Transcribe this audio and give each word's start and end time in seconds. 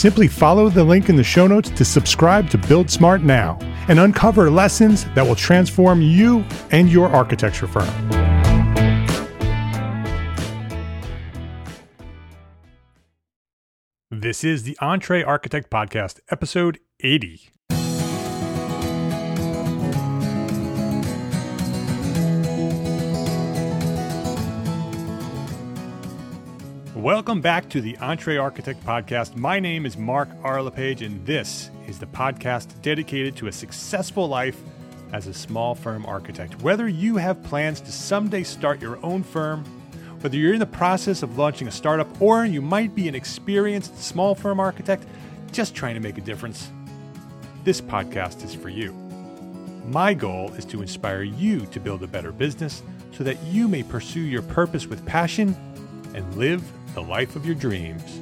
Simply 0.00 0.28
follow 0.28 0.70
the 0.70 0.82
link 0.82 1.10
in 1.10 1.16
the 1.16 1.22
show 1.22 1.46
notes 1.46 1.68
to 1.68 1.84
subscribe 1.84 2.48
to 2.48 2.56
Build 2.56 2.90
Smart 2.90 3.20
now 3.20 3.58
and 3.86 4.00
uncover 4.00 4.50
lessons 4.50 5.04
that 5.14 5.26
will 5.26 5.34
transform 5.34 6.00
you 6.00 6.42
and 6.70 6.90
your 6.90 7.10
architecture 7.10 7.66
firm. 7.66 7.86
This 14.10 14.42
is 14.42 14.62
the 14.62 14.78
Entre 14.80 15.22
Architect 15.22 15.68
Podcast, 15.68 16.20
episode 16.30 16.78
80. 17.00 17.50
Welcome 27.00 27.40
back 27.40 27.66
to 27.70 27.80
the 27.80 27.96
Entre 27.96 28.36
Architect 28.36 28.84
Podcast. 28.84 29.34
My 29.34 29.58
name 29.58 29.86
is 29.86 29.96
Mark 29.96 30.28
R. 30.44 30.60
LePage, 30.60 31.00
and 31.00 31.24
this 31.24 31.70
is 31.88 31.98
the 31.98 32.04
podcast 32.04 32.78
dedicated 32.82 33.36
to 33.36 33.46
a 33.46 33.52
successful 33.52 34.28
life 34.28 34.60
as 35.14 35.26
a 35.26 35.32
small 35.32 35.74
firm 35.74 36.04
architect. 36.04 36.60
Whether 36.60 36.88
you 36.88 37.16
have 37.16 37.42
plans 37.42 37.80
to 37.80 37.90
someday 37.90 38.42
start 38.42 38.82
your 38.82 39.02
own 39.02 39.22
firm, 39.22 39.64
whether 40.20 40.36
you're 40.36 40.52
in 40.52 40.60
the 40.60 40.66
process 40.66 41.22
of 41.22 41.38
launching 41.38 41.68
a 41.68 41.70
startup, 41.70 42.20
or 42.20 42.44
you 42.44 42.60
might 42.60 42.94
be 42.94 43.08
an 43.08 43.14
experienced 43.14 43.98
small 43.98 44.34
firm 44.34 44.60
architect 44.60 45.06
just 45.52 45.74
trying 45.74 45.94
to 45.94 46.02
make 46.02 46.18
a 46.18 46.20
difference, 46.20 46.70
this 47.64 47.80
podcast 47.80 48.44
is 48.44 48.54
for 48.54 48.68
you. 48.68 48.92
My 49.86 50.12
goal 50.12 50.52
is 50.52 50.66
to 50.66 50.82
inspire 50.82 51.22
you 51.22 51.64
to 51.64 51.80
build 51.80 52.02
a 52.02 52.06
better 52.06 52.30
business 52.30 52.82
so 53.12 53.24
that 53.24 53.42
you 53.44 53.68
may 53.68 53.82
pursue 53.82 54.20
your 54.20 54.42
purpose 54.42 54.86
with 54.86 55.06
passion 55.06 55.56
and 56.14 56.36
live 56.36 56.62
the 56.94 57.02
life 57.02 57.36
of 57.36 57.46
your 57.46 57.54
dreams. 57.54 58.18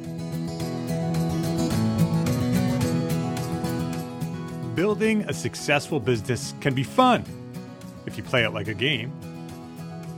Building 4.75 5.23
a 5.29 5.33
successful 5.33 5.99
business 5.99 6.55
can 6.61 6.75
be 6.75 6.83
fun 6.83 7.25
if 8.07 8.17
you 8.17 8.23
play 8.23 8.45
it 8.45 8.51
like 8.51 8.69
a 8.69 8.75
game. 8.75 9.13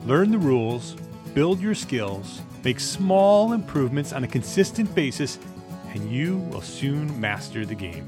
Learn 0.05 0.31
the 0.31 0.38
rules, 0.38 0.97
build 1.34 1.61
your 1.61 1.75
skills, 1.75 2.41
make 2.65 2.81
small 2.81 3.53
improvements 3.53 4.12
on 4.12 4.25
a 4.25 4.28
consistent 4.28 4.94
basis, 4.94 5.38
and 5.94 6.11
you 6.11 6.38
will 6.50 6.61
soon 6.61 7.19
master 7.21 7.65
the 7.65 7.75
game. 7.75 8.06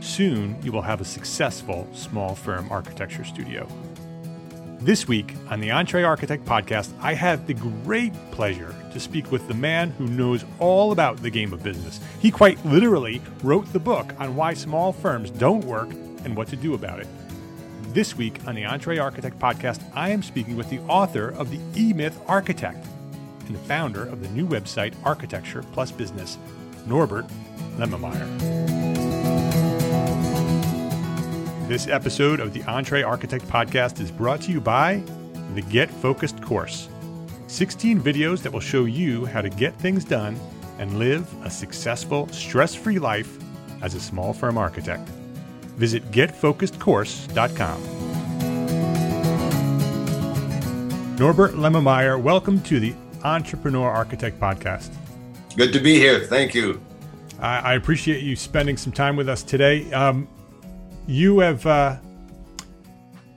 Soon, 0.00 0.60
you 0.62 0.72
will 0.72 0.82
have 0.82 1.00
a 1.00 1.04
successful 1.04 1.86
small 1.92 2.34
firm 2.34 2.66
architecture 2.70 3.24
studio. 3.24 3.68
This 4.80 5.06
week 5.06 5.34
on 5.48 5.60
the 5.60 5.70
Entre 5.70 6.02
Architect 6.02 6.44
podcast, 6.44 6.92
I 7.00 7.14
have 7.14 7.46
the 7.46 7.54
great 7.54 8.12
pleasure 8.32 8.74
to 8.92 9.00
speak 9.00 9.30
with 9.30 9.46
the 9.48 9.54
man 9.54 9.90
who 9.90 10.06
knows 10.06 10.44
all 10.58 10.92
about 10.92 11.16
the 11.18 11.30
game 11.30 11.52
of 11.52 11.62
business. 11.62 12.00
He 12.20 12.30
quite 12.30 12.64
literally 12.64 13.20
wrote 13.42 13.72
the 13.72 13.78
book 13.78 14.14
on 14.18 14.36
why 14.36 14.54
small 14.54 14.92
firms 14.92 15.30
don't 15.30 15.64
work 15.64 15.90
and 16.24 16.36
what 16.36 16.48
to 16.48 16.56
do 16.56 16.74
about 16.74 17.00
it. 17.00 17.08
This 17.94 18.16
week 18.16 18.46
on 18.46 18.54
the 18.54 18.64
Entre 18.64 18.98
Architect 18.98 19.38
podcast, 19.38 19.82
I 19.94 20.10
am 20.10 20.22
speaking 20.22 20.56
with 20.56 20.70
the 20.70 20.80
author 20.80 21.28
of 21.28 21.50
the 21.50 21.60
E 21.78 21.92
Myth 21.92 22.18
Architect 22.26 22.86
and 23.46 23.54
the 23.54 23.60
founder 23.60 24.04
of 24.04 24.22
the 24.22 24.28
new 24.28 24.46
website 24.46 24.94
Architecture 25.04 25.62
Plus 25.72 25.90
Business, 25.90 26.38
Norbert 26.86 27.26
Lemmermeyer. 27.76 28.28
This 31.68 31.86
episode 31.86 32.40
of 32.40 32.52
the 32.52 32.62
Entre 32.64 33.02
Architect 33.02 33.46
podcast 33.46 34.00
is 34.00 34.10
brought 34.10 34.40
to 34.42 34.52
you 34.52 34.60
by 34.60 35.02
the 35.54 35.62
Get 35.62 35.90
Focused 35.90 36.42
course 36.42 36.88
16 37.52 38.00
videos 38.00 38.40
that 38.40 38.50
will 38.50 38.60
show 38.60 38.86
you 38.86 39.26
how 39.26 39.42
to 39.42 39.50
get 39.50 39.74
things 39.74 40.06
done 40.06 40.40
and 40.78 40.98
live 40.98 41.30
a 41.44 41.50
successful, 41.50 42.26
stress 42.28 42.74
free 42.74 42.98
life 42.98 43.36
as 43.82 43.94
a 43.94 44.00
small 44.00 44.32
firm 44.32 44.56
architect. 44.56 45.06
Visit 45.76 46.10
getfocusedcourse.com. 46.10 47.82
Norbert 51.18 51.52
Lemmermeyer, 51.52 52.18
welcome 52.18 52.58
to 52.62 52.80
the 52.80 52.94
Entrepreneur 53.22 53.90
Architect 53.90 54.40
Podcast. 54.40 54.90
Good 55.54 55.74
to 55.74 55.78
be 55.78 55.96
here. 55.98 56.20
Thank 56.20 56.54
you. 56.54 56.80
I, 57.38 57.58
I 57.58 57.74
appreciate 57.74 58.22
you 58.22 58.34
spending 58.34 58.78
some 58.78 58.94
time 58.94 59.14
with 59.14 59.28
us 59.28 59.42
today. 59.42 59.92
Um, 59.92 60.26
you 61.06 61.40
have 61.40 61.66
uh, 61.66 61.96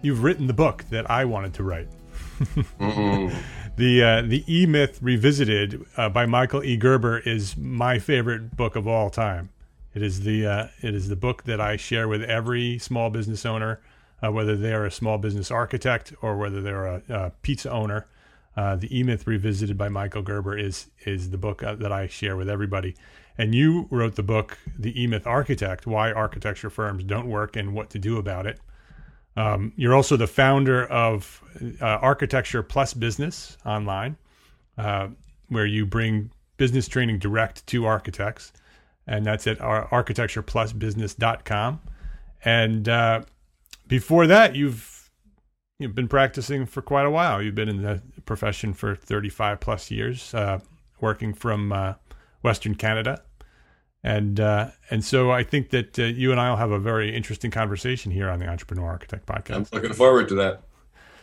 you've 0.01 0.23
written 0.23 0.47
the 0.47 0.53
book 0.53 0.85
that 0.89 1.11
I 1.11 1.25
wanted 1.25 1.53
to 1.55 1.63
write. 1.63 1.89
mm-hmm. 2.79 3.37
The 3.77 4.01
uh, 4.01 4.21
the 4.21 4.43
E 4.47 4.65
Myth 4.65 4.99
Revisited 5.01 5.85
uh, 5.97 6.07
by 6.07 6.25
Michael 6.25 6.63
E. 6.63 6.77
Gerber 6.77 7.19
is 7.19 7.57
my 7.57 7.99
favorite 7.99 8.55
book 8.55 8.77
of 8.77 8.87
all 8.87 9.09
time. 9.09 9.49
It 9.93 10.01
is 10.01 10.21
the 10.21 10.47
uh, 10.47 10.67
it 10.81 10.95
is 10.95 11.09
the 11.09 11.17
book 11.17 11.43
that 11.43 11.59
I 11.59 11.75
share 11.75 12.07
with 12.07 12.23
every 12.23 12.77
small 12.79 13.09
business 13.09 13.45
owner, 13.45 13.81
uh, 14.23 14.31
whether 14.31 14.55
they 14.55 14.73
are 14.73 14.85
a 14.85 14.91
small 14.91 15.17
business 15.17 15.51
architect 15.51 16.13
or 16.21 16.37
whether 16.37 16.61
they're 16.61 16.85
a, 16.85 17.01
a 17.09 17.29
pizza 17.41 17.69
owner. 17.69 18.07
Uh, 18.55 18.77
the 18.77 18.97
E 18.97 19.03
Myth 19.03 19.27
Revisited 19.27 19.77
by 19.77 19.89
Michael 19.89 20.21
Gerber 20.21 20.57
is 20.57 20.87
is 21.05 21.31
the 21.31 21.37
book 21.37 21.61
uh, 21.61 21.75
that 21.75 21.91
I 21.91 22.07
share 22.07 22.37
with 22.37 22.49
everybody. 22.49 22.95
And 23.37 23.53
you 23.53 23.89
wrote 23.91 24.15
the 24.15 24.23
book, 24.23 24.57
The 24.79 25.03
E 25.03 25.07
Myth 25.07 25.27
Architect 25.27 25.85
Why 25.85 26.13
Architecture 26.13 26.69
Firms 26.69 27.03
Don't 27.03 27.27
Work 27.27 27.57
and 27.57 27.73
What 27.73 27.89
to 27.89 27.99
Do 27.99 28.17
About 28.17 28.47
It. 28.47 28.61
Um, 29.37 29.73
you're 29.75 29.93
also 29.93 30.17
the 30.17 30.25
founder 30.27 30.85
of 30.87 31.43
uh, 31.81 31.85
Architecture 31.85 32.63
Plus 32.63 32.93
Business 32.93 33.57
online, 33.65 34.15
uh, 34.77 35.09
where 35.49 35.65
you 35.65 35.85
bring 35.85 36.31
business 36.57 36.87
training 36.87 37.19
direct 37.19 37.67
to 37.67 37.85
architects. 37.85 38.53
And 39.07 39.23
that's 39.25 39.45
at 39.47 39.59
architectureplusbusiness.com. 39.59 41.81
And 42.43 42.89
uh, 42.89 43.21
before 43.87 44.27
that, 44.27 44.55
you've 44.55 45.09
you've 45.79 45.95
been 45.95 46.07
practicing 46.07 46.65
for 46.65 46.81
quite 46.81 47.05
a 47.05 47.11
while. 47.11 47.41
You've 47.41 47.55
been 47.55 47.69
in 47.69 47.81
the 47.81 48.01
profession 48.25 48.73
for 48.73 48.95
35 48.95 49.59
plus 49.59 49.91
years, 49.91 50.33
uh, 50.33 50.59
working 51.01 51.33
from 51.33 51.71
uh, 51.71 51.93
Western 52.41 52.75
Canada. 52.75 53.21
And 54.05 54.39
uh, 54.39 54.69
and 54.91 55.03
so 55.03 55.31
I 55.31 55.41
think 55.41 55.71
that 55.71 55.97
uh, 55.97 56.03
you 56.03 56.29
and 56.29 56.39
I 56.39 56.51
will 56.51 56.57
have 56.57 56.69
a 56.69 56.77
very 56.77 57.15
interesting 57.15 57.49
conversation 57.49 58.11
here 58.11 58.29
on 58.29 58.37
the 58.37 58.47
Entrepreneur 58.47 58.85
Architect 58.85 59.25
podcast. 59.25 59.55
I'm 59.55 59.81
looking 59.81 59.93
forward 59.93 60.29
to 60.29 60.35
that. 60.35 60.61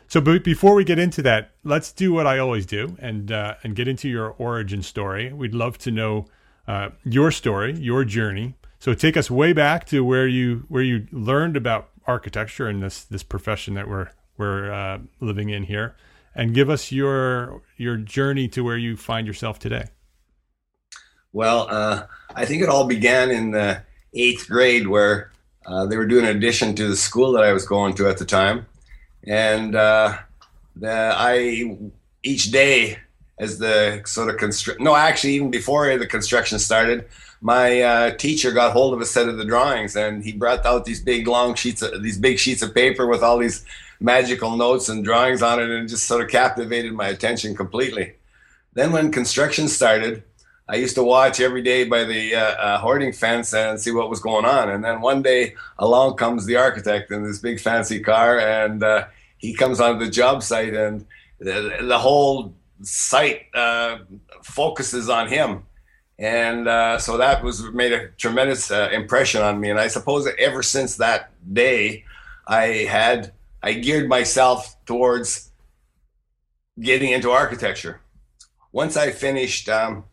So, 0.08 0.20
but 0.20 0.42
before 0.42 0.74
we 0.74 0.82
get 0.82 0.98
into 0.98 1.22
that, 1.22 1.52
let's 1.62 1.92
do 1.92 2.12
what 2.12 2.26
I 2.26 2.40
always 2.40 2.66
do 2.66 2.96
and 2.98 3.30
uh, 3.30 3.54
and 3.62 3.76
get 3.76 3.86
into 3.86 4.08
your 4.08 4.30
origin 4.30 4.82
story. 4.82 5.32
We'd 5.32 5.54
love 5.54 5.78
to 5.78 5.92
know 5.92 6.26
uh, 6.66 6.88
your 7.04 7.30
story, 7.30 7.78
your 7.78 8.04
journey. 8.04 8.56
So, 8.80 8.94
take 8.94 9.16
us 9.16 9.30
way 9.30 9.52
back 9.52 9.86
to 9.86 10.04
where 10.04 10.26
you 10.26 10.64
where 10.68 10.82
you 10.82 11.06
learned 11.12 11.56
about 11.56 11.88
architecture 12.08 12.66
and 12.66 12.82
this 12.82 13.04
this 13.04 13.22
profession 13.22 13.74
that 13.74 13.88
we're 13.88 14.08
we're 14.36 14.72
uh, 14.72 14.98
living 15.20 15.50
in 15.50 15.62
here, 15.62 15.94
and 16.34 16.52
give 16.52 16.68
us 16.68 16.90
your 16.90 17.62
your 17.76 17.96
journey 17.96 18.48
to 18.48 18.64
where 18.64 18.76
you 18.76 18.96
find 18.96 19.28
yourself 19.28 19.60
today. 19.60 19.84
Well, 21.32 21.66
uh, 21.70 22.04
I 22.34 22.44
think 22.44 22.62
it 22.62 22.68
all 22.68 22.86
began 22.86 23.30
in 23.30 23.50
the 23.52 23.82
eighth 24.14 24.48
grade 24.48 24.86
where 24.86 25.32
uh, 25.66 25.86
they 25.86 25.96
were 25.96 26.06
doing 26.06 26.26
an 26.26 26.36
addition 26.36 26.74
to 26.76 26.88
the 26.88 26.96
school 26.96 27.32
that 27.32 27.44
I 27.44 27.52
was 27.52 27.66
going 27.66 27.94
to 27.94 28.08
at 28.08 28.18
the 28.18 28.24
time, 28.24 28.66
and 29.24 29.74
uh, 29.74 30.18
the, 30.76 31.14
I 31.16 31.76
each 32.22 32.50
day 32.50 32.98
as 33.38 33.58
the 33.58 34.02
sort 34.04 34.28
of 34.28 34.36
construction, 34.36 34.84
No, 34.84 34.94
actually, 34.94 35.34
even 35.34 35.50
before 35.50 35.96
the 35.98 36.06
construction 36.06 36.58
started, 36.58 37.08
my 37.40 37.80
uh, 37.80 38.10
teacher 38.12 38.52
got 38.52 38.72
hold 38.72 38.94
of 38.94 39.00
a 39.00 39.06
set 39.06 39.28
of 39.28 39.36
the 39.36 39.44
drawings, 39.44 39.96
and 39.96 40.24
he 40.24 40.32
brought 40.32 40.64
out 40.64 40.84
these 40.84 41.00
big 41.00 41.26
long 41.26 41.54
sheets, 41.54 41.82
of, 41.82 42.02
these 42.02 42.18
big 42.18 42.38
sheets 42.38 42.62
of 42.62 42.74
paper 42.74 43.06
with 43.06 43.22
all 43.22 43.38
these 43.38 43.64
magical 44.00 44.56
notes 44.56 44.88
and 44.88 45.04
drawings 45.04 45.42
on 45.42 45.60
it, 45.60 45.70
and 45.70 45.88
just 45.88 46.06
sort 46.06 46.22
of 46.22 46.30
captivated 46.30 46.92
my 46.92 47.08
attention 47.08 47.56
completely. 47.56 48.12
Then, 48.74 48.92
when 48.92 49.10
construction 49.10 49.66
started 49.68 50.22
I 50.68 50.76
used 50.76 50.94
to 50.94 51.02
watch 51.02 51.40
every 51.40 51.62
day 51.62 51.84
by 51.84 52.04
the 52.04 52.34
uh, 52.34 52.40
uh, 52.40 52.78
hoarding 52.78 53.12
fence 53.12 53.52
and 53.52 53.80
see 53.80 53.90
what 53.90 54.08
was 54.08 54.20
going 54.20 54.44
on. 54.44 54.70
And 54.70 54.84
then 54.84 55.00
one 55.00 55.20
day 55.20 55.54
along 55.78 56.16
comes 56.16 56.46
the 56.46 56.56
architect 56.56 57.10
in 57.10 57.24
this 57.24 57.40
big 57.40 57.60
fancy 57.60 58.00
car, 58.00 58.38
and 58.38 58.82
uh, 58.82 59.06
he 59.38 59.54
comes 59.54 59.80
onto 59.80 60.04
the 60.04 60.10
job 60.10 60.42
site, 60.42 60.74
and 60.74 61.04
the, 61.40 61.78
the 61.82 61.98
whole 61.98 62.54
site 62.82 63.46
uh, 63.54 63.98
focuses 64.42 65.08
on 65.08 65.28
him. 65.28 65.64
And 66.18 66.68
uh, 66.68 66.98
so 66.98 67.16
that 67.16 67.42
was 67.42 67.62
made 67.72 67.92
a 67.92 68.08
tremendous 68.10 68.70
uh, 68.70 68.88
impression 68.92 69.42
on 69.42 69.58
me. 69.58 69.70
And 69.70 69.80
I 69.80 69.88
suppose 69.88 70.28
ever 70.38 70.62
since 70.62 70.96
that 70.96 71.32
day, 71.52 72.04
I 72.46 72.86
had 72.88 73.32
I 73.64 73.72
geared 73.74 74.08
myself 74.08 74.76
towards 74.86 75.50
getting 76.80 77.10
into 77.10 77.30
architecture. 77.30 78.00
Once 78.70 78.96
I 78.96 79.10
finished. 79.10 79.68
Um, 79.68 80.04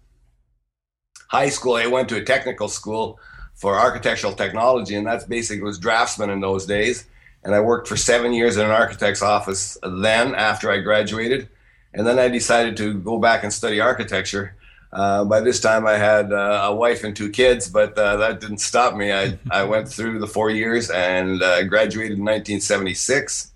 high 1.29 1.49
school, 1.49 1.75
I 1.75 1.87
went 1.87 2.09
to 2.09 2.17
a 2.17 2.23
technical 2.23 2.67
school 2.67 3.19
for 3.55 3.75
architectural 3.75 4.33
technology, 4.33 4.95
and 4.95 5.05
that's 5.05 5.25
basically 5.25 5.63
was 5.63 5.79
draftsman 5.79 6.29
in 6.29 6.41
those 6.41 6.65
days. 6.65 7.05
And 7.43 7.55
I 7.55 7.61
worked 7.61 7.87
for 7.87 7.95
seven 7.95 8.33
years 8.33 8.57
in 8.57 8.65
an 8.65 8.71
architect's 8.71 9.21
office 9.21 9.77
then 9.81 10.35
after 10.35 10.69
I 10.71 10.79
graduated. 10.79 11.47
And 11.93 12.05
then 12.05 12.19
I 12.19 12.27
decided 12.27 12.75
to 12.77 12.93
go 12.95 13.17
back 13.17 13.43
and 13.43 13.53
study 13.53 13.79
architecture. 13.79 14.55
Uh, 14.91 15.23
by 15.23 15.39
this 15.39 15.59
time, 15.59 15.85
I 15.85 15.97
had 15.97 16.33
uh, 16.33 16.61
a 16.65 16.75
wife 16.75 17.03
and 17.03 17.15
two 17.15 17.29
kids, 17.29 17.69
but 17.69 17.97
uh, 17.97 18.17
that 18.17 18.41
didn't 18.41 18.57
stop 18.57 18.95
me. 18.95 19.13
I, 19.13 19.37
I 19.51 19.63
went 19.63 19.87
through 19.87 20.19
the 20.19 20.27
four 20.27 20.49
years 20.49 20.89
and 20.89 21.41
uh, 21.41 21.63
graduated 21.63 22.17
in 22.17 22.25
1976. 22.25 23.51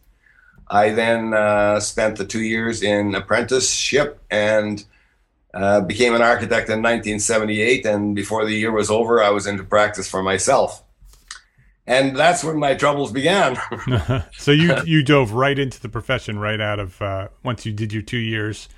I 0.70 0.90
then 0.92 1.34
uh, 1.34 1.80
spent 1.80 2.18
the 2.18 2.25
two 2.25 2.42
years 2.42 2.81
in 2.81 3.16
apprenticeship 3.16 4.22
and 4.31 4.84
uh, 5.54 5.82
became 5.82 6.16
an 6.16 6.22
architect 6.22 6.70
in 6.70 6.82
1978, 6.82 7.86
and 7.86 8.16
before 8.16 8.46
the 8.46 8.54
year 8.54 8.72
was 8.72 8.90
over, 8.90 9.22
I 9.22 9.30
was 9.30 9.46
into 9.46 9.64
practice 9.64 10.10
for 10.10 10.24
myself. 10.24 10.84
And 11.86 12.16
that's 12.16 12.44
when 12.44 12.58
my 12.60 12.76
troubles 12.76 13.12
began. 13.12 13.58
so 14.38 14.52
you 14.52 14.76
you 14.86 15.04
dove 15.04 15.34
right 15.34 15.58
into 15.58 15.80
the 15.82 15.90
profession 15.90 16.40
right 16.40 16.60
out 16.60 16.80
of 16.80 17.02
uh, 17.02 17.28
once 17.44 17.66
you 17.66 17.74
did 17.74 17.92
your 17.92 18.02
two 18.02 18.18
years, 18.18 18.70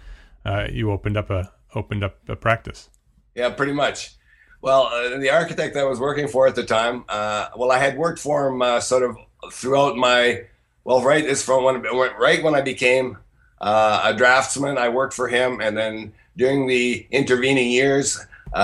uh, 0.44 0.68
you 0.72 0.92
opened 0.92 1.16
up 1.16 1.30
a 1.30 1.52
opened 1.76 2.04
up 2.04 2.18
a 2.28 2.36
practice. 2.36 2.90
Yeah, 3.36 3.50
pretty 3.52 3.74
much. 3.74 4.16
Well, 4.62 4.88
uh, 4.88 5.20
the 5.20 5.30
architect 5.30 5.78
I 5.78 5.84
was 5.84 6.00
working 6.00 6.28
for 6.28 6.48
at 6.48 6.56
the 6.56 6.64
time, 6.64 7.06
uh, 7.08 7.50
well, 7.56 7.72
I 7.72 7.78
had 7.78 7.98
worked 7.98 8.20
for 8.20 8.48
him 8.48 8.62
uh, 8.62 8.80
sort 8.80 9.04
of 9.04 9.16
throughout 9.54 9.96
my, 9.96 10.46
well, 10.84 11.04
right 11.04 11.24
is 11.24 11.44
from 11.44 11.64
when 11.64 11.84
right 11.84 12.42
when 12.42 12.56
I 12.56 12.62
became 12.62 13.18
a 13.62 14.14
draftsman, 14.18 14.78
I 14.78 14.90
worked 14.90 15.14
for 15.14 15.28
him, 15.28 15.62
and 15.62 15.78
then 15.78 16.14
during 16.38 16.68
the 16.68 17.08
intervening 17.12 17.70
years, 17.72 18.20
uh, 18.54 18.58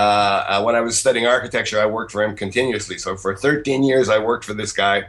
uh, 0.48 0.62
when 0.62 0.74
I 0.74 0.80
was 0.80 0.98
studying 0.98 1.26
architecture, 1.26 1.80
I 1.80 1.86
worked 1.86 2.12
for 2.12 2.22
him 2.22 2.36
continuously. 2.36 2.98
So 2.98 3.16
for 3.16 3.36
13 3.36 3.82
years, 3.82 4.08
I 4.08 4.18
worked 4.18 4.44
for 4.44 4.54
this 4.54 4.72
guy, 4.72 5.08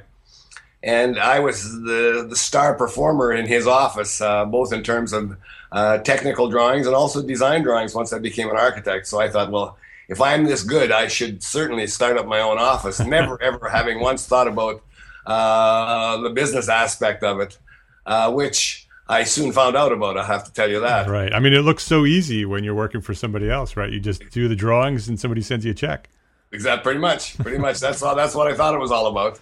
and 0.83 1.17
I 1.17 1.39
was 1.39 1.63
the 1.63 2.25
the 2.29 2.35
star 2.35 2.75
performer 2.75 3.31
in 3.31 3.45
his 3.47 3.65
office, 3.65 4.19
uh, 4.19 4.45
both 4.45 4.73
in 4.73 4.83
terms 4.83 5.13
of 5.13 5.37
uh, 5.71 5.99
technical 5.99 6.49
drawings 6.49 6.85
and 6.85 6.95
also 6.95 7.21
design 7.21 7.63
drawings. 7.63 7.95
Once 7.95 8.11
I 8.11 8.19
became 8.19 8.49
an 8.49 8.57
architect, 8.57 9.07
so 9.07 9.21
I 9.21 9.29
thought, 9.29 9.51
well, 9.51 9.77
if 10.09 10.19
I'm 10.19 10.43
this 10.43 10.63
good, 10.63 10.91
I 10.91 11.07
should 11.07 11.41
certainly 11.41 11.87
start 11.87 12.17
up 12.17 12.27
my 12.27 12.41
own 12.41 12.57
office. 12.57 12.99
Never 13.17 13.41
ever 13.41 13.69
having 13.69 14.01
once 14.01 14.25
thought 14.27 14.47
about 14.47 14.83
uh, 15.25 16.17
the 16.17 16.29
business 16.29 16.67
aspect 16.67 17.23
of 17.23 17.39
it, 17.39 17.57
uh, 18.05 18.31
which 18.33 18.82
I 19.07 19.23
soon 19.23 19.51
found 19.51 19.75
out 19.75 19.91
about. 19.91 20.17
I 20.17 20.25
have 20.25 20.45
to 20.45 20.53
tell 20.53 20.69
you 20.69 20.79
that. 20.79 21.07
Right. 21.07 21.33
I 21.33 21.39
mean, 21.39 21.53
it 21.53 21.61
looks 21.61 21.83
so 21.83 22.05
easy 22.05 22.45
when 22.45 22.63
you're 22.63 22.75
working 22.75 23.01
for 23.01 23.13
somebody 23.13 23.49
else, 23.49 23.75
right? 23.75 23.91
You 23.91 23.99
just 23.99 24.29
do 24.29 24.47
the 24.47 24.55
drawings 24.55 25.09
and 25.09 25.19
somebody 25.19 25.41
sends 25.41 25.65
you 25.65 25.71
a 25.71 25.75
check. 25.75 26.09
Exactly. 26.51 26.83
Pretty 26.83 26.99
much. 26.99 27.37
Pretty 27.37 27.57
much. 27.57 27.79
That's 27.79 28.01
all. 28.01 28.15
That's 28.15 28.35
what 28.35 28.47
I 28.47 28.55
thought 28.55 28.73
it 28.73 28.79
was 28.79 28.91
all 28.91 29.07
about. 29.07 29.39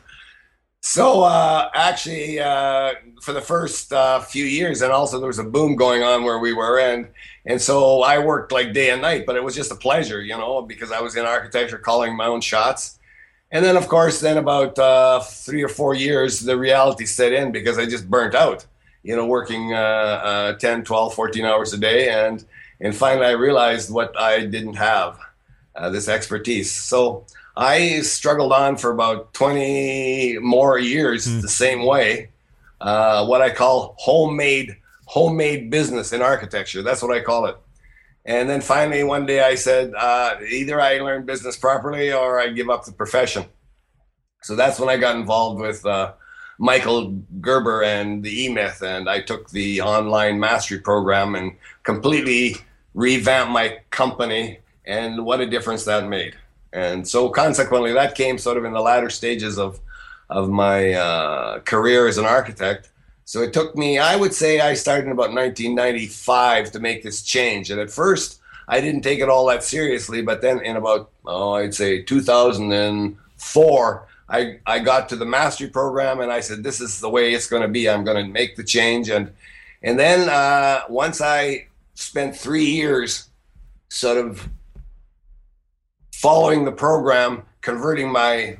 So 0.83 1.21
uh, 1.21 1.69
actually, 1.75 2.39
uh, 2.39 2.93
for 3.21 3.33
the 3.33 3.41
first 3.41 3.93
uh, 3.93 4.19
few 4.19 4.45
years, 4.45 4.81
and 4.81 4.91
also 4.91 5.19
there 5.19 5.27
was 5.27 5.37
a 5.37 5.43
boom 5.43 5.75
going 5.75 6.01
on 6.01 6.23
where 6.23 6.39
we 6.39 6.53
were, 6.53 6.79
and 6.79 7.07
and 7.45 7.61
so 7.61 8.01
I 8.01 8.17
worked 8.17 8.51
like 8.51 8.73
day 8.73 8.89
and 8.89 9.01
night, 9.01 9.27
but 9.27 9.35
it 9.35 9.43
was 9.43 9.53
just 9.53 9.71
a 9.71 9.75
pleasure, 9.75 10.21
you 10.21 10.35
know, 10.35 10.63
because 10.63 10.91
I 10.91 10.99
was 11.01 11.15
in 11.15 11.25
architecture, 11.25 11.77
calling 11.77 12.17
my 12.17 12.25
own 12.25 12.41
shots. 12.41 12.97
And 13.51 13.63
then, 13.63 13.77
of 13.77 13.89
course, 13.89 14.21
then 14.21 14.37
about 14.37 14.79
uh, 14.79 15.19
three 15.19 15.61
or 15.61 15.67
four 15.67 15.93
years, 15.93 16.39
the 16.39 16.57
reality 16.57 17.05
set 17.05 17.31
in 17.31 17.51
because 17.51 17.77
I 17.77 17.85
just 17.85 18.09
burnt 18.09 18.33
out 18.33 18.65
you 19.03 19.15
know, 19.15 19.25
working 19.25 19.73
uh, 19.73 19.77
uh, 19.77 20.53
10, 20.53 20.83
12, 20.83 21.13
14 21.13 21.45
hours 21.45 21.73
a 21.73 21.77
day. 21.77 22.09
And, 22.09 22.43
and 22.79 22.95
finally, 22.95 23.25
I 23.25 23.31
realized 23.31 23.91
what 23.91 24.17
I 24.19 24.45
didn't 24.45 24.75
have 24.75 25.19
uh, 25.75 25.89
this 25.89 26.07
expertise. 26.07 26.71
So 26.71 27.25
I 27.55 28.01
struggled 28.01 28.53
on 28.53 28.77
for 28.77 28.91
about 28.91 29.33
20 29.33 30.37
more 30.39 30.77
years 30.77 31.27
mm. 31.27 31.41
the 31.41 31.49
same 31.49 31.85
way. 31.85 32.29
Uh, 32.79 33.25
what 33.25 33.41
I 33.41 33.51
call 33.51 33.95
homemade 33.99 34.77
homemade 35.05 35.69
business 35.69 36.13
in 36.13 36.21
architecture. 36.21 36.81
That's 36.81 37.03
what 37.03 37.15
I 37.15 37.19
call 37.19 37.45
it. 37.45 37.57
And 38.23 38.49
then 38.49 38.61
finally, 38.61 39.03
one 39.03 39.25
day 39.25 39.41
I 39.41 39.55
said, 39.55 39.93
uh, 39.93 40.35
either 40.47 40.79
I 40.79 40.99
learn 40.99 41.25
business 41.25 41.57
properly 41.57 42.13
or 42.13 42.39
I 42.39 42.47
give 42.47 42.69
up 42.69 42.85
the 42.85 42.93
profession. 42.93 43.43
So 44.41 44.55
that's 44.55 44.79
when 44.79 44.87
I 44.87 44.95
got 44.95 45.17
involved 45.17 45.59
with 45.59 45.85
uh, 45.85 46.13
Michael 46.61 47.11
Gerber 47.41 47.83
and 47.83 48.23
the 48.23 48.45
E 48.45 48.53
Myth, 48.53 48.81
and 48.83 49.09
I 49.09 49.19
took 49.19 49.49
the 49.49 49.81
online 49.81 50.39
mastery 50.39 50.77
program 50.77 51.33
and 51.33 51.53
completely 51.81 52.57
revamped 52.93 53.51
my 53.51 53.79
company. 53.89 54.59
And 54.85 55.25
what 55.25 55.41
a 55.41 55.47
difference 55.47 55.85
that 55.85 56.07
made! 56.07 56.35
And 56.71 57.07
so, 57.07 57.29
consequently, 57.29 57.93
that 57.93 58.13
came 58.13 58.37
sort 58.37 58.57
of 58.57 58.65
in 58.65 58.73
the 58.73 58.79
latter 58.79 59.09
stages 59.09 59.57
of 59.57 59.79
of 60.29 60.49
my 60.49 60.93
uh, 60.93 61.61
career 61.61 62.07
as 62.07 62.19
an 62.19 62.25
architect. 62.25 62.91
So 63.25 63.41
it 63.41 63.53
took 63.53 63.75
me, 63.75 63.97
I 63.97 64.15
would 64.15 64.33
say, 64.33 64.59
I 64.59 64.75
started 64.75 65.05
in 65.05 65.13
about 65.13 65.33
1995 65.33 66.71
to 66.73 66.79
make 66.79 67.01
this 67.01 67.23
change. 67.23 67.71
And 67.71 67.81
at 67.81 67.89
first, 67.89 68.39
I 68.67 68.81
didn't 68.81 69.01
take 69.01 69.19
it 69.19 69.29
all 69.29 69.47
that 69.47 69.63
seriously. 69.63 70.21
But 70.21 70.43
then, 70.43 70.61
in 70.61 70.75
about, 70.75 71.09
oh, 71.25 71.53
I'd 71.53 71.73
say 71.73 72.03
2004, 72.03 74.07
I, 74.31 74.59
I 74.65 74.79
got 74.79 75.09
to 75.09 75.17
the 75.17 75.25
mastery 75.25 75.67
program 75.67 76.21
and 76.21 76.31
I 76.31 76.39
said, 76.39 76.63
this 76.63 76.79
is 76.79 77.01
the 77.01 77.09
way 77.09 77.33
it's 77.33 77.47
going 77.47 77.63
to 77.63 77.67
be. 77.67 77.89
I'm 77.89 78.05
going 78.05 78.25
to 78.25 78.31
make 78.31 78.55
the 78.55 78.63
change. 78.63 79.09
And, 79.09 79.33
and 79.83 79.99
then 79.99 80.29
uh, 80.29 80.83
once 80.87 81.19
I 81.21 81.67
spent 81.95 82.35
three 82.35 82.65
years 82.65 83.29
sort 83.89 84.17
of 84.17 84.49
following 86.13 86.63
the 86.63 86.71
program, 86.71 87.43
converting 87.59 88.09
my 88.09 88.57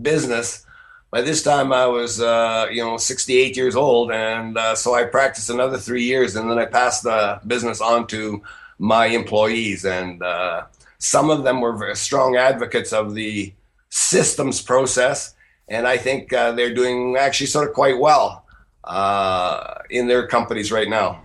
business, 0.00 0.64
by 1.10 1.20
this 1.20 1.42
time 1.42 1.70
I 1.70 1.86
was, 1.86 2.22
uh, 2.22 2.68
you 2.70 2.82
know, 2.82 2.96
68 2.96 3.56
years 3.56 3.76
old. 3.76 4.10
And 4.10 4.56
uh, 4.56 4.74
so 4.74 4.94
I 4.94 5.04
practiced 5.04 5.50
another 5.50 5.76
three 5.76 6.04
years 6.04 6.34
and 6.34 6.50
then 6.50 6.58
I 6.58 6.64
passed 6.64 7.02
the 7.02 7.40
business 7.46 7.82
on 7.82 8.06
to 8.06 8.42
my 8.78 9.06
employees. 9.06 9.84
And 9.84 10.22
uh, 10.22 10.64
some 10.98 11.28
of 11.28 11.44
them 11.44 11.60
were 11.60 11.76
very 11.76 11.96
strong 11.96 12.36
advocates 12.36 12.94
of 12.94 13.14
the 13.14 13.52
systems 13.90 14.62
process, 14.62 15.34
and 15.68 15.86
I 15.86 15.96
think 15.96 16.32
uh, 16.32 16.52
they're 16.52 16.74
doing 16.74 17.16
actually 17.16 17.46
sort 17.46 17.68
of 17.68 17.74
quite 17.74 17.98
well 17.98 18.44
uh, 18.84 19.74
in 19.90 20.08
their 20.08 20.26
companies 20.26 20.72
right 20.72 20.88
now. 20.88 21.22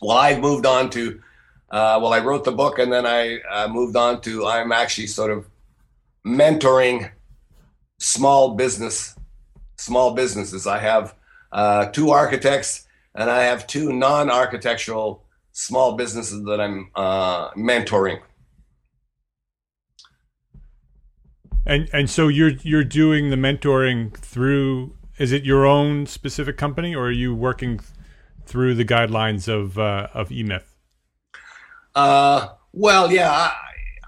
Well, 0.00 0.16
I've 0.16 0.40
moved 0.40 0.64
on 0.64 0.90
to 0.90 1.20
uh, 1.70 2.00
well, 2.02 2.12
I 2.12 2.18
wrote 2.18 2.44
the 2.44 2.52
book 2.52 2.78
and 2.80 2.92
then 2.92 3.06
I 3.06 3.40
uh, 3.42 3.68
moved 3.68 3.94
on 3.94 4.20
to 4.22 4.44
I'm 4.46 4.72
actually 4.72 5.06
sort 5.06 5.30
of 5.30 5.46
mentoring 6.26 7.12
small 7.98 8.56
business, 8.56 9.14
small 9.76 10.14
businesses. 10.14 10.66
I 10.66 10.78
have 10.78 11.14
uh, 11.52 11.86
two 11.86 12.10
architects 12.10 12.88
and 13.14 13.30
I 13.30 13.44
have 13.44 13.68
two 13.68 13.92
non-architectural 13.92 15.22
small 15.52 15.96
businesses 15.96 16.44
that 16.44 16.60
I'm 16.60 16.90
mentoring. 16.96 18.20
And 21.70 21.88
and 21.92 22.10
so 22.10 22.26
you're 22.26 22.54
you're 22.62 22.82
doing 22.82 23.30
the 23.30 23.36
mentoring 23.36 24.12
through. 24.16 24.96
Is 25.18 25.30
it 25.30 25.44
your 25.44 25.66
own 25.66 26.06
specific 26.06 26.56
company, 26.56 26.96
or 26.96 27.06
are 27.06 27.12
you 27.12 27.32
working 27.32 27.80
through 28.44 28.74
the 28.74 28.84
guidelines 28.84 29.46
of 29.46 29.78
uh, 29.78 30.08
of 30.12 30.30
eMyth? 30.30 30.64
Uh, 31.94 32.48
well, 32.72 33.12
yeah, 33.12 33.30
I, 33.30 33.54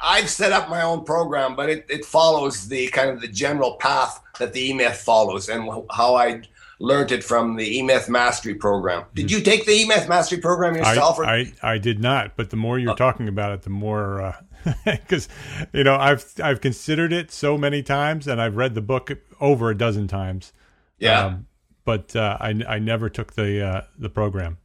I've 0.03 0.29
set 0.29 0.51
up 0.51 0.71
my 0.71 0.83
own 0.83 1.05
program, 1.05 1.55
but 1.55 1.71
it, 1.71 1.87
it 1.89 2.05
follows 2.05 2.67
the 2.67 2.89
kind 2.89 3.11
of 3.11 3.21
the 3.21 3.29
general 3.29 3.77
path 3.77 4.21
that 4.41 4.53
the 4.53 4.73
eMyth 4.73 4.97
follows, 4.97 5.49
and 5.49 5.71
how 5.93 6.17
I 6.17 6.43
learned 6.81 7.13
it 7.13 7.23
from 7.23 7.55
the 7.55 7.79
eMyth 7.79 8.09
Mastery 8.09 8.57
program. 8.57 9.05
Did 9.15 9.31
you 9.31 9.41
take 9.41 9.67
the 9.67 9.85
eMyth 9.85 10.09
Mastery 10.09 10.41
program 10.41 10.75
yourself? 10.75 11.21
I, 11.21 11.53
I, 11.63 11.75
I, 11.75 11.79
did 11.79 12.01
not, 12.01 12.35
but 12.35 12.51
the 12.51 12.57
more 12.57 12.81
you're 12.81 12.91
oh. 12.91 12.97
talking 12.97 13.29
about 13.29 13.53
it, 13.53 13.63
the 13.63 13.71
more 13.71 14.21
because 14.85 15.29
uh, 15.61 15.67
you 15.73 15.85
know 15.85 15.97
I've 15.97 16.25
I've 16.43 16.61
considered 16.61 17.13
it 17.13 17.31
so 17.31 17.59
many 17.59 17.83
times, 17.83 18.27
and 18.27 18.41
I've 18.41 18.57
read 18.57 18.75
the 18.75 18.81
book 18.81 19.11
over 19.41 19.71
a 19.71 19.77
dozen 19.77 20.09
times. 20.09 20.53
Yeah, 20.99 21.27
um, 21.27 21.47
but 21.85 22.15
uh, 22.15 22.39
I 22.41 22.61
I 22.69 22.79
never 22.79 23.09
took 23.09 23.35
the 23.35 23.65
uh, 23.65 23.81
the 23.99 24.09
program. 24.09 24.59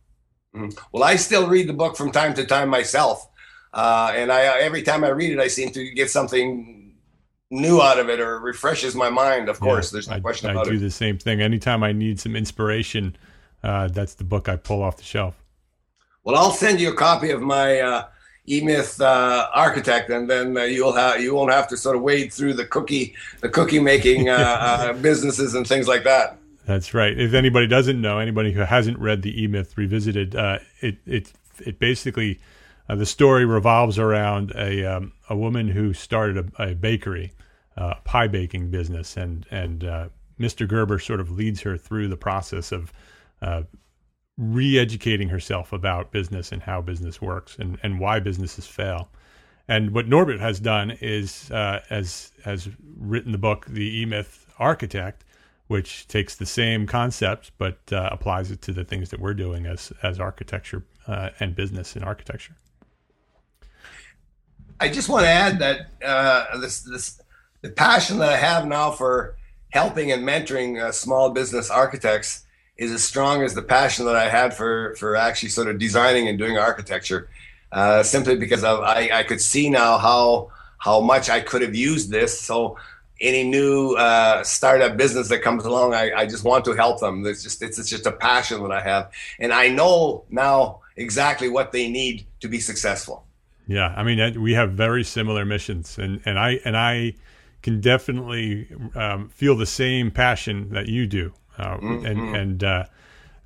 Mm-hmm. 0.55 0.77
Well, 0.91 1.03
I 1.03 1.15
still 1.15 1.47
read 1.47 1.67
the 1.67 1.73
book 1.73 1.97
from 1.97 2.11
time 2.11 2.33
to 2.35 2.45
time 2.45 2.69
myself, 2.69 3.27
uh, 3.73 4.11
and 4.15 4.31
I 4.31 4.43
every 4.59 4.83
time 4.83 5.03
I 5.03 5.09
read 5.09 5.31
it, 5.31 5.39
I 5.39 5.47
seem 5.47 5.71
to 5.71 5.91
get 5.91 6.09
something 6.09 6.95
new 7.49 7.81
out 7.81 7.99
of 7.99 8.09
it 8.09 8.19
or 8.19 8.39
refreshes 8.39 8.95
my 8.95 9.09
mind. 9.09 9.49
Of 9.49 9.59
course, 9.59 9.91
yeah, 9.91 9.95
there's 9.95 10.09
no 10.09 10.15
I, 10.15 10.19
question 10.19 10.49
I 10.49 10.53
about 10.53 10.67
it. 10.67 10.69
I 10.69 10.73
do 10.73 10.79
the 10.79 10.91
same 10.91 11.17
thing. 11.17 11.41
Anytime 11.41 11.83
I 11.83 11.91
need 11.91 12.19
some 12.19 12.35
inspiration, 12.35 13.15
uh, 13.63 13.87
that's 13.87 14.15
the 14.15 14.23
book 14.23 14.49
I 14.49 14.55
pull 14.55 14.81
off 14.81 14.97
the 14.97 15.03
shelf. 15.03 15.43
Well, 16.23 16.35
I'll 16.35 16.51
send 16.51 16.81
you 16.81 16.91
a 16.91 16.95
copy 16.95 17.31
of 17.31 17.41
my 17.41 17.79
uh, 17.79 18.05
eMyth 18.47 19.01
uh, 19.01 19.47
Architect, 19.53 20.09
and 20.09 20.29
then 20.29 20.57
uh, 20.57 20.63
you'll 20.63 20.93
have 20.93 21.21
you 21.21 21.35
won't 21.35 21.51
have 21.51 21.67
to 21.67 21.77
sort 21.77 21.95
of 21.95 22.01
wade 22.01 22.31
through 22.31 22.53
the 22.53 22.65
cookie 22.65 23.15
the 23.41 23.49
cookie 23.49 23.79
making 23.79 24.29
uh, 24.29 24.33
uh, 24.33 24.93
businesses 25.01 25.53
and 25.53 25.67
things 25.67 25.87
like 25.87 26.03
that. 26.03 26.37
That's 26.65 26.93
right. 26.93 27.17
If 27.17 27.33
anybody 27.33 27.67
doesn't 27.67 27.99
know, 27.99 28.19
anybody 28.19 28.51
who 28.51 28.61
hasn't 28.61 28.99
read 28.99 29.21
the 29.21 29.47
eMyth 29.47 29.77
Revisited, 29.77 30.35
it 30.81 30.97
it 31.05 31.33
it 31.65 31.79
basically 31.79 32.39
the 32.87 33.05
story 33.05 33.45
revolves 33.45 33.99
around 33.99 34.53
a 34.55 34.85
um, 34.85 35.13
a 35.29 35.35
woman 35.35 35.67
who 35.67 35.93
started 35.93 36.51
a, 36.57 36.69
a 36.69 36.73
bakery 36.73 37.33
uh, 37.75 37.95
pie 38.03 38.27
baking 38.27 38.69
business, 38.71 39.17
and 39.17 39.45
and 39.51 39.83
uh, 39.83 40.09
Mr. 40.39 40.67
Gerber 40.67 40.99
sort 40.99 41.19
of 41.19 41.31
leads 41.31 41.61
her 41.61 41.77
through 41.77 42.07
the 42.07 42.17
process 42.17 42.71
of 42.71 42.93
uh, 43.41 43.63
re-educating 44.37 45.29
herself 45.29 45.73
about 45.73 46.11
business 46.11 46.51
and 46.51 46.61
how 46.61 46.81
business 46.81 47.21
works 47.21 47.57
and, 47.57 47.77
and 47.83 47.99
why 47.99 48.19
businesses 48.19 48.67
fail. 48.67 49.09
And 49.67 49.91
what 49.91 50.07
Norbert 50.07 50.39
has 50.39 50.59
done 50.59 50.91
is 51.01 51.51
uh, 51.51 51.81
has 51.89 52.31
has 52.45 52.69
written 52.97 53.31
the 53.33 53.37
book, 53.37 53.65
The 53.65 54.05
eMyth 54.05 54.45
Architect, 54.59 55.25
which 55.67 56.07
takes 56.07 56.35
the 56.35 56.45
same 56.45 56.87
concepts 56.87 57.51
but 57.57 57.79
uh, 57.91 58.09
applies 58.11 58.49
it 58.51 58.61
to 58.63 58.73
the 58.73 58.85
things 58.85 59.09
that 59.09 59.19
we're 59.19 59.33
doing 59.33 59.65
as 59.65 59.91
as 60.03 60.19
architecture 60.19 60.85
uh, 61.07 61.31
and 61.39 61.55
business 61.55 61.95
in 61.95 62.03
architecture. 62.03 62.55
I 64.79 64.89
just 64.89 65.09
want 65.09 65.25
to 65.25 65.29
add 65.29 65.59
that 65.59 65.87
uh, 66.05 66.57
this 66.59 66.81
this 66.81 67.21
the 67.61 67.69
passion 67.69 68.19
that 68.19 68.29
I 68.29 68.37
have 68.37 68.65
now 68.67 68.91
for 68.91 69.35
helping 69.71 70.11
and 70.11 70.23
mentoring 70.23 70.81
uh, 70.81 70.91
small 70.93 71.31
business 71.31 71.69
architects 71.69 72.45
is 72.77 72.91
as 72.91 73.03
strong 73.03 73.43
as 73.43 73.53
the 73.53 73.61
passion 73.61 74.05
that 74.05 74.15
I 74.15 74.29
had 74.29 74.53
for 74.53 74.95
for 74.95 75.15
actually 75.15 75.49
sort 75.49 75.67
of 75.67 75.79
designing 75.79 76.27
and 76.27 76.37
doing 76.37 76.57
architecture. 76.57 77.29
Uh, 77.71 78.01
simply 78.01 78.37
because 78.37 78.63
of, 78.63 78.79
I, 78.79 79.09
I 79.11 79.23
could 79.23 79.41
see 79.41 79.69
now 79.69 79.97
how 79.97 80.51
how 80.77 81.01
much 81.01 81.29
I 81.29 81.41
could 81.41 81.61
have 81.61 81.75
used 81.75 82.11
this. 82.11 82.39
So 82.39 82.77
any 83.19 83.43
new 83.43 83.93
uh, 83.95 84.43
startup 84.43 84.95
business 84.95 85.27
that 85.29 85.41
comes 85.41 85.65
along, 85.65 85.93
I, 85.93 86.13
I 86.13 86.25
just 86.27 86.43
want 86.43 86.65
to 86.65 86.73
help 86.73 86.99
them. 86.99 87.25
It's 87.25 87.43
just 87.43 87.61
it's, 87.61 87.79
it's 87.79 87.89
just 87.89 88.05
a 88.05 88.11
passion 88.11 88.61
that 88.63 88.71
I 88.71 88.81
have, 88.81 89.11
and 89.39 89.51
I 89.51 89.69
know 89.69 90.23
now 90.29 90.81
exactly 90.95 91.49
what 91.49 91.71
they 91.71 91.89
need 91.89 92.25
to 92.39 92.47
be 92.47 92.59
successful. 92.59 93.25
Yeah, 93.67 93.93
I 93.97 94.03
mean 94.03 94.41
we 94.41 94.53
have 94.53 94.71
very 94.73 95.03
similar 95.03 95.45
missions, 95.45 95.97
and 95.97 96.21
and 96.25 96.39
I 96.39 96.59
and 96.63 96.77
I 96.77 97.15
can 97.63 97.81
definitely 97.81 98.67
um, 98.95 99.29
feel 99.29 99.57
the 99.57 99.65
same 99.65 100.11
passion 100.11 100.69
that 100.69 100.87
you 100.87 101.07
do. 101.07 101.33
Uh, 101.57 101.77
mm-hmm. 101.77 102.05
And 102.05 102.35
and 102.35 102.63
uh, 102.63 102.85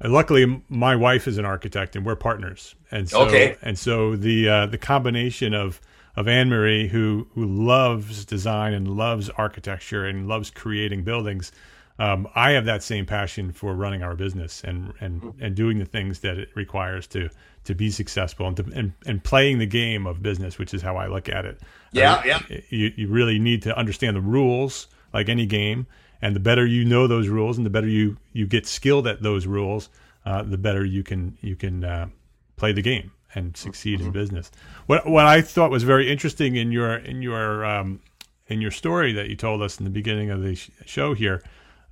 luckily, 0.04 0.62
my 0.70 0.96
wife 0.96 1.28
is 1.28 1.38
an 1.38 1.46
architect, 1.46 1.96
and 1.96 2.06
we're 2.06 2.16
partners. 2.16 2.76
And 2.92 3.10
so 3.10 3.22
okay. 3.28 3.58
and 3.62 3.78
so 3.78 4.16
the 4.16 4.50
uh, 4.50 4.66
the 4.68 4.78
combination 4.78 5.54
of 5.54 5.82
of 6.16 6.28
Anne 6.28 6.50
Marie, 6.50 6.88
who 6.88 7.28
who 7.34 7.46
loves 7.46 8.26
design 8.26 8.74
and 8.74 8.88
loves 8.88 9.30
architecture 9.30 10.06
and 10.06 10.28
loves 10.28 10.50
creating 10.50 11.04
buildings. 11.04 11.52
Um, 12.00 12.28
I 12.34 12.52
have 12.52 12.66
that 12.66 12.82
same 12.82 13.06
passion 13.06 13.52
for 13.52 13.76
running 13.76 14.02
our 14.02 14.16
business 14.16 14.64
and 14.64 14.94
and 15.00 15.22
mm-hmm. 15.22 15.44
and 15.44 15.56
doing 15.56 15.80
the 15.80 15.86
things 15.86 16.20
that 16.20 16.38
it 16.38 16.50
requires 16.56 17.08
to 17.08 17.30
to 17.64 17.76
be 17.76 17.92
successful 17.92 18.48
and, 18.48 18.58
to, 18.58 18.66
and 18.74 18.94
and 19.06 19.24
playing 19.24 19.60
the 19.60 19.66
game 19.66 20.08
of 20.08 20.22
business, 20.22 20.58
which 20.58 20.74
is 20.74 20.82
how 20.82 20.98
I 20.98 21.08
look 21.08 21.30
at 21.30 21.46
it. 21.46 21.62
Yeah, 21.92 22.16
uh, 22.16 22.22
yeah. 22.26 22.40
You 22.70 22.92
you 22.96 23.08
really 23.08 23.40
need 23.40 23.62
to 23.64 23.78
understand 23.78 24.16
the 24.16 24.22
rules, 24.22 24.88
like 25.14 25.30
any 25.30 25.46
game, 25.46 25.88
and 26.22 26.36
the 26.36 26.40
better 26.40 26.66
you 26.66 26.86
know 26.86 27.08
those 27.08 27.28
rules, 27.28 27.58
and 27.58 27.66
the 27.66 27.70
better 27.70 27.88
you 27.88 28.18
you 28.34 28.46
get 28.46 28.66
skilled 28.66 29.08
at 29.08 29.22
those 29.22 29.48
rules, 29.48 29.90
uh, 30.26 30.44
the 30.44 30.58
better 30.58 30.86
you 30.86 31.04
can 31.04 31.38
you 31.42 31.56
can 31.56 31.84
uh, 31.84 32.08
play 32.56 32.72
the 32.72 32.82
game 32.82 33.12
and 33.34 33.56
succeed 33.56 34.00
mm-hmm. 34.00 34.08
in 34.08 34.14
business. 34.14 34.52
What 34.86 35.08
what 35.08 35.26
I 35.26 35.42
thought 35.42 35.72
was 35.72 35.84
very 35.84 36.12
interesting 36.12 36.56
in 36.56 36.72
your 36.72 36.96
in 36.96 37.22
your 37.22 37.66
um, 37.66 38.02
in 38.48 38.62
your 38.62 38.72
story 38.72 39.14
that 39.14 39.30
you 39.30 39.36
told 39.36 39.62
us 39.62 39.80
in 39.80 39.86
the 39.86 39.90
beginning 39.90 40.30
of 40.30 40.42
the 40.42 40.56
sh- 40.56 40.70
show 40.86 41.14
here 41.14 41.42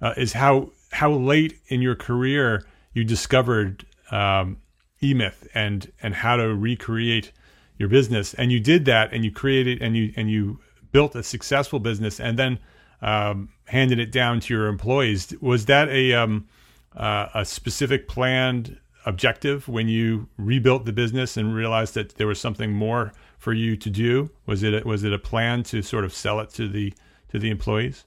uh, 0.01 0.13
is 0.17 0.33
how 0.33 0.71
how 0.91 1.11
late 1.11 1.59
in 1.67 1.81
your 1.81 1.95
career 1.95 2.65
you 2.93 3.03
discovered 3.03 3.85
um, 4.11 4.57
eMyth 5.01 5.47
and 5.53 5.91
and 6.01 6.15
how 6.15 6.35
to 6.35 6.53
recreate 6.53 7.31
your 7.77 7.88
business 7.88 8.33
and 8.33 8.51
you 8.51 8.59
did 8.59 8.85
that 8.85 9.13
and 9.13 9.23
you 9.23 9.31
created 9.31 9.81
and 9.81 9.95
you 9.95 10.11
and 10.17 10.29
you 10.29 10.59
built 10.91 11.15
a 11.15 11.23
successful 11.23 11.79
business 11.79 12.19
and 12.19 12.38
then 12.38 12.59
um, 13.01 13.49
handed 13.65 13.99
it 13.99 14.11
down 14.11 14.39
to 14.41 14.53
your 14.53 14.67
employees. 14.67 15.33
Was 15.41 15.65
that 15.65 15.89
a 15.89 16.13
um, 16.13 16.47
uh, 16.95 17.27
a 17.33 17.45
specific 17.45 18.07
planned 18.07 18.77
objective 19.05 19.67
when 19.67 19.87
you 19.87 20.27
rebuilt 20.37 20.85
the 20.85 20.91
business 20.91 21.37
and 21.37 21.55
realized 21.55 21.93
that 21.93 22.15
there 22.15 22.27
was 22.27 22.39
something 22.39 22.71
more 22.71 23.13
for 23.37 23.53
you 23.53 23.77
to 23.77 23.89
do? 23.89 24.29
Was 24.45 24.63
it 24.63 24.73
a, 24.73 24.87
was 24.87 25.03
it 25.03 25.13
a 25.13 25.19
plan 25.19 25.63
to 25.63 25.81
sort 25.81 26.03
of 26.03 26.13
sell 26.13 26.39
it 26.39 26.49
to 26.51 26.67
the 26.67 26.93
to 27.29 27.39
the 27.39 27.49
employees? 27.49 28.05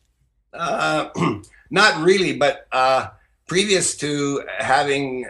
Uh, 0.53 1.09
not 1.71 2.03
really 2.05 2.37
but 2.37 2.67
uh, 2.73 3.09
previous 3.47 3.97
to 3.97 4.45
having 4.59 5.27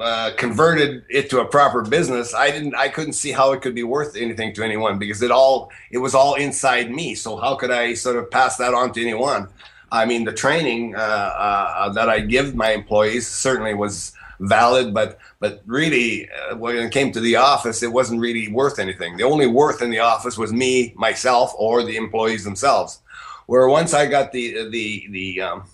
uh, 0.00 0.30
converted 0.36 1.04
it 1.08 1.28
to 1.30 1.40
a 1.40 1.44
proper 1.44 1.82
business, 1.82 2.34
I 2.34 2.50
didn't, 2.50 2.74
I 2.74 2.88
couldn't 2.88 3.12
see 3.14 3.32
how 3.32 3.52
it 3.52 3.62
could 3.62 3.74
be 3.74 3.82
worth 3.82 4.16
anything 4.16 4.54
to 4.54 4.62
anyone 4.62 4.98
because 4.98 5.22
it 5.22 5.30
all, 5.30 5.70
it 5.90 5.98
was 5.98 6.14
all 6.14 6.34
inside 6.34 6.90
me. 6.90 7.14
So 7.14 7.36
how 7.36 7.56
could 7.56 7.70
I 7.70 7.94
sort 7.94 8.16
of 8.16 8.30
pass 8.30 8.56
that 8.56 8.74
on 8.74 8.92
to 8.92 9.02
anyone? 9.02 9.48
I 9.90 10.06
mean, 10.06 10.24
the 10.24 10.32
training 10.32 10.96
uh, 10.96 10.98
uh, 10.98 11.88
that 11.90 12.08
I 12.08 12.20
give 12.20 12.54
my 12.54 12.70
employees 12.70 13.28
certainly 13.28 13.74
was 13.74 14.12
valid, 14.40 14.94
but 14.94 15.18
but 15.38 15.62
really, 15.66 16.28
uh, 16.30 16.56
when 16.56 16.76
it 16.76 16.92
came 16.92 17.12
to 17.12 17.20
the 17.20 17.36
office, 17.36 17.82
it 17.82 17.92
wasn't 17.92 18.20
really 18.20 18.48
worth 18.48 18.78
anything. 18.78 19.16
The 19.16 19.24
only 19.24 19.46
worth 19.46 19.82
in 19.82 19.90
the 19.90 19.98
office 19.98 20.38
was 20.38 20.52
me, 20.52 20.94
myself, 20.96 21.52
or 21.58 21.82
the 21.82 21.96
employees 21.96 22.44
themselves. 22.44 23.00
Where 23.46 23.68
once 23.68 23.92
I 23.92 24.06
got 24.06 24.32
the 24.32 24.70
the 24.70 25.06
the 25.10 25.40
um, 25.42 25.64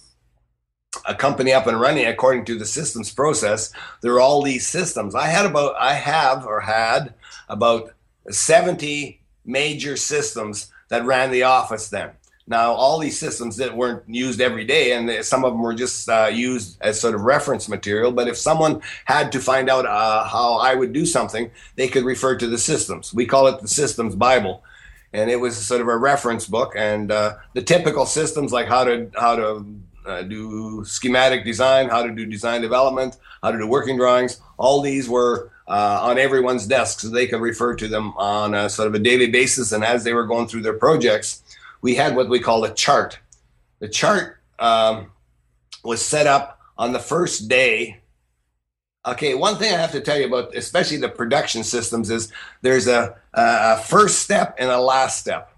a 1.04 1.14
company 1.14 1.52
up 1.52 1.66
and 1.66 1.80
running 1.80 2.06
according 2.06 2.44
to 2.46 2.58
the 2.58 2.64
systems 2.64 3.12
process. 3.12 3.72
There 4.00 4.14
are 4.14 4.20
all 4.20 4.42
these 4.42 4.66
systems. 4.66 5.14
I 5.14 5.26
had 5.26 5.46
about 5.46 5.76
i 5.78 5.94
have 5.94 6.46
or 6.46 6.60
had 6.60 7.14
about 7.48 7.92
70 8.30 9.20
major 9.44 9.96
systems 9.96 10.70
that 10.88 11.04
ran 11.04 11.30
the 11.30 11.42
office 11.42 11.88
then. 11.88 12.10
Now 12.46 12.72
all 12.72 12.98
these 12.98 13.18
systems 13.18 13.56
that 13.58 13.76
weren't 13.76 14.02
used 14.08 14.40
every 14.40 14.64
day 14.64 14.92
and 14.92 15.24
some 15.24 15.44
of 15.44 15.52
them 15.52 15.62
were 15.62 15.74
just 15.74 16.08
uh, 16.08 16.30
used 16.32 16.78
as 16.80 16.98
sort 16.98 17.14
of 17.14 17.20
reference 17.20 17.68
material 17.68 18.10
but 18.10 18.26
if 18.26 18.38
someone 18.38 18.80
had 19.04 19.32
to 19.32 19.40
find 19.40 19.68
out 19.68 19.84
uh, 19.84 20.24
how 20.24 20.54
i 20.54 20.74
would 20.74 20.94
do 20.94 21.04
something 21.04 21.50
they 21.76 21.88
could 21.88 22.04
refer 22.04 22.36
to 22.36 22.46
the 22.46 22.58
systems. 22.58 23.12
We 23.12 23.26
call 23.26 23.46
it 23.48 23.60
the 23.60 23.68
systems 23.68 24.16
bible. 24.16 24.64
And 25.12 25.30
it 25.30 25.36
was 25.36 25.56
sort 25.56 25.80
of 25.80 25.88
a 25.88 25.96
reference 25.96 26.46
book 26.46 26.74
and 26.76 27.10
uh, 27.10 27.36
the 27.54 27.62
typical 27.62 28.04
systems 28.06 28.52
like 28.52 28.68
how 28.68 28.84
to 28.84 29.10
how 29.14 29.36
to 29.36 29.64
uh, 30.08 30.22
do 30.22 30.84
schematic 30.84 31.44
design, 31.44 31.88
how 31.88 32.02
to 32.02 32.10
do 32.10 32.26
design 32.26 32.60
development, 32.60 33.16
how 33.42 33.50
to 33.50 33.58
do 33.58 33.66
working 33.66 33.96
drawings. 33.96 34.40
All 34.56 34.80
these 34.80 35.08
were 35.08 35.50
uh, 35.68 36.00
on 36.02 36.18
everyone's 36.18 36.66
desk 36.66 37.00
so 37.00 37.08
they 37.08 37.26
could 37.26 37.40
refer 37.40 37.74
to 37.76 37.88
them 37.88 38.14
on 38.16 38.54
a 38.54 38.70
sort 38.70 38.88
of 38.88 38.94
a 38.94 38.98
daily 38.98 39.28
basis. 39.28 39.72
And 39.72 39.84
as 39.84 40.04
they 40.04 40.14
were 40.14 40.26
going 40.26 40.48
through 40.48 40.62
their 40.62 40.78
projects, 40.78 41.42
we 41.82 41.94
had 41.94 42.16
what 42.16 42.28
we 42.28 42.40
call 42.40 42.64
a 42.64 42.74
chart. 42.74 43.18
The 43.80 43.88
chart 43.88 44.38
um, 44.58 45.12
was 45.84 46.04
set 46.04 46.26
up 46.26 46.60
on 46.76 46.92
the 46.92 46.98
first 46.98 47.48
day. 47.48 48.00
Okay, 49.06 49.34
one 49.34 49.56
thing 49.56 49.72
I 49.72 49.78
have 49.78 49.92
to 49.92 50.00
tell 50.00 50.18
you 50.18 50.26
about, 50.26 50.54
especially 50.56 50.96
the 50.96 51.08
production 51.08 51.62
systems, 51.62 52.10
is 52.10 52.32
there's 52.62 52.88
a, 52.88 53.16
a 53.34 53.78
first 53.78 54.20
step 54.20 54.56
and 54.58 54.70
a 54.70 54.80
last 54.80 55.20
step. 55.20 55.52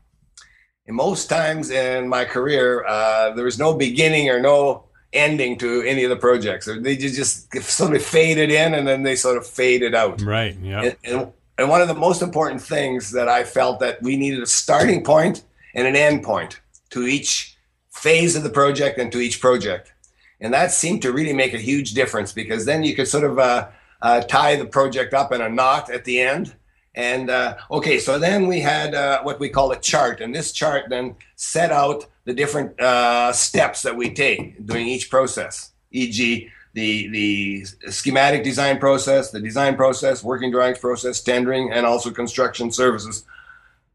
And 0.91 0.97
most 0.97 1.31
times 1.31 1.71
in 1.71 2.09
my 2.09 2.25
career, 2.25 2.85
uh, 2.85 3.31
there 3.35 3.45
was 3.45 3.61
no 3.61 3.75
beginning 3.75 4.29
or 4.29 4.41
no 4.41 4.87
ending 5.13 5.57
to 5.59 5.83
any 5.83 6.03
of 6.03 6.11
the 6.11 6.17
projects. 6.17 6.69
They 6.81 6.97
just 6.97 7.55
sort 7.63 7.95
of 7.95 8.03
faded 8.03 8.51
in 8.51 8.75
and 8.75 8.89
then 8.89 9.05
they 9.05 9.15
sort 9.15 9.37
of 9.37 9.47
faded 9.47 9.95
out. 9.95 10.21
Right. 10.21 10.57
Yeah. 10.61 10.83
And, 10.83 10.97
and, 11.05 11.33
and, 11.59 11.69
one 11.69 11.81
of 11.81 11.87
the 11.87 11.95
most 11.95 12.23
important 12.23 12.61
things 12.61 13.13
that 13.13 13.29
I 13.29 13.45
felt 13.45 13.79
that 13.79 14.03
we 14.03 14.17
needed 14.17 14.43
a 14.43 14.47
starting 14.47 15.05
point 15.05 15.45
and 15.77 15.87
an 15.87 15.95
end 15.95 16.25
point 16.25 16.61
to 16.91 17.07
each 17.07 17.57
phase 17.93 18.35
of 18.35 18.43
the 18.43 18.51
project 18.51 18.99
and 18.99 19.13
to 19.13 19.21
each 19.21 19.41
project. 19.41 19.93
And 20.41 20.53
that 20.53 20.73
seemed 20.73 21.03
to 21.03 21.13
really 21.13 21.35
make 21.35 21.55
a 21.55 21.59
huge 21.59 21.95
difference 21.95 22.33
because 22.33 22.65
then 22.65 22.83
you 22.83 22.97
could 22.97 23.07
sort 23.07 23.23
of 23.23 23.39
uh, 23.39 23.69
uh, 24.03 24.23
tie 24.23 24.57
the 24.57 24.67
project 24.67 25.15
up 25.15 25.31
in 25.31 25.41
a 25.41 25.49
knot 25.49 25.89
at 25.89 26.05
the 26.05 26.21
end. 26.21 26.53
And 26.95 27.31
uh, 27.31 27.57
okay, 27.71 27.99
so 27.99 28.19
then 28.19 28.49
we 28.49 28.61
had 28.61 28.95
uh, 28.95 29.23
what 29.23 29.39
we 29.39 29.49
call 29.49 29.71
a 29.71 29.79
chart, 29.79 30.21
and 30.21 30.35
this 30.35 30.51
chart 30.51 30.87
then 30.89 31.15
set 31.37 31.71
out 31.71 32.07
the 32.25 32.35
different 32.35 32.79
uh, 32.81 33.33
steps 33.33 33.83
that 33.83 33.97
we 33.97 34.13
take 34.13 34.67
during 34.67 34.89
each 34.89 35.09
process, 35.09 35.71
e.g., 35.93 36.49
the 36.73 37.09
the 37.09 37.65
schematic 37.91 38.45
design 38.45 38.79
process, 38.79 39.31
the 39.31 39.41
design 39.41 39.77
process, 39.77 40.23
working 40.23 40.51
drawings 40.53 40.79
process, 40.79 41.21
tendering, 41.21 41.73
and 41.73 41.85
also 41.85 42.11
construction 42.11 42.71
services 42.71 43.25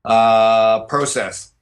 uh, 0.04 0.82
process. 0.86 1.54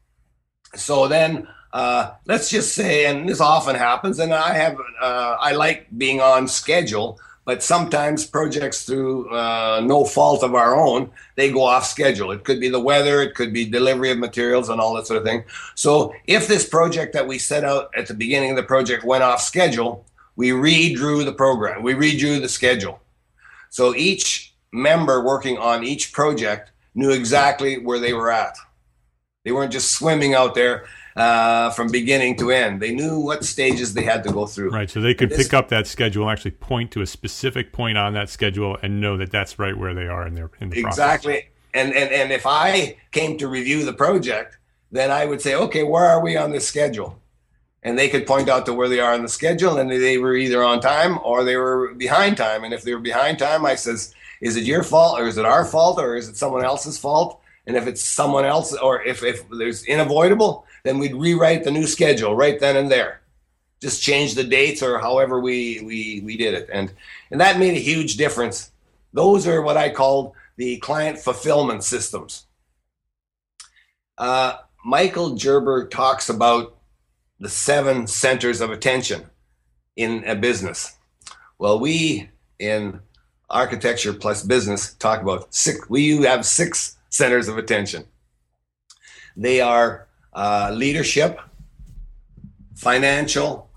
So 0.76 1.08
then 1.08 1.48
uh, 1.74 2.12
let's 2.28 2.50
just 2.52 2.76
say, 2.76 3.06
and 3.06 3.28
this 3.28 3.42
often 3.42 3.76
happens, 3.76 4.20
and 4.20 4.32
I 4.32 4.54
have, 4.54 4.78
uh, 5.02 5.38
I 5.40 5.54
like 5.54 5.88
being 5.98 6.22
on 6.22 6.48
schedule, 6.48 7.20
but 7.46 7.62
sometimes 7.62 8.26
projects 8.26 8.86
through 8.86 9.30
uh, 9.30 9.82
no 9.84 10.06
fault 10.06 10.44
of 10.44 10.56
our 10.56 10.76
own, 10.76 11.12
they 11.36 11.52
go 11.52 11.64
off 11.64 11.86
schedule. 11.86 12.32
It 12.32 12.44
could 12.44 12.60
be 12.60 12.70
the 12.70 12.80
weather, 12.80 13.22
it 13.22 13.36
could 13.36 13.52
be 13.52 13.66
delivery 13.66 14.12
of 14.12 14.18
materials 14.18 14.70
and 14.70 14.80
all 14.80 14.94
that 14.96 15.08
sort 15.08 15.18
of 15.18 15.26
thing. 15.26 15.44
So 15.76 16.14
if 16.26 16.48
this 16.48 16.68
project 16.68 17.14
that 17.14 17.28
we 17.28 17.38
set 17.38 17.64
out 17.64 17.92
at 17.98 18.08
the 18.08 18.14
beginning 18.14 18.52
of 18.52 18.56
the 18.56 18.64
project 18.64 19.04
went 19.04 19.24
off 19.24 19.42
schedule, 19.42 20.06
we 20.36 20.52
redrew 20.52 21.26
the 21.26 21.34
program, 21.34 21.84
we 21.84 21.94
redrew 21.94 22.42
the 22.42 22.50
schedule. 22.50 23.00
So 23.70 23.94
each 23.96 24.54
member 24.72 25.24
working 25.24 25.58
on 25.58 25.84
each 25.84 26.14
project 26.14 26.72
knew 26.96 27.12
exactly 27.12 27.78
where 27.78 28.00
they 28.00 28.14
were 28.14 28.32
at. 28.32 28.56
They 29.44 29.52
weren't 29.52 29.74
just 29.74 29.92
swimming 29.92 30.34
out 30.34 30.56
there 30.56 30.86
uh, 31.16 31.70
from 31.72 31.92
beginning 31.92 32.38
to 32.38 32.52
end. 32.52 32.82
They 32.82 32.94
knew 32.94 33.20
what 33.20 33.44
stages 33.44 33.94
they 33.94 34.04
had 34.04 34.24
to 34.24 34.32
go 34.32 34.46
through. 34.46 34.72
Right, 34.72 34.90
so 34.90 35.02
they 35.02 35.14
could 35.14 35.30
this, 35.30 35.44
pick 35.44 35.54
up 35.54 35.70
that 35.70 35.88
schedule 35.88 36.24
and 36.24 36.32
actually 36.32 36.52
point 36.52 36.92
to 36.92 37.02
a 37.02 37.06
specific 37.06 37.72
point 37.72 37.98
on 37.98 38.14
that 38.14 38.30
schedule 38.30 38.78
and 38.82 39.00
know 39.00 39.18
that 39.18 39.32
that's 39.32 39.60
right 39.60 39.78
where 39.78 39.94
they 39.94 40.08
are 40.08 40.26
in 40.26 40.34
their 40.34 40.50
in 40.60 40.70
the 40.70 40.80
exactly. 40.80 41.34
Process. 41.34 41.50
And, 41.76 41.94
and 41.94 42.12
and 42.12 42.32
if 42.32 42.46
I 42.46 42.98
came 43.12 43.38
to 43.40 43.48
review 43.48 43.84
the 43.84 43.94
project, 43.94 44.58
then 44.92 45.10
I 45.10 45.26
would 45.26 45.42
say, 45.42 45.56
okay, 45.56 45.84
where 45.84 46.06
are 46.06 46.22
we 46.22 46.38
on 46.38 46.52
this 46.52 46.68
schedule? 46.68 47.20
And 47.82 47.98
they 47.98 48.10
could 48.10 48.26
point 48.26 48.48
out 48.48 48.66
to 48.68 48.74
where 48.74 48.88
they 48.88 49.00
are 49.00 49.14
on 49.14 49.24
the 49.24 49.28
schedule, 49.28 49.78
and 49.78 49.92
they 49.92 50.18
were 50.18 50.36
either 50.36 50.64
on 50.64 50.80
time 50.80 51.20
or 51.24 51.44
they 51.44 51.58
were 51.58 51.94
behind 51.96 52.38
time. 52.38 52.64
And 52.64 52.74
if 52.74 52.84
they 52.84 52.94
were 52.94 53.02
behind 53.02 53.40
time, 53.40 53.66
I 53.66 53.76
says, 53.76 54.14
is 54.40 54.56
it 54.56 54.64
your 54.64 54.84
fault 54.84 55.20
or 55.20 55.28
is 55.28 55.38
it 55.38 55.46
our 55.46 55.66
fault 55.66 56.00
or 56.00 56.16
is 56.16 56.30
it 56.30 56.38
someone 56.38 56.64
else's 56.64 56.98
fault? 56.98 57.42
And 57.66 57.76
if 57.76 57.88
it's 57.88 58.02
someone 58.02 58.46
else 58.46 58.74
or 58.74 59.02
if, 59.04 59.24
if 59.24 59.50
there's 59.50 59.88
unavoidable, 59.88 60.66
then 60.84 61.00
we'd 61.00 61.16
rewrite 61.16 61.64
the 61.64 61.72
new 61.72 61.88
schedule 61.88 62.36
right 62.36 62.60
then 62.60 62.76
and 62.76 62.92
there. 62.92 63.22
Just 63.82 64.02
change 64.02 64.36
the 64.36 64.44
dates 64.44 64.82
or 64.82 65.00
however 65.00 65.40
we, 65.40 65.82
we, 65.82 66.22
we 66.24 66.38
did 66.38 66.54
it. 66.54 66.70
And, 66.72 66.94
and 67.32 67.42
that 67.42 67.60
made 67.60 67.76
a 67.76 67.80
huge 67.80 68.18
difference. 68.18 68.72
Those 69.14 69.48
are 69.48 69.62
what 69.62 69.78
I 69.78 69.90
called 69.90 70.34
the 70.58 70.78
client 70.78 71.18
fulfillment 71.20 71.84
systems. 71.84 72.46
Uh, 74.18 74.58
Michael 74.86 75.36
Gerber 75.36 75.88
talks 75.88 76.30
about 76.30 76.78
the 77.40 77.50
seven 77.50 78.08
centers 78.08 78.62
of 78.62 78.72
attention 78.72 79.26
in 79.96 80.24
a 80.26 80.36
business. 80.36 80.96
Well, 81.58 81.80
we 81.80 82.30
in 82.60 83.00
architecture 83.50 84.14
plus 84.14 84.44
business 84.44 84.94
talk 84.94 85.22
about 85.22 85.54
six, 85.54 85.90
we 85.90 86.18
have 86.24 86.46
six 86.46 86.98
centers 87.10 87.48
of 87.48 87.58
attention. 87.58 88.06
They 89.36 89.62
are 89.62 90.08
uh, 90.36 90.72
leadership, 90.74 91.40
financial, 92.76 93.70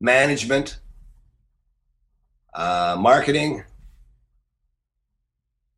management, 0.00 0.78
uh, 2.54 2.96
marketing, 2.98 3.64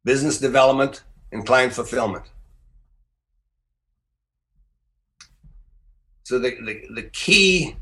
business 0.05 0.39
development, 0.39 1.03
and 1.33 1.47
client 1.47 1.73
fulfillment. 1.73 2.25
So 6.25 6.39
the, 6.39 6.57
the, 6.65 6.87
the 6.95 7.03
key, 7.03 7.77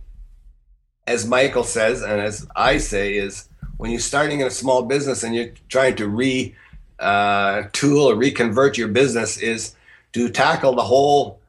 as 1.06 1.26
Michael 1.26 1.64
says, 1.64 2.02
and 2.02 2.20
as 2.20 2.46
I 2.56 2.78
say, 2.78 3.14
is 3.14 3.48
when 3.76 3.90
you're 3.90 4.00
starting 4.00 4.40
in 4.40 4.46
a 4.46 4.50
small 4.50 4.82
business 4.82 5.22
and 5.22 5.34
you're 5.34 5.52
trying 5.68 5.96
to 5.96 6.08
re 6.08 6.54
uh, 6.98 7.64
or 7.82 8.14
reconvert 8.14 8.78
your 8.78 8.88
business, 8.88 9.38
is 9.38 9.74
to 10.12 10.28
tackle 10.28 10.74
the 10.74 10.82
whole 10.82 11.40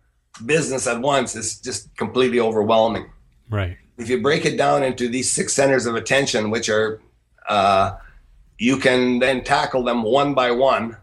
business 0.45 0.87
at 0.87 0.99
once 0.99 1.35
is 1.35 1.59
just 1.59 1.95
completely 1.97 2.39
overwhelming. 2.39 3.09
Right. 3.49 3.77
If 3.97 4.09
you 4.09 4.21
break 4.21 4.45
it 4.45 4.57
down 4.57 4.83
into 4.83 5.07
these 5.07 5.31
six 5.31 5.53
centers 5.53 5.85
of 5.85 5.95
attention, 5.95 6.49
which 6.49 6.69
are, 6.69 7.01
uh, 7.47 7.97
you 8.57 8.77
can 8.77 9.19
then 9.19 9.43
tackle 9.43 9.83
them 9.83 10.03
one 10.03 10.33
by 10.33 10.51
one. 10.51 10.97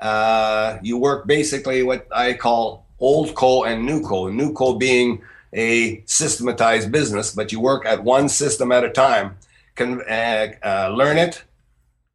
Uh, 0.00 0.78
you 0.82 0.98
work 0.98 1.26
basically 1.26 1.82
what 1.82 2.08
I 2.12 2.34
call 2.34 2.86
old 2.98 3.34
co 3.34 3.64
and 3.64 3.86
new 3.86 4.02
co. 4.02 4.28
New 4.28 4.52
co 4.52 4.74
being 4.74 5.22
a 5.52 6.02
systematized 6.06 6.90
business, 6.90 7.32
but 7.32 7.52
you 7.52 7.60
work 7.60 7.86
at 7.86 8.02
one 8.02 8.28
system 8.28 8.72
at 8.72 8.82
a 8.82 8.90
time. 8.90 9.36
Can 9.76 10.02
uh, 10.02 10.48
uh, 10.62 10.94
learn 10.94 11.16
it, 11.18 11.42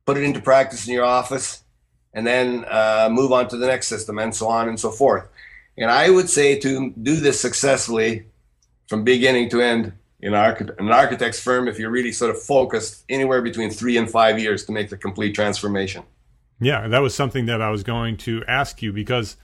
put 0.05 0.17
it 0.17 0.23
into 0.23 0.41
practice 0.41 0.87
in 0.87 0.93
your 0.93 1.05
office, 1.05 1.63
and 2.13 2.27
then 2.27 2.65
uh, 2.67 3.09
move 3.11 3.31
on 3.31 3.47
to 3.49 3.57
the 3.57 3.67
next 3.67 3.87
system, 3.87 4.19
and 4.19 4.35
so 4.35 4.47
on 4.47 4.67
and 4.67 4.79
so 4.79 4.91
forth. 4.91 5.27
And 5.79 5.89
I 5.89 6.09
would 6.09 6.29
say 6.29 6.59
to 6.59 6.91
do 7.01 7.15
this 7.15 7.39
successfully 7.39 8.25
from 8.87 9.03
beginning 9.03 9.49
to 9.51 9.61
end 9.61 9.93
in 10.19 10.33
an 10.33 10.91
architect's 10.91 11.39
firm, 11.39 11.67
if 11.67 11.79
you're 11.79 11.89
really 11.89 12.11
sort 12.11 12.31
of 12.31 12.41
focused, 12.41 13.05
anywhere 13.07 13.41
between 13.41 13.69
three 13.69 13.95
and 13.97 14.09
five 14.09 14.37
years 14.37 14.65
to 14.65 14.73
make 14.73 14.89
the 14.89 14.97
complete 14.97 15.33
transformation. 15.33 16.03
Yeah, 16.59 16.89
that 16.89 16.99
was 16.99 17.15
something 17.15 17.45
that 17.45 17.61
I 17.61 17.69
was 17.69 17.83
going 17.83 18.17
to 18.17 18.43
ask 18.45 18.81
you 18.81 18.91
because, 18.91 19.37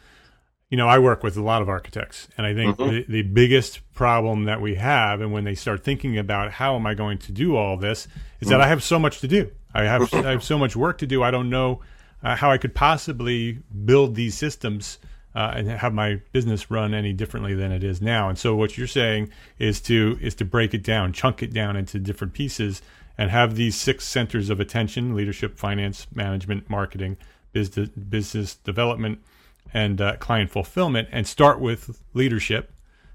you 0.70 0.76
know, 0.76 0.90
I 0.90 1.00
work 1.00 1.24
with 1.24 1.38
a 1.38 1.42
lot 1.42 1.62
of 1.62 1.70
architects, 1.70 2.28
and 2.38 2.46
I 2.46 2.54
think 2.54 2.76
mm-hmm. 2.76 2.92
the, 2.92 3.06
the 3.08 3.22
biggest 3.22 3.80
problem 3.94 4.44
that 4.46 4.60
we 4.60 4.76
have, 4.76 5.22
and 5.22 5.32
when 5.32 5.46
they 5.46 5.56
start 5.56 5.86
thinking 5.86 6.18
about 6.18 6.52
how 6.52 6.76
am 6.76 6.86
I 6.86 6.94
going 6.94 7.20
to 7.20 7.32
do 7.32 7.56
all 7.56 7.78
this, 7.78 8.00
is 8.02 8.10
mm-hmm. 8.10 8.50
that 8.50 8.62
I 8.62 8.68
have 8.68 8.84
so 8.84 9.00
much 9.00 9.22
to 9.22 9.30
do. 9.30 9.50
I 9.74 9.84
have 9.84 10.14
I 10.14 10.32
have 10.32 10.44
so 10.44 10.58
much 10.58 10.76
work 10.76 10.98
to 10.98 11.08
do. 11.08 11.24
I 11.24 11.32
don't 11.32 11.50
know 11.50 11.80
uh, 12.22 12.36
how 12.36 12.52
I 12.52 12.58
could 12.58 12.76
possibly 12.76 13.60
build 13.86 14.16
these 14.16 14.36
systems 14.38 14.98
uh, 15.36 15.54
and 15.56 15.70
have 15.70 15.94
my 15.94 16.22
business 16.32 16.72
run 16.72 16.94
any 16.94 17.12
differently 17.12 17.54
than 17.54 17.72
it 17.72 17.84
is 17.84 18.02
now. 18.02 18.30
And 18.30 18.38
so 18.38 18.56
what 18.56 18.78
you're 18.78 18.88
saying 18.88 19.30
is 19.60 19.82
to 19.82 20.18
is 20.22 20.34
to 20.36 20.46
break 20.46 20.74
it 20.74 20.84
down, 20.84 21.12
chunk 21.12 21.44
it 21.44 21.54
down 21.54 21.76
into 21.76 22.00
different 22.00 22.34
pieces, 22.34 22.82
and 23.18 23.30
have 23.30 23.56
these 23.56 23.76
six 23.76 24.06
centers 24.06 24.50
of 24.50 24.60
attention: 24.60 25.14
leadership, 25.14 25.58
finance, 25.58 26.08
management, 26.16 26.70
marketing, 26.70 27.18
business 27.52 27.90
business 27.90 28.56
development, 28.56 29.20
and 29.74 30.00
uh, 30.00 30.16
client 30.18 30.52
fulfillment. 30.52 31.10
And 31.12 31.28
start 31.28 31.60
with 31.60 32.02
leadership. 32.14 32.72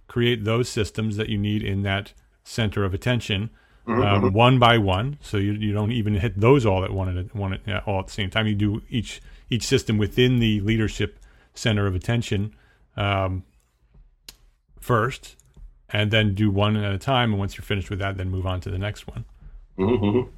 Create 0.07 0.45
those 0.45 0.69
systems 0.69 1.17
that 1.17 1.29
you 1.29 1.39
need 1.39 1.63
in 1.63 1.83
that 1.83 2.13
center 2.45 2.85
of 2.85 2.93
attention. 2.93 3.49
Mm-hmm. 3.87 4.03
Um, 4.03 4.23
mm-hmm. 4.23 4.37
one 4.37 4.59
by 4.59 4.77
one, 4.77 5.17
so 5.23 5.39
you, 5.39 5.53
you 5.53 5.73
don't 5.73 5.91
even 5.91 6.15
hit 6.15 6.39
those 6.39 6.67
all 6.67 6.85
at 6.85 6.93
one 6.93 7.17
at 7.17 7.35
one 7.35 7.55
at, 7.55 7.83
all 7.87 8.01
at 8.01 8.09
the 8.09 8.13
same 8.13 8.29
time. 8.29 8.47
You 8.47 8.55
do 8.55 8.83
each 8.91 9.23
each 9.49 9.63
system 9.63 9.97
within 9.97 10.39
the 10.39 10.61
leadership 10.61 11.20
center 11.55 11.87
of 11.87 11.95
attention 11.95 12.55
um, 12.97 13.45
first, 14.81 15.37
and 15.89 16.11
then 16.11 16.35
do 16.35 16.51
one 16.51 16.77
at 16.77 16.93
a 16.93 16.99
time. 16.99 17.33
And 17.33 17.39
once 17.39 17.57
you're 17.57 17.65
finished 17.65 17.91
with 17.91 17.99
that, 17.99 18.17
then 18.17 18.31
move 18.31 18.47
on 18.47 18.61
to 18.63 18.71
the 18.71 18.79
next 18.79 19.07
one. 19.07 19.25
Mm-hmm. 19.79 20.29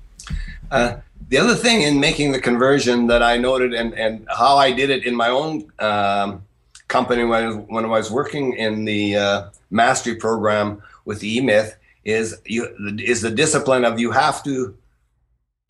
Uh, 0.70 0.96
the 1.28 1.38
other 1.38 1.54
thing 1.54 1.82
in 1.82 2.00
making 2.00 2.32
the 2.32 2.40
conversion 2.40 3.06
that 3.08 3.22
I 3.22 3.36
noted 3.36 3.74
and, 3.74 3.92
and 3.94 4.26
how 4.28 4.56
I 4.56 4.70
did 4.72 4.90
it 4.90 5.04
in 5.04 5.14
my 5.14 5.28
own 5.28 5.70
um, 5.78 6.42
company 6.88 7.24
when 7.24 7.66
when 7.68 7.84
I 7.84 7.88
was 7.88 8.10
working 8.10 8.54
in 8.54 8.84
the 8.84 9.16
uh, 9.16 9.50
mastery 9.70 10.14
program 10.14 10.82
with 11.04 11.24
E-Myth 11.24 11.76
is 12.04 12.40
you 12.44 12.68
is 12.98 13.20
the 13.22 13.30
discipline 13.30 13.84
of 13.84 13.98
you 13.98 14.10
have 14.10 14.42
to 14.44 14.76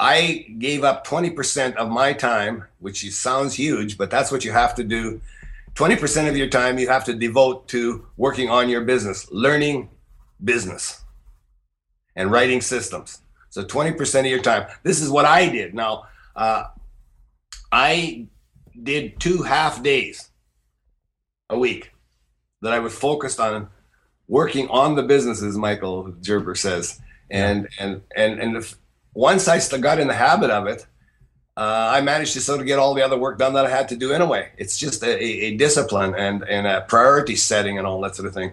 I 0.03 0.47
gave 0.59 0.83
up 0.83 1.07
20% 1.07 1.77
of 1.77 1.89
my 1.89 2.13
time, 2.13 2.65
which 2.81 3.09
sounds 3.13 3.55
huge, 3.55 3.97
but 3.97 4.11
that's 4.11 4.33
what 4.33 4.45
you 4.45 4.51
have 4.51 4.75
to 4.75 4.83
do. 4.83 5.21
20% 5.77 6.29
of 6.29 6.37
your 6.37 6.49
time 6.49 6.77
you 6.77 6.89
have 6.89 7.05
to 7.05 7.15
devote 7.15 7.69
to 7.69 8.05
working 8.17 8.51
on 8.51 8.69
your 8.69 8.81
business, 8.81 9.31
learning 9.31 9.91
business, 10.43 11.05
and 12.17 12.33
writing 12.33 12.61
systems. 12.61 13.21
So 13.51 13.63
20% 13.63 14.19
of 14.19 14.27
your 14.27 14.43
time. 14.43 14.67
This 14.83 15.01
is 15.01 15.09
what 15.09 15.25
I 15.25 15.49
did. 15.49 15.73
Now, 15.73 16.09
uh, 16.35 16.65
I 17.71 18.27
did 18.83 19.21
two 19.21 19.43
half 19.43 19.85
days 19.85 20.31
a 21.49 21.57
week 21.57 21.93
that 22.61 22.73
I 22.73 22.81
was 22.81 22.93
focused 22.93 23.39
on 23.39 23.69
working 24.27 24.67
on 24.69 24.97
the 24.97 25.05
businesses, 25.05 25.57
Michael 25.57 26.11
Gerber 26.27 26.57
says. 26.57 27.01
And, 27.31 27.69
and, 27.79 28.03
and, 28.17 28.41
and 28.41 28.57
once 29.15 29.49
I 29.49 29.61
got 29.79 29.99
in 29.99 30.09
the 30.09 30.15
habit 30.15 30.51
of 30.51 30.67
it, 30.67 30.87
uh, 31.57 31.91
I 31.93 32.01
managed 32.01 32.33
to 32.33 32.41
sort 32.41 32.61
of 32.61 32.67
get 32.67 32.79
all 32.79 32.95
the 32.95 33.03
other 33.03 33.19
work 33.19 33.39
done 33.39 33.53
that 33.55 33.67
I 33.67 33.71
had 33.71 33.89
to 33.91 33.97
do 33.97 34.13
anyway. 34.13 34.51
It's 34.57 34.79
just 34.79 35.03
a, 35.03 35.23
a, 35.23 35.57
discipline 35.57 36.15
and, 36.15 36.43
and 36.45 36.67
a 36.67 36.81
priority 36.89 37.37
setting 37.37 37.77
and 37.77 37.87
all 37.87 38.01
that 38.01 38.17
sort 38.17 38.27
of 38.27 38.33
thing. 38.33 38.53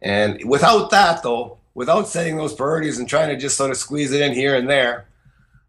And 0.00 0.42
without 0.48 0.90
that, 0.90 1.22
though, 1.22 1.58
without 1.74 2.08
setting 2.08 2.36
those 2.36 2.54
priorities 2.54 2.98
and 2.98 3.06
trying 3.06 3.28
to 3.28 3.36
just 3.36 3.56
sort 3.58 3.70
of 3.70 3.76
squeeze 3.76 4.12
it 4.12 4.22
in 4.22 4.32
here 4.32 4.56
and 4.56 4.68
there, 4.68 5.08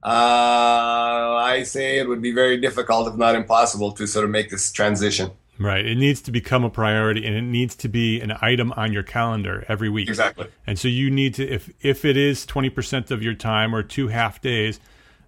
uh, 0.03 1.35
I 1.35 1.63
say 1.65 1.99
it 1.99 2.07
would 2.07 2.21
be 2.21 2.31
very 2.31 2.61
difficult, 2.61 3.09
if 3.09 3.15
not 3.15 3.35
impossible, 3.35 3.91
to 3.93 4.07
sort 4.07 4.23
of 4.23 4.31
make 4.31 4.49
this 4.49 4.71
transition. 4.71 5.31
Right. 5.59 5.85
It 5.85 5.97
needs 5.97 6.21
to 6.21 6.31
become 6.31 6.63
a 6.63 6.69
priority 6.69 7.25
and 7.25 7.35
it 7.35 7.41
needs 7.41 7.75
to 7.77 7.89
be 7.89 8.21
an 8.21 8.33
item 8.41 8.71
on 8.77 8.93
your 8.93 9.03
calendar 9.03 9.65
every 9.67 9.89
week. 9.89 10.07
Exactly. 10.07 10.47
And 10.65 10.79
so 10.79 10.87
you 10.87 11.11
need 11.11 11.33
to 11.35 11.47
if 11.47 11.69
if 11.81 12.05
it 12.05 12.15
is 12.15 12.45
20% 12.45 13.11
of 13.11 13.21
your 13.21 13.33
time 13.33 13.75
or 13.75 13.83
two 13.83 14.07
half 14.07 14.39
days, 14.39 14.79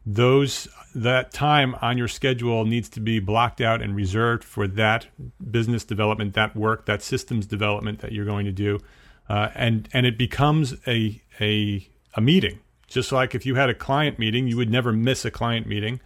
those 0.06 0.70
that 0.96 1.32
time 1.34 1.76
on 1.82 1.98
your 1.98 2.08
schedule 2.08 2.64
needs 2.64 2.88
to 2.90 3.02
be 3.02 3.20
blocked 3.20 3.60
out 3.60 3.82
and 3.82 3.94
reserved 3.94 4.46
for 4.46 4.68
that 4.68 5.08
business 5.52 5.84
development, 5.84 6.34
that 6.34 6.56
work, 6.56 6.86
that 6.86 7.04
systems 7.04 7.46
development 7.46 8.00
that 8.00 8.14
you're 8.14 8.26
going 8.26 8.46
to 8.46 8.54
do. 8.54 8.80
Uh, 9.28 9.50
and 9.54 9.90
and 9.92 10.06
it 10.06 10.18
becomes 10.18 10.76
a 10.88 11.22
a 11.42 11.86
a 12.16 12.22
meeting. 12.22 12.60
Just 12.88 13.12
like 13.12 13.36
if 13.36 13.46
you 13.46 13.56
had 13.56 13.70
a 13.70 13.74
client 13.74 14.18
meeting, 14.18 14.48
you 14.48 14.56
would 14.56 14.70
never 14.70 14.94
miss 14.94 15.26
a 15.26 15.32
client 15.32 15.68
meeting 15.68 16.00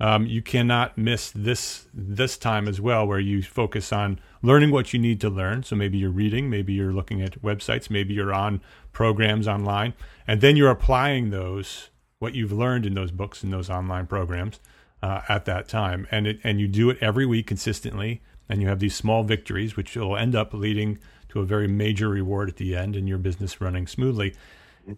um, 0.00 0.26
you 0.26 0.42
cannot 0.42 0.98
miss 0.98 1.30
this 1.30 1.86
this 1.94 2.36
time 2.36 2.66
as 2.66 2.80
well, 2.80 3.06
where 3.06 3.20
you 3.20 3.42
focus 3.42 3.92
on 3.92 4.18
learning 4.42 4.70
what 4.70 4.92
you 4.92 4.98
need 4.98 5.20
to 5.20 5.30
learn. 5.30 5.62
So 5.62 5.76
maybe 5.76 5.98
you're 5.98 6.10
reading, 6.10 6.50
maybe 6.50 6.72
you're 6.72 6.92
looking 6.92 7.22
at 7.22 7.40
websites, 7.42 7.90
maybe 7.90 8.14
you're 8.14 8.34
on 8.34 8.60
programs 8.92 9.46
online, 9.46 9.94
and 10.26 10.40
then 10.40 10.56
you're 10.56 10.70
applying 10.70 11.30
those 11.30 11.90
what 12.18 12.34
you've 12.34 12.52
learned 12.52 12.86
in 12.86 12.94
those 12.94 13.10
books 13.10 13.42
and 13.42 13.52
those 13.52 13.70
online 13.70 14.06
programs 14.06 14.58
uh, 15.02 15.20
at 15.28 15.44
that 15.44 15.68
time, 15.68 16.06
and 16.10 16.26
it, 16.26 16.38
and 16.42 16.60
you 16.60 16.66
do 16.66 16.90
it 16.90 16.98
every 17.00 17.26
week 17.26 17.46
consistently, 17.46 18.22
and 18.48 18.62
you 18.62 18.68
have 18.68 18.80
these 18.80 18.94
small 18.94 19.22
victories, 19.22 19.76
which 19.76 19.94
will 19.94 20.16
end 20.16 20.34
up 20.34 20.54
leading 20.54 20.98
to 21.28 21.40
a 21.40 21.44
very 21.44 21.68
major 21.68 22.08
reward 22.08 22.48
at 22.48 22.56
the 22.56 22.74
end, 22.74 22.96
and 22.96 23.08
your 23.08 23.18
business 23.18 23.60
running 23.60 23.86
smoothly. 23.86 24.34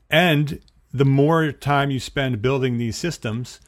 And 0.09 0.61
the 0.93 1.05
more 1.05 1.53
time 1.53 1.91
you 1.91 2.01
spend 2.01 2.41
building 2.41 2.79
these 2.79 2.97
systems 2.97 3.61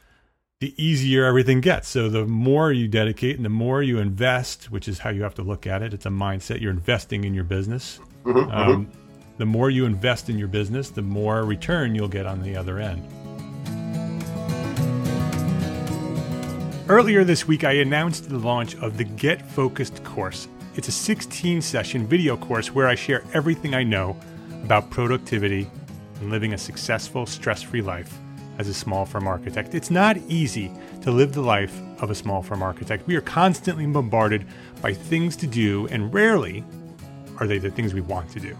the 0.59 0.73
easier 0.75 1.23
everything 1.23 1.61
gets. 1.61 1.87
So 1.87 2.09
the 2.09 2.25
more 2.25 2.73
you 2.73 2.89
dedicate 2.89 3.37
and 3.37 3.45
the 3.45 3.49
more 3.49 3.81
you 3.81 3.99
invest, 3.99 4.69
which 4.69 4.89
is 4.89 4.99
how 4.99 5.09
you 5.09 5.23
have 5.23 5.35
to 5.35 5.41
look 5.41 5.65
at 5.65 5.81
it, 5.81 5.93
it's 5.93 6.05
a 6.05 6.09
mindset. 6.09 6.59
You're 6.59 6.71
investing 6.71 7.23
in 7.23 7.33
your 7.33 7.45
business. 7.45 7.99
Mm-hmm, 8.25 8.51
um, 8.51 8.85
mm-hmm. 8.85 8.91
The 9.37 9.45
more 9.45 9.69
you 9.69 9.85
invest 9.85 10.29
in 10.29 10.37
your 10.37 10.49
business, 10.49 10.89
the 10.89 11.01
more 11.01 11.45
return 11.45 11.95
you'll 11.95 12.09
get 12.09 12.25
on 12.25 12.41
the 12.41 12.57
other 12.57 12.77
end. 12.77 13.07
Earlier 16.89 17.23
this 17.23 17.47
week, 17.47 17.63
I 17.63 17.73
announced 17.73 18.27
the 18.27 18.37
launch 18.37 18.75
of 18.79 18.97
the 18.97 19.05
Get 19.05 19.49
Focused 19.49 20.03
course. 20.03 20.49
It's 20.75 20.89
a 20.89 20.91
16 20.91 21.61
session 21.61 22.05
video 22.05 22.35
course 22.35 22.75
where 22.75 22.87
I 22.87 22.95
share 22.95 23.23
everything 23.33 23.75
I 23.75 23.83
know 23.83 24.17
about 24.65 24.89
productivity 24.89 25.69
and 26.19 26.29
living 26.29 26.53
a 26.53 26.57
successful, 26.57 27.25
stress 27.25 27.61
free 27.61 27.81
life 27.81 28.19
as 28.59 28.67
a 28.67 28.73
small 28.73 29.05
firm 29.05 29.25
architect. 29.25 29.73
It's 29.73 29.89
not 29.89 30.17
easy 30.27 30.69
to 31.01 31.11
live 31.11 31.33
the 31.33 31.41
life 31.41 31.81
of 31.99 32.11
a 32.11 32.15
small 32.15 32.43
firm 32.43 32.61
architect. 32.61 33.07
We 33.07 33.15
are 33.15 33.21
constantly 33.21 33.87
bombarded 33.87 34.45
by 34.81 34.93
things 34.93 35.35
to 35.37 35.47
do, 35.47 35.87
and 35.87 36.13
rarely 36.13 36.63
are 37.39 37.47
they 37.47 37.57
the 37.57 37.71
things 37.71 37.93
we 37.93 38.01
want 38.01 38.29
to 38.31 38.39
do. 38.39 38.55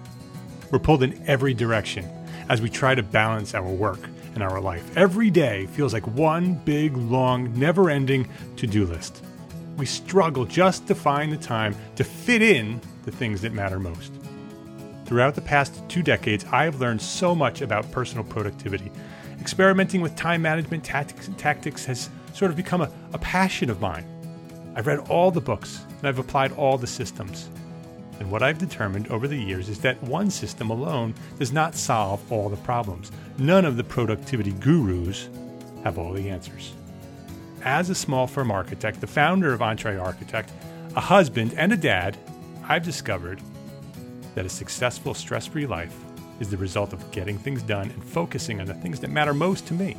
We're 0.71 0.79
pulled 0.79 1.03
in 1.03 1.21
every 1.27 1.53
direction 1.53 2.09
as 2.47 2.61
we 2.61 2.69
try 2.69 2.95
to 2.95 3.03
balance 3.03 3.53
our 3.53 3.69
work 3.69 3.99
and 4.33 4.41
our 4.41 4.61
life. 4.61 4.97
Every 4.97 5.29
day 5.29 5.65
feels 5.67 5.93
like 5.93 6.07
one 6.07 6.53
big, 6.53 6.95
long, 6.95 7.57
never 7.59 7.89
ending 7.89 8.27
to 8.55 8.65
do 8.65 8.85
list. 8.85 9.21
We 9.77 9.85
struggle 9.85 10.45
just 10.45 10.87
to 10.87 10.95
find 10.95 11.31
the 11.31 11.37
time 11.37 11.75
to 11.97 12.03
fit 12.03 12.41
in 12.41 12.79
the 13.03 13.11
things 13.11 13.41
that 13.41 13.53
matter 13.53 13.79
most. 13.79 14.13
Throughout 15.05 15.35
the 15.35 15.41
past 15.41 15.81
two 15.89 16.03
decades, 16.03 16.45
I 16.51 16.63
have 16.65 16.79
learned 16.79 17.01
so 17.01 17.33
much 17.33 17.61
about 17.61 17.91
personal 17.91 18.23
productivity 18.23 18.91
Experimenting 19.41 20.01
with 20.01 20.15
time 20.15 20.41
management 20.41 20.83
tactics 20.83 21.29
tactics 21.37 21.85
has 21.85 22.09
sort 22.33 22.51
of 22.51 22.57
become 22.57 22.81
a, 22.81 22.91
a 23.13 23.17
passion 23.17 23.69
of 23.69 23.81
mine. 23.81 24.05
I've 24.75 24.87
read 24.87 24.99
all 25.09 25.31
the 25.31 25.41
books 25.41 25.85
and 25.97 26.07
I've 26.07 26.19
applied 26.19 26.51
all 26.53 26.77
the 26.77 26.87
systems. 26.87 27.49
And 28.19 28.29
what 28.29 28.43
I've 28.43 28.57
determined 28.57 29.07
over 29.07 29.27
the 29.27 29.37
years 29.37 29.69
is 29.69 29.79
that 29.79 30.01
one 30.03 30.29
system 30.29 30.69
alone 30.69 31.13
does 31.37 31.53
not 31.53 31.73
solve 31.73 32.31
all 32.31 32.49
the 32.49 32.57
problems. 32.57 33.11
None 33.37 33.65
of 33.65 33.77
the 33.77 33.83
productivity 33.83 34.51
gurus 34.51 35.29
have 35.83 35.97
all 35.97 36.11
the 36.11 36.29
answers. 36.29 36.73
As 37.63 37.89
a 37.89 37.95
small 37.95 38.27
firm 38.27 38.51
architect, 38.51 38.99
the 38.99 39.07
founder 39.07 39.53
of 39.53 39.61
Entre 39.61 39.97
Architect, 39.97 40.51
a 40.95 41.01
husband, 41.01 41.53
and 41.57 41.71
a 41.71 41.77
dad, 41.77 42.17
I've 42.67 42.83
discovered 42.83 43.41
that 44.35 44.45
a 44.45 44.49
successful, 44.49 45.13
stress 45.13 45.47
free 45.47 45.65
life 45.65 45.95
is 46.39 46.49
the 46.49 46.57
result 46.57 46.93
of 46.93 47.11
getting 47.11 47.37
things 47.37 47.63
done 47.63 47.89
and 47.89 48.03
focusing 48.03 48.59
on 48.61 48.67
the 48.67 48.73
things 48.73 48.99
that 48.99 49.09
matter 49.09 49.33
most 49.33 49.67
to 49.67 49.73
me. 49.73 49.97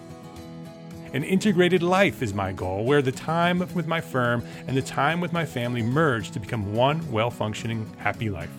An 1.12 1.24
integrated 1.24 1.82
life 1.82 2.22
is 2.22 2.32
my 2.32 2.52
goal, 2.52 2.84
where 2.84 3.02
the 3.02 3.10
time 3.10 3.58
with 3.58 3.86
my 3.88 4.00
firm 4.00 4.44
and 4.68 4.76
the 4.76 4.82
time 4.82 5.20
with 5.20 5.32
my 5.32 5.44
family 5.44 5.82
merge 5.82 6.30
to 6.30 6.40
become 6.40 6.72
one 6.72 7.10
well 7.10 7.30
functioning, 7.30 7.90
happy 7.98 8.30
life. 8.30 8.50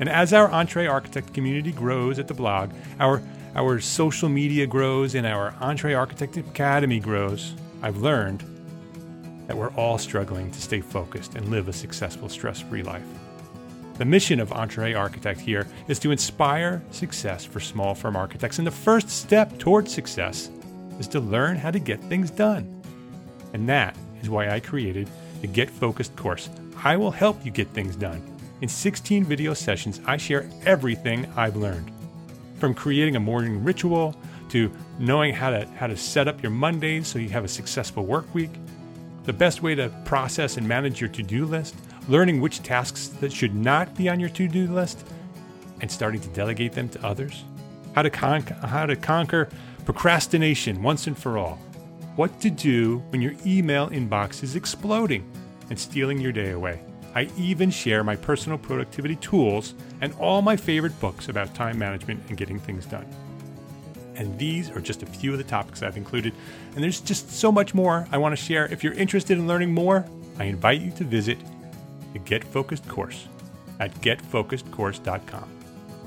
And 0.00 0.08
as 0.08 0.32
our 0.32 0.50
Entre 0.50 0.86
Architect 0.86 1.34
community 1.34 1.72
grows 1.72 2.18
at 2.18 2.28
the 2.28 2.34
blog, 2.34 2.70
our, 3.00 3.22
our 3.54 3.80
social 3.80 4.28
media 4.28 4.66
grows, 4.66 5.14
and 5.14 5.26
our 5.26 5.54
Entre 5.60 5.94
Architect 5.94 6.36
Academy 6.36 7.00
grows, 7.00 7.54
I've 7.82 7.98
learned 7.98 8.42
that 9.46 9.56
we're 9.56 9.72
all 9.74 9.98
struggling 9.98 10.50
to 10.50 10.60
stay 10.60 10.80
focused 10.80 11.34
and 11.34 11.50
live 11.50 11.68
a 11.68 11.72
successful, 11.72 12.28
stress 12.28 12.60
free 12.60 12.82
life. 12.82 13.04
The 13.98 14.04
mission 14.04 14.40
of 14.40 14.52
Entre 14.52 14.92
Architect 14.92 15.40
here 15.40 15.66
is 15.88 15.98
to 16.00 16.10
inspire 16.10 16.82
success 16.90 17.46
for 17.46 17.60
small 17.60 17.94
firm 17.94 18.14
architects. 18.14 18.58
And 18.58 18.66
the 18.66 18.70
first 18.70 19.08
step 19.08 19.58
towards 19.58 19.90
success 19.90 20.50
is 20.98 21.08
to 21.08 21.20
learn 21.20 21.56
how 21.56 21.70
to 21.70 21.78
get 21.78 21.98
things 22.02 22.30
done. 22.30 22.82
And 23.54 23.66
that 23.70 23.96
is 24.20 24.28
why 24.28 24.50
I 24.50 24.60
created 24.60 25.08
the 25.40 25.46
Get 25.46 25.70
Focused 25.70 26.14
course. 26.14 26.50
I 26.84 26.98
will 26.98 27.10
help 27.10 27.42
you 27.42 27.50
get 27.50 27.68
things 27.68 27.96
done. 27.96 28.22
In 28.60 28.68
16 28.68 29.24
video 29.24 29.54
sessions, 29.54 30.02
I 30.04 30.18
share 30.18 30.46
everything 30.66 31.26
I've 31.34 31.56
learned. 31.56 31.90
From 32.58 32.74
creating 32.74 33.16
a 33.16 33.20
morning 33.20 33.64
ritual 33.64 34.14
to 34.50 34.70
knowing 34.98 35.32
how 35.32 35.50
to, 35.50 35.66
how 35.68 35.86
to 35.86 35.96
set 35.96 36.28
up 36.28 36.42
your 36.42 36.52
Mondays 36.52 37.06
so 37.06 37.18
you 37.18 37.30
have 37.30 37.44
a 37.44 37.48
successful 37.48 38.04
work 38.04 38.34
week, 38.34 38.52
the 39.24 39.32
best 39.32 39.62
way 39.62 39.74
to 39.74 39.88
process 40.04 40.58
and 40.58 40.68
manage 40.68 41.00
your 41.00 41.08
to 41.10 41.22
do 41.22 41.46
list, 41.46 41.74
learning 42.08 42.40
which 42.40 42.62
tasks 42.62 43.08
that 43.20 43.32
should 43.32 43.54
not 43.54 43.94
be 43.94 44.08
on 44.08 44.20
your 44.20 44.28
to 44.30 44.48
do 44.48 44.66
list, 44.66 45.06
and 45.80 45.90
starting 45.90 46.20
to 46.20 46.28
delegate 46.28 46.72
them 46.72 46.88
to 46.88 47.06
others. 47.06 47.44
How 47.94 48.02
to, 48.02 48.10
con- 48.10 48.42
how 48.42 48.86
to 48.86 48.96
conquer 48.96 49.48
procrastination 49.84 50.82
once 50.82 51.06
and 51.06 51.16
for 51.16 51.38
all. 51.38 51.58
What 52.16 52.40
to 52.40 52.50
do 52.50 52.98
when 53.10 53.20
your 53.20 53.34
email 53.44 53.88
inbox 53.90 54.42
is 54.42 54.56
exploding 54.56 55.30
and 55.68 55.78
stealing 55.78 56.18
your 56.18 56.32
day 56.32 56.52
away. 56.52 56.80
I 57.14 57.28
even 57.36 57.70
share 57.70 58.04
my 58.04 58.16
personal 58.16 58.58
productivity 58.58 59.16
tools 59.16 59.74
and 60.00 60.12
all 60.14 60.42
my 60.42 60.56
favorite 60.56 60.98
books 61.00 61.28
about 61.28 61.54
time 61.54 61.78
management 61.78 62.22
and 62.28 62.36
getting 62.36 62.58
things 62.58 62.84
done. 62.86 63.06
And 64.16 64.38
these 64.38 64.70
are 64.70 64.80
just 64.80 65.02
a 65.02 65.06
few 65.06 65.32
of 65.32 65.38
the 65.38 65.44
topics 65.44 65.82
I've 65.82 65.96
included, 65.96 66.32
and 66.74 66.82
there's 66.82 67.00
just 67.00 67.30
so 67.30 67.52
much 67.52 67.74
more 67.74 68.06
I 68.12 68.18
want 68.18 68.32
to 68.36 68.42
share. 68.42 68.66
If 68.66 68.82
you're 68.82 68.94
interested 68.94 69.36
in 69.36 69.46
learning 69.46 69.72
more, 69.72 70.06
I 70.38 70.44
invite 70.44 70.80
you 70.80 70.90
to 70.92 71.04
visit 71.04 71.38
the 72.16 72.24
Get 72.24 72.44
Focused 72.44 72.88
course 72.88 73.28
at 73.78 73.94
getfocusedcourse.com. 74.00 75.48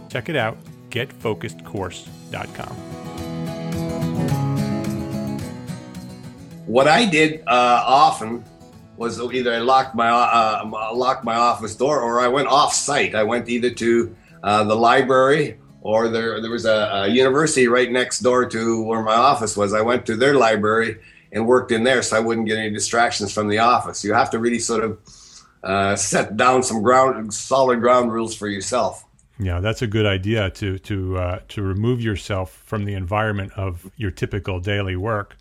Check 0.09 0.29
it 0.29 0.35
out, 0.35 0.57
getfocusedcourse.com. 0.89 2.75
What 6.65 6.87
I 6.87 7.05
did 7.05 7.43
uh, 7.47 7.83
often 7.85 8.43
was 8.97 9.21
either 9.21 9.53
I 9.53 9.59
locked 9.59 9.93
my 9.95 10.09
uh, 10.09 10.93
locked 10.93 11.23
my 11.23 11.35
office 11.35 11.75
door 11.75 12.01
or 12.01 12.19
I 12.19 12.27
went 12.27 12.47
off 12.47 12.73
site. 12.73 13.13
I 13.15 13.23
went 13.23 13.47
either 13.47 13.69
to 13.69 14.15
uh, 14.43 14.63
the 14.63 14.75
library 14.75 15.59
or 15.81 16.09
there 16.09 16.41
there 16.41 16.51
was 16.51 16.65
a, 16.65 16.89
a, 16.93 17.07
university 17.07 17.67
right 17.67 17.91
next 17.91 18.19
door 18.19 18.45
to 18.49 18.83
where 18.83 19.01
my 19.01 19.15
office 19.15 19.55
was. 19.55 19.73
I 19.73 19.81
went 19.81 20.05
to 20.07 20.15
their 20.15 20.35
library 20.35 20.99
and 21.31 21.47
worked 21.47 21.71
in 21.71 21.83
there, 21.83 22.01
so 22.01 22.17
I 22.17 22.19
wouldn't 22.19 22.47
get 22.47 22.57
any 22.57 22.71
distractions 22.71 23.31
from 23.33 23.47
the 23.47 23.59
office. 23.59 24.03
You 24.03 24.13
have 24.13 24.29
to 24.31 24.39
really 24.39 24.59
sort 24.59 24.83
of 24.83 24.99
uh, 25.63 25.95
set 25.95 26.37
down 26.37 26.63
some 26.63 26.81
ground, 26.81 27.33
solid 27.33 27.81
ground 27.81 28.11
rules 28.11 28.35
for 28.35 28.47
yourself. 28.47 29.05
Yeah, 29.39 29.61
that's 29.61 29.81
a 29.81 29.87
good 29.87 30.05
idea 30.05 30.49
to 30.51 30.79
to 30.79 31.17
uh, 31.17 31.39
to 31.49 31.61
remove 31.61 32.01
yourself 32.01 32.61
from 32.65 32.85
the 32.85 32.93
environment 32.93 33.53
of 33.55 33.89
your 33.95 34.11
typical 34.11 34.59
daily 34.59 34.97
work 34.97 35.37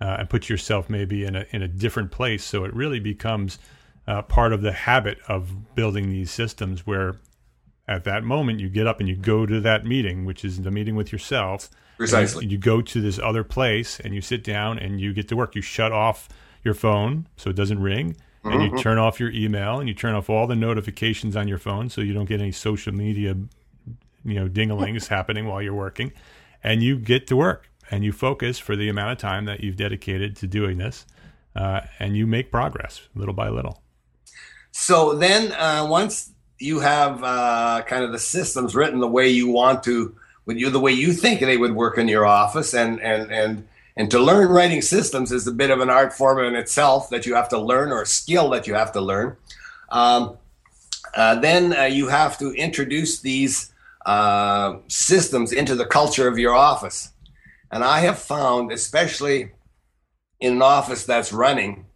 uh, 0.00 0.16
and 0.18 0.30
put 0.30 0.48
yourself 0.48 0.90
maybe 0.90 1.24
in 1.24 1.36
a 1.36 1.46
in 1.50 1.62
a 1.62 1.68
different 1.68 2.10
place, 2.10 2.44
so 2.44 2.64
it 2.64 2.74
really 2.74 2.98
becomes 2.98 3.58
uh, 4.08 4.22
part 4.22 4.52
of 4.52 4.62
the 4.62 4.72
habit 4.72 5.18
of 5.28 5.74
building 5.74 6.10
these 6.10 6.30
systems 6.30 6.86
where 6.86 7.16
at 7.88 8.02
that 8.04 8.24
moment 8.24 8.58
you 8.58 8.68
get 8.68 8.86
up 8.86 8.98
and 8.98 9.08
you 9.08 9.14
go 9.14 9.46
to 9.46 9.60
that 9.60 9.84
meeting 9.84 10.24
which 10.24 10.44
is 10.44 10.60
the 10.62 10.70
meeting 10.70 10.96
with 10.96 11.12
yourself. 11.12 11.70
Precisely. 11.98 12.46
You 12.46 12.58
go 12.58 12.82
to 12.82 13.00
this 13.00 13.18
other 13.18 13.42
place 13.42 14.00
and 14.00 14.14
you 14.14 14.20
sit 14.20 14.44
down 14.44 14.78
and 14.78 15.00
you 15.00 15.14
get 15.14 15.28
to 15.28 15.36
work. 15.36 15.54
You 15.54 15.62
shut 15.62 15.92
off 15.92 16.28
your 16.62 16.74
phone 16.74 17.26
so 17.36 17.48
it 17.48 17.56
doesn't 17.56 17.80
ring 17.80 18.16
and 18.46 18.60
mm-hmm. 18.60 18.76
you 18.76 18.82
turn 18.82 18.98
off 18.98 19.20
your 19.20 19.30
email 19.30 19.78
and 19.78 19.88
you 19.88 19.94
turn 19.94 20.14
off 20.14 20.30
all 20.30 20.46
the 20.46 20.56
notifications 20.56 21.36
on 21.36 21.48
your 21.48 21.58
phone 21.58 21.88
so 21.88 22.00
you 22.00 22.12
don't 22.12 22.26
get 22.26 22.40
any 22.40 22.52
social 22.52 22.92
media 22.92 23.36
you 24.24 24.34
know 24.34 24.48
dinglings 24.48 25.06
happening 25.08 25.46
while 25.46 25.62
you're 25.62 25.74
working. 25.74 26.12
And 26.62 26.82
you 26.82 26.98
get 26.98 27.26
to 27.28 27.36
work 27.36 27.70
and 27.90 28.04
you 28.04 28.12
focus 28.12 28.58
for 28.58 28.74
the 28.74 28.88
amount 28.88 29.12
of 29.12 29.18
time 29.18 29.44
that 29.44 29.60
you've 29.60 29.76
dedicated 29.76 30.36
to 30.36 30.46
doing 30.46 30.78
this 30.78 31.06
uh, 31.54 31.82
and 31.98 32.16
you 32.16 32.26
make 32.26 32.50
progress 32.50 33.08
little 33.14 33.34
by 33.34 33.48
little. 33.48 33.82
So 34.72 35.14
then 35.14 35.52
uh, 35.52 35.86
once 35.88 36.32
you 36.58 36.80
have 36.80 37.22
uh, 37.22 37.82
kind 37.86 38.04
of 38.04 38.12
the 38.12 38.18
systems 38.18 38.74
written 38.74 39.00
the 39.00 39.08
way 39.08 39.28
you 39.28 39.48
want 39.48 39.82
to, 39.84 40.14
with 40.44 40.58
you 40.58 40.70
the 40.70 40.80
way 40.80 40.92
you 40.92 41.12
think 41.12 41.40
they 41.40 41.56
would 41.56 41.74
work 41.74 41.98
in 41.98 42.08
your 42.08 42.26
office, 42.26 42.74
and 42.74 43.00
and 43.00 43.32
and 43.32 43.66
and 43.96 44.10
to 44.10 44.18
learn 44.18 44.48
writing 44.48 44.82
systems 44.82 45.32
is 45.32 45.46
a 45.46 45.52
bit 45.52 45.70
of 45.70 45.80
an 45.80 45.88
art 45.88 46.12
form 46.12 46.38
in 46.44 46.54
itself 46.54 47.08
that 47.10 47.24
you 47.24 47.34
have 47.34 47.48
to 47.48 47.58
learn 47.58 47.92
or 47.92 48.02
a 48.02 48.06
skill 48.06 48.50
that 48.50 48.66
you 48.66 48.74
have 48.74 48.92
to 48.92 49.00
learn. 49.00 49.36
Um, 49.88 50.36
uh, 51.14 51.36
then 51.36 51.74
uh, 51.74 51.84
you 51.84 52.08
have 52.08 52.38
to 52.38 52.52
introduce 52.52 53.20
these 53.20 53.72
uh, 54.04 54.76
systems 54.88 55.52
into 55.52 55.74
the 55.74 55.86
culture 55.86 56.28
of 56.28 56.38
your 56.38 56.54
office. 56.54 57.12
And 57.70 57.82
I 57.82 58.00
have 58.00 58.18
found, 58.18 58.70
especially 58.70 59.52
in 60.40 60.52
an 60.54 60.62
office 60.62 61.06
that's 61.06 61.32
running, 61.32 61.86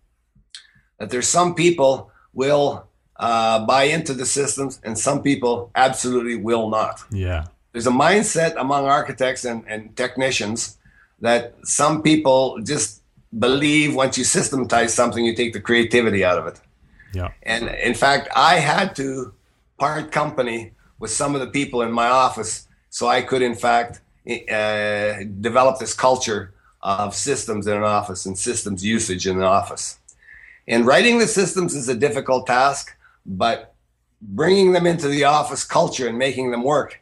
that 0.98 1.10
there's 1.10 1.28
some 1.28 1.54
people 1.54 2.10
will 2.32 2.88
uh, 3.16 3.66
buy 3.66 3.84
into 3.84 4.14
the 4.14 4.24
systems, 4.24 4.80
and 4.82 4.98
some 4.98 5.22
people 5.22 5.70
absolutely 5.74 6.36
will 6.36 6.70
not. 6.70 7.02
Yeah. 7.10 7.46
There's 7.72 7.86
a 7.86 7.90
mindset 7.90 8.56
among 8.58 8.86
architects 8.86 9.44
and, 9.44 9.64
and 9.68 9.94
technicians 9.96 10.78
that 11.20 11.54
some 11.64 12.02
people 12.02 12.60
just 12.62 13.02
believe 13.38 13.94
once 13.94 14.18
you 14.18 14.24
systematize 14.24 14.94
something, 14.94 15.24
you 15.24 15.34
take 15.34 15.52
the 15.52 15.60
creativity 15.60 16.24
out 16.24 16.38
of 16.38 16.46
it. 16.46 16.60
Yeah. 17.12 17.30
And 17.42 17.68
in 17.68 17.94
fact, 17.94 18.28
I 18.34 18.56
had 18.56 18.96
to 18.96 19.32
part 19.78 20.12
company 20.12 20.72
with 20.98 21.10
some 21.10 21.34
of 21.34 21.40
the 21.40 21.46
people 21.46 21.82
in 21.82 21.92
my 21.92 22.08
office 22.08 22.68
so 22.90 23.08
I 23.08 23.22
could, 23.22 23.42
in 23.42 23.54
fact, 23.54 24.00
uh, 24.28 25.24
develop 25.40 25.78
this 25.78 25.94
culture 25.94 26.52
of 26.82 27.14
systems 27.14 27.66
in 27.66 27.76
an 27.76 27.82
office 27.82 28.26
and 28.26 28.38
systems 28.38 28.84
usage 28.84 29.26
in 29.26 29.36
an 29.36 29.42
office. 29.42 29.98
And 30.66 30.86
writing 30.86 31.18
the 31.18 31.26
systems 31.26 31.74
is 31.74 31.88
a 31.88 31.94
difficult 31.94 32.46
task 32.46 32.96
but 33.26 33.74
bringing 34.20 34.72
them 34.72 34.86
into 34.86 35.08
the 35.08 35.24
office 35.24 35.64
culture 35.64 36.08
and 36.08 36.18
making 36.18 36.50
them 36.50 36.62
work 36.62 36.99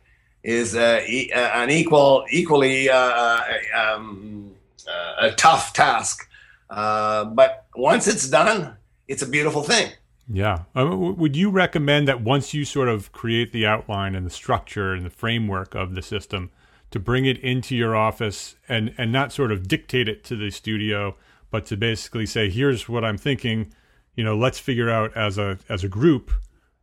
is 0.49 0.75
uh, 0.75 1.03
e- 1.07 1.31
uh, 1.31 1.63
an 1.63 1.71
equal, 1.71 2.25
equally 2.31 2.89
uh, 2.89 2.97
uh 2.97 3.43
um, 3.77 4.51
uh, 4.89 5.27
a 5.27 5.33
tough 5.33 5.75
task. 5.75 6.27
But 6.71 7.67
once 7.77 8.09
it's 8.09 8.29
done, 8.29 8.77
it's 9.07 9.23
a 9.23 9.29
beautiful 9.29 9.63
thing. 9.63 9.93
Yeah. 10.31 10.65
would 10.75 11.37
you 11.37 11.51
recommend 11.51 12.09
that 12.09 12.21
once 12.23 12.53
you 12.53 12.65
sort 12.65 12.89
of 12.89 13.13
create 13.13 13.53
the 13.53 13.67
outline 13.67 14.15
and 14.15 14.27
the 14.27 14.31
structure 14.31 14.93
and 14.93 15.05
the 15.05 15.11
framework 15.11 15.75
of 15.75 15.95
the 15.95 16.03
system, 16.03 16.51
to 16.91 16.99
bring 16.99 17.27
it 17.27 17.39
into 17.39 17.77
your 17.77 17.95
office 17.95 18.57
and 18.67 18.95
and 18.97 19.13
not 19.13 19.31
sort 19.33 19.53
of 19.53 19.69
dictate 19.69 20.09
it 20.09 20.25
to 20.25 20.37
the 20.37 20.51
studio, 20.51 21.15
but 21.51 21.67
to 21.67 21.77
basically 21.77 22.25
say, 22.25 22.49
here's 22.49 22.89
what 22.89 23.05
I'm 23.05 23.19
thinking 23.19 23.73
you 24.19 24.25
know, 24.25 24.37
let's 24.37 24.59
figure 24.59 24.91
out 24.91 25.17
as 25.17 25.39
a 25.39 25.59
as 25.69 25.85
a 25.85 25.89
group 25.89 26.33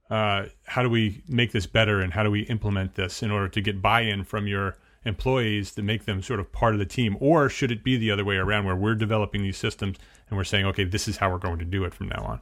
uh, 0.10 0.46
how 0.66 0.84
do 0.84 0.90
we 0.90 1.22
make 1.28 1.52
this 1.52 1.66
better 1.66 2.02
and 2.02 2.14
how 2.14 2.24
do 2.24 2.32
we 2.32 2.42
implement 2.42 2.96
this 2.96 3.22
in 3.22 3.32
order 3.32 3.48
to 3.48 3.62
get 3.62 3.82
buy-in 3.82 4.24
from 4.24 4.48
your 4.48 4.78
employees 5.06 5.72
to 5.74 5.84
make 5.84 6.06
them 6.06 6.22
sort 6.22 6.40
of 6.40 6.52
part 6.52 6.74
of 6.74 6.80
the 6.80 6.86
team? 6.86 7.18
Or 7.20 7.50
should 7.50 7.72
it 7.72 7.84
be 7.84 7.98
the 7.98 8.12
other 8.12 8.26
way 8.26 8.36
around 8.36 8.66
where 8.66 8.76
we're 8.76 8.96
developing 8.96 9.44
these 9.44 9.58
systems 9.58 9.98
and 10.30 10.38
we're 10.38 10.44
saying 10.44 10.66
okay 10.66 10.84
this 10.84 11.08
is 11.08 11.18
how 11.18 11.32
we're 11.32 11.38
going 11.38 11.60
to 11.60 11.66
do 11.66 11.84
it 11.84 11.94
from 11.94 12.10
now 12.10 12.24
on 12.24 12.42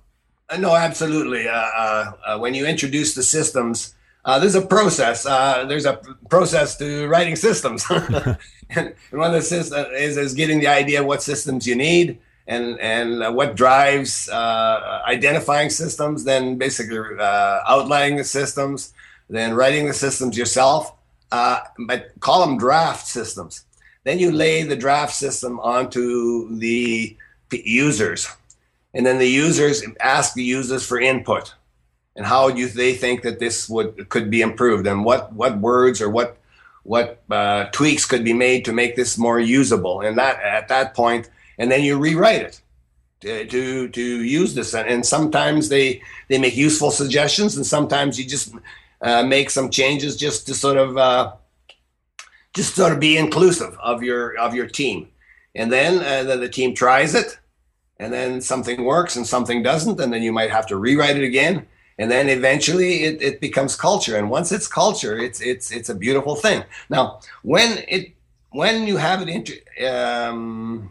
uh, 0.50 0.58
no 0.58 0.76
absolutely. 0.76 1.48
Uh, 1.48 1.54
uh, 1.54 2.12
uh 2.26 2.40
when 2.40 2.54
you 2.54 2.66
introduce 2.66 3.16
the 3.16 3.24
systems 3.24 3.96
uh, 4.26 4.40
there's 4.40 4.56
a 4.56 4.66
process. 4.66 5.24
There's 5.24 5.86
a 5.86 6.00
process 6.30 6.78
to 6.78 7.08
writing 7.08 7.36
systems. 7.36 7.86
And 8.76 8.96
one 9.12 9.28
of 9.28 9.34
the 9.34 9.42
systems 9.42 9.88
is, 9.94 10.18
is 10.18 10.34
getting 10.34 10.60
the 10.60 10.68
idea 10.68 11.02
of 11.02 11.06
what 11.06 11.22
systems 11.22 11.68
you 11.68 11.76
need 11.76 12.20
and 12.48 12.80
and 12.80 13.24
uh, 13.24 13.32
what 13.32 13.56
drives 13.56 14.30
uh, 14.30 15.02
identifying 15.08 15.70
systems, 15.70 16.24
then 16.24 16.58
basically 16.58 17.00
uh, 17.20 17.60
outlining 17.68 18.18
the 18.18 18.24
systems, 18.24 18.94
then 19.30 19.54
writing 19.54 19.88
the 19.88 19.94
systems 19.94 20.38
yourself. 20.38 20.94
Uh, 21.32 21.60
but 21.88 22.12
call 22.20 22.46
them 22.46 22.58
draft 22.58 23.08
systems. 23.08 23.66
Then 24.04 24.20
you 24.20 24.32
lay 24.32 24.64
the 24.64 24.76
draft 24.76 25.14
system 25.14 25.60
onto 25.62 26.56
the 26.58 27.18
users, 27.52 28.28
and 28.94 29.06
then 29.06 29.18
the 29.18 29.30
users 29.30 29.84
ask 30.00 30.34
the 30.34 30.44
users 30.44 30.86
for 30.86 31.00
input 31.00 31.54
and 32.16 32.26
how 32.26 32.50
do 32.50 32.68
they 32.68 32.94
think 32.94 33.24
that 33.24 33.40
this 33.40 33.68
would 33.70 34.10
could 34.10 34.30
be 34.30 34.42
improved 34.42 34.86
and 34.88 35.04
what 35.04 35.34
what 35.34 35.58
words 35.58 36.02
or 36.02 36.10
what 36.10 36.38
what 36.84 37.22
uh, 37.32 37.66
tweaks 37.72 38.06
could 38.06 38.24
be 38.24 38.34
made 38.34 38.66
to 38.66 38.74
make 38.74 38.96
this 38.96 39.18
more 39.18 39.40
usable. 39.40 40.02
And 40.02 40.18
that 40.18 40.42
at 40.42 40.68
that 40.68 40.94
point 40.94 41.30
and 41.58 41.72
then 41.72 41.84
you 41.84 41.98
rewrite 41.98 42.42
it 42.42 42.62
to 43.22 43.46
to, 43.46 43.88
to 43.90 44.24
use 44.24 44.54
this. 44.54 44.74
And 44.74 45.06
sometimes 45.06 45.70
they 45.70 46.02
they 46.28 46.38
make 46.38 46.56
useful 46.56 46.92
suggestions, 46.92 47.56
and 47.58 47.66
sometimes 47.66 48.20
you 48.20 48.26
just 48.26 48.54
uh, 49.02 49.24
make 49.24 49.50
some 49.50 49.70
changes 49.70 50.16
just 50.16 50.48
to 50.48 50.54
sort 50.54 50.78
of 50.78 50.98
uh, 50.98 51.34
just 52.54 52.76
sort 52.76 52.94
of 52.94 53.00
be 53.00 53.18
inclusive 53.18 53.78
of 53.82 54.04
your 54.04 54.38
of 54.38 54.54
your 54.54 54.68
team. 54.68 55.08
And 55.56 55.72
then 55.72 56.00
uh, 56.04 56.24
the, 56.24 56.38
the 56.38 56.50
team 56.50 56.74
tries 56.74 57.14
it, 57.14 57.38
and 58.00 58.12
then 58.12 58.42
something 58.42 58.84
works 58.84 59.16
and 59.16 59.28
something 59.28 59.62
doesn't, 59.64 60.00
and 60.00 60.12
then 60.12 60.24
you 60.24 60.32
might 60.32 60.50
have 60.52 60.68
to 60.68 60.78
rewrite 60.78 61.18
it 61.18 61.24
again. 61.24 61.68
And 62.00 62.10
then 62.10 62.28
eventually 62.28 63.04
it, 63.04 63.22
it 63.22 63.40
becomes 63.40 63.76
culture. 63.76 64.18
And 64.18 64.32
once 64.32 64.52
it's 64.52 64.68
culture, 64.68 65.18
it's 65.18 65.42
it's 65.42 65.72
it's 65.72 65.90
a 65.90 65.96
beautiful 65.96 66.36
thing. 66.36 66.64
Now, 66.90 67.20
when 67.44 67.84
it 67.88 68.14
when 68.50 68.88
you 68.88 68.98
have 68.98 69.22
it 69.22 69.30
into 69.30 69.54
um, 69.88 70.90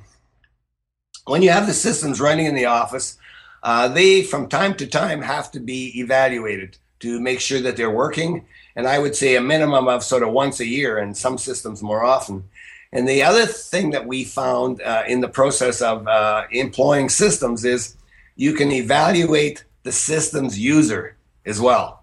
when 1.24 1.42
you 1.42 1.50
have 1.50 1.66
the 1.66 1.74
systems 1.74 2.20
running 2.20 2.46
in 2.46 2.54
the 2.54 2.66
office, 2.66 3.18
uh, 3.62 3.88
they 3.88 4.22
from 4.22 4.48
time 4.48 4.74
to 4.74 4.86
time 4.86 5.22
have 5.22 5.50
to 5.52 5.60
be 5.60 5.98
evaluated 6.00 6.76
to 7.00 7.20
make 7.20 7.40
sure 7.40 7.60
that 7.60 7.76
they're 7.76 7.90
working. 7.90 8.46
And 8.74 8.86
I 8.86 8.98
would 8.98 9.14
say 9.14 9.36
a 9.36 9.40
minimum 9.40 9.88
of 9.88 10.02
sort 10.02 10.22
of 10.22 10.30
once 10.30 10.60
a 10.60 10.66
year, 10.66 10.98
and 10.98 11.16
some 11.16 11.38
systems 11.38 11.82
more 11.82 12.02
often. 12.02 12.44
And 12.92 13.08
the 13.08 13.22
other 13.22 13.46
thing 13.46 13.90
that 13.90 14.06
we 14.06 14.24
found 14.24 14.82
uh, 14.82 15.04
in 15.08 15.20
the 15.20 15.28
process 15.28 15.80
of 15.80 16.06
uh, 16.06 16.44
employing 16.50 17.08
systems 17.08 17.64
is 17.64 17.96
you 18.36 18.52
can 18.54 18.70
evaluate 18.70 19.64
the 19.82 19.92
system's 19.92 20.58
user 20.58 21.16
as 21.46 21.60
well. 21.60 22.02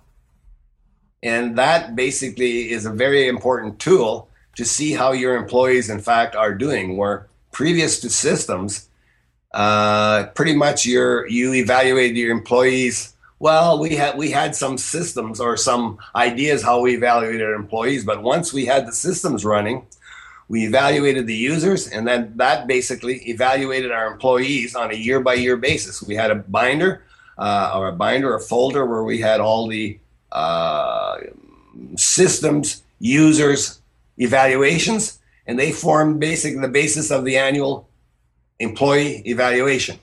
And 1.22 1.58
that 1.58 1.96
basically 1.96 2.72
is 2.72 2.86
a 2.86 2.92
very 2.92 3.28
important 3.28 3.80
tool 3.80 4.30
to 4.56 4.66
see 4.66 4.94
how 4.94 5.12
your 5.12 5.36
employees, 5.36 5.90
in 5.90 6.00
fact, 6.00 6.36
are 6.36 6.54
doing. 6.54 6.98
Where 6.98 7.28
previous 7.52 8.00
to 8.02 8.10
systems, 8.10 8.89
uh, 9.52 10.28
pretty 10.36 10.56
much 10.56 10.86
your 10.86 11.28
you 11.28 11.54
evaluated 11.54 12.18
your 12.18 12.32
employees. 12.32 13.14
Well, 13.40 13.80
we 13.80 13.96
had 13.96 14.18
we 14.18 14.32
had 14.32 14.56
some 14.56 14.78
systems 14.78 15.40
or 15.40 15.58
some 15.58 15.98
ideas 16.16 16.62
how 16.62 16.82
we 16.82 16.96
evaluated 16.96 17.42
our 17.42 17.54
employees, 17.54 18.06
but 18.06 18.22
once 18.22 18.54
we 18.54 18.66
had 18.66 18.86
the 18.86 18.92
systems 18.92 19.46
running, 19.46 19.86
we 20.50 20.66
evaluated 20.66 21.26
the 21.26 21.36
users, 21.36 21.88
and 21.88 22.08
then 22.08 22.34
that 22.36 22.68
basically 22.68 23.18
evaluated 23.30 23.92
our 23.92 24.12
employees 24.12 24.76
on 24.76 24.92
a 24.92 24.96
year 24.96 25.20
by 25.20 25.36
year 25.36 25.58
basis. 25.58 26.04
We 26.04 26.16
had 26.16 26.32
a 26.32 26.36
binder 26.36 27.04
uh, 27.38 27.74
or 27.76 27.88
a 27.88 27.94
binder, 27.94 28.36
a 28.36 28.40
folder 28.40 28.86
where 28.86 29.04
we 29.04 29.20
had 29.20 29.40
all 29.40 29.68
the 29.68 29.98
uh, 30.32 31.18
systems 31.96 32.84
users 33.00 33.80
evaluations, 34.18 35.20
and 35.48 35.58
they 35.58 35.72
formed 35.72 36.20
basically 36.20 36.60
the 36.60 36.68
basis 36.68 37.10
of 37.10 37.26
the 37.26 37.38
annual 37.38 37.89
employee 38.60 39.22
evaluation. 39.26 40.00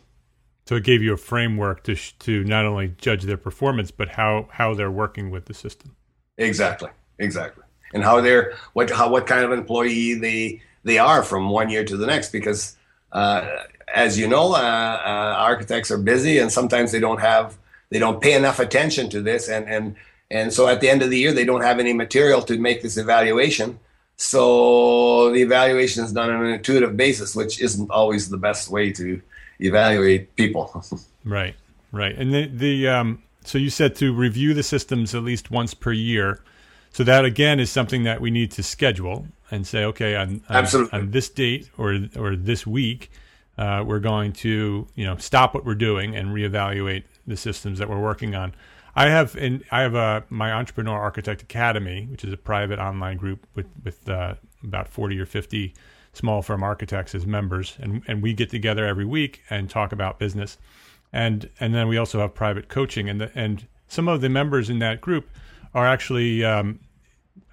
So 0.66 0.74
it 0.74 0.84
gave 0.84 1.02
you 1.02 1.12
a 1.12 1.16
framework 1.16 1.84
to 1.84 1.94
sh- 1.94 2.14
to 2.20 2.42
not 2.44 2.64
only 2.64 2.94
judge 2.98 3.22
their 3.22 3.36
performance, 3.36 3.90
but 3.90 4.08
how 4.10 4.48
how 4.50 4.74
they're 4.74 4.90
working 4.90 5.30
with 5.30 5.44
the 5.46 5.54
system. 5.54 5.94
Exactly, 6.38 6.90
exactly. 7.18 7.62
and 7.94 8.02
how 8.02 8.20
they're 8.20 8.54
what 8.72 8.90
how 8.90 9.08
what 9.08 9.26
kind 9.26 9.44
of 9.44 9.52
employee 9.52 10.14
they 10.14 10.60
they 10.84 10.98
are 10.98 11.22
from 11.22 11.50
one 11.50 11.70
year 11.70 11.84
to 11.84 11.96
the 11.96 12.06
next 12.06 12.30
because 12.32 12.76
uh, 13.12 13.48
as 13.94 14.18
you 14.18 14.26
know 14.28 14.54
uh, 14.54 14.56
uh, 14.56 15.34
architects 15.38 15.90
are 15.90 15.98
busy 15.98 16.38
and 16.38 16.50
sometimes 16.50 16.92
they 16.92 17.00
don't 17.00 17.20
have 17.20 17.56
they 17.90 17.98
don't 17.98 18.20
pay 18.20 18.34
enough 18.34 18.58
attention 18.58 19.08
to 19.10 19.20
this 19.20 19.48
and 19.48 19.68
and 19.68 19.94
and 20.30 20.52
so 20.52 20.66
at 20.66 20.80
the 20.80 20.88
end 20.88 21.02
of 21.02 21.10
the 21.10 21.18
year 21.18 21.32
they 21.32 21.44
don't 21.44 21.62
have 21.62 21.78
any 21.78 21.92
material 21.92 22.42
to 22.42 22.58
make 22.58 22.82
this 22.82 22.96
evaluation 22.96 23.78
so 24.16 25.30
the 25.32 25.42
evaluation 25.42 26.04
is 26.04 26.12
done 26.12 26.30
on 26.30 26.44
an 26.46 26.52
intuitive 26.54 26.96
basis 26.96 27.36
which 27.36 27.60
isn't 27.60 27.90
always 27.90 28.28
the 28.28 28.36
best 28.36 28.70
way 28.70 28.92
to 28.92 29.20
evaluate 29.60 30.34
people. 30.36 30.84
Right 31.24 31.56
right. 31.96 32.16
And 32.16 32.32
the 32.32 32.46
the 32.46 32.88
um 32.88 33.22
so 33.44 33.58
you 33.58 33.70
said 33.70 33.96
to 33.96 34.12
review 34.14 34.54
the 34.54 34.62
systems 34.62 35.14
at 35.14 35.22
least 35.22 35.50
once 35.50 35.74
per 35.74 35.92
year. 35.92 36.40
So 36.92 37.04
that 37.04 37.24
again 37.24 37.60
is 37.60 37.70
something 37.70 38.04
that 38.04 38.20
we 38.20 38.30
need 38.30 38.50
to 38.52 38.62
schedule 38.62 39.26
and 39.50 39.66
say 39.66 39.84
okay 39.84 40.16
on 40.16 40.42
on, 40.48 40.66
on 40.92 41.10
this 41.10 41.28
date 41.28 41.70
or 41.76 41.98
or 42.16 42.36
this 42.36 42.66
week 42.66 43.10
uh, 43.58 43.82
we're 43.86 44.00
going 44.00 44.32
to 44.32 44.86
you 44.94 45.04
know 45.04 45.16
stop 45.16 45.54
what 45.54 45.64
we're 45.64 45.74
doing 45.74 46.14
and 46.16 46.28
reevaluate 46.28 47.04
the 47.26 47.36
systems 47.36 47.78
that 47.78 47.88
we're 47.88 48.00
working 48.00 48.34
on. 48.34 48.54
I 48.96 49.10
have 49.10 49.36
in 49.36 49.62
I 49.70 49.82
have 49.82 49.94
a 49.94 50.24
my 50.30 50.52
Entrepreneur 50.52 50.98
Architect 50.98 51.42
Academy, 51.42 52.06
which 52.10 52.24
is 52.24 52.32
a 52.32 52.36
private 52.36 52.78
online 52.78 53.18
group 53.18 53.46
with 53.54 53.66
with 53.84 54.08
uh, 54.08 54.34
about 54.64 54.88
forty 54.88 55.20
or 55.20 55.26
fifty 55.26 55.74
small 56.14 56.40
firm 56.40 56.62
architects 56.62 57.14
as 57.14 57.26
members, 57.26 57.76
and 57.78 58.02
and 58.08 58.22
we 58.22 58.32
get 58.32 58.48
together 58.48 58.86
every 58.86 59.04
week 59.04 59.42
and 59.50 59.68
talk 59.68 59.92
about 59.92 60.18
business, 60.18 60.56
and 61.12 61.50
and 61.60 61.74
then 61.74 61.88
we 61.88 61.98
also 61.98 62.20
have 62.20 62.34
private 62.34 62.68
coaching, 62.68 63.08
and 63.10 63.20
the, 63.20 63.30
and 63.34 63.66
some 63.86 64.08
of 64.08 64.22
the 64.22 64.30
members 64.30 64.70
in 64.70 64.78
that 64.78 65.02
group 65.02 65.28
are 65.74 65.86
actually 65.86 66.42
um, 66.42 66.80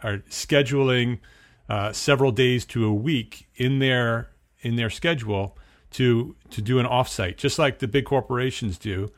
are 0.02 0.20
scheduling 0.30 1.20
uh, 1.68 1.92
several 1.92 2.32
days 2.32 2.64
to 2.64 2.86
a 2.86 2.94
week 2.94 3.48
in 3.58 3.80
their 3.80 4.30
in 4.62 4.78
their 4.78 4.90
schedule 4.90 5.58
to 5.92 6.38
to 6.52 6.62
do 6.62 6.80
an 6.80 6.86
offsite, 6.86 7.36
just 7.36 7.60
like 7.60 7.80
the 7.80 7.88
big 7.88 8.06
corporations 8.06 8.78
do, 8.78 9.12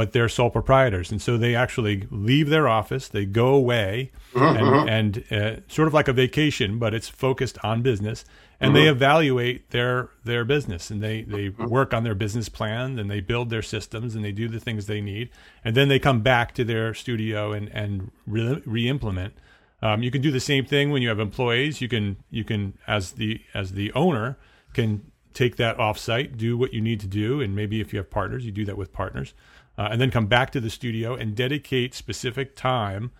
but 0.00 0.12
they're 0.12 0.30
sole 0.30 0.48
proprietors, 0.48 1.10
and 1.10 1.20
so 1.20 1.36
they 1.36 1.54
actually 1.54 2.08
leave 2.10 2.48
their 2.48 2.66
office, 2.66 3.06
they 3.06 3.26
go 3.26 3.48
away, 3.48 4.10
mm-hmm. 4.32 4.88
and, 4.88 5.18
and 5.28 5.30
uh, 5.30 5.60
sort 5.68 5.86
of 5.86 5.92
like 5.92 6.08
a 6.08 6.12
vacation, 6.14 6.78
but 6.78 6.94
it's 6.94 7.06
focused 7.06 7.58
on 7.62 7.82
business, 7.82 8.24
and 8.58 8.68
mm-hmm. 8.68 8.76
they 8.76 8.88
evaluate 8.88 9.68
their 9.72 10.08
their 10.24 10.42
business, 10.46 10.90
and 10.90 11.02
they 11.02 11.20
they 11.24 11.50
mm-hmm. 11.50 11.66
work 11.66 11.92
on 11.92 12.02
their 12.02 12.14
business 12.14 12.48
plan, 12.48 12.98
and 12.98 13.10
they 13.10 13.20
build 13.20 13.50
their 13.50 13.60
systems, 13.60 14.14
and 14.14 14.24
they 14.24 14.32
do 14.32 14.48
the 14.48 14.58
things 14.58 14.86
they 14.86 15.02
need, 15.02 15.28
and 15.62 15.76
then 15.76 15.88
they 15.88 15.98
come 15.98 16.22
back 16.22 16.54
to 16.54 16.64
their 16.64 16.94
studio 16.94 17.52
and 17.52 17.68
and 17.68 18.10
re 18.26 18.88
implement. 18.88 19.34
Um, 19.82 20.02
you 20.02 20.10
can 20.10 20.22
do 20.22 20.30
the 20.30 20.40
same 20.40 20.64
thing 20.64 20.90
when 20.90 21.02
you 21.02 21.10
have 21.10 21.20
employees. 21.20 21.82
You 21.82 21.88
can 21.88 22.16
you 22.30 22.44
can 22.44 22.72
as 22.86 23.12
the 23.12 23.42
as 23.52 23.72
the 23.72 23.92
owner 23.92 24.38
can 24.72 25.02
take 25.34 25.56
that 25.56 25.76
offsite, 25.78 26.36
do 26.36 26.56
what 26.56 26.72
you 26.72 26.80
need 26.80 27.00
to 27.00 27.06
do, 27.06 27.40
and 27.40 27.54
maybe 27.54 27.82
if 27.82 27.92
you 27.92 27.98
have 27.98 28.10
partners, 28.10 28.44
you 28.44 28.52
do 28.52 28.64
that 28.64 28.76
with 28.76 28.92
partners, 28.92 29.34
uh, 29.80 29.88
and 29.90 29.98
then 29.98 30.10
come 30.10 30.26
back 30.26 30.50
to 30.50 30.60
the 30.60 30.68
studio 30.68 31.14
and 31.14 31.34
dedicate 31.34 31.94
specific 31.94 32.54
time 32.54 33.10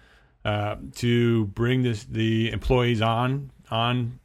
uh, 0.44 0.76
to 0.94 1.46
bring 1.46 1.82
this, 1.82 2.04
the 2.04 2.50
employees 2.52 3.00
on 3.00 3.50
on 3.70 4.20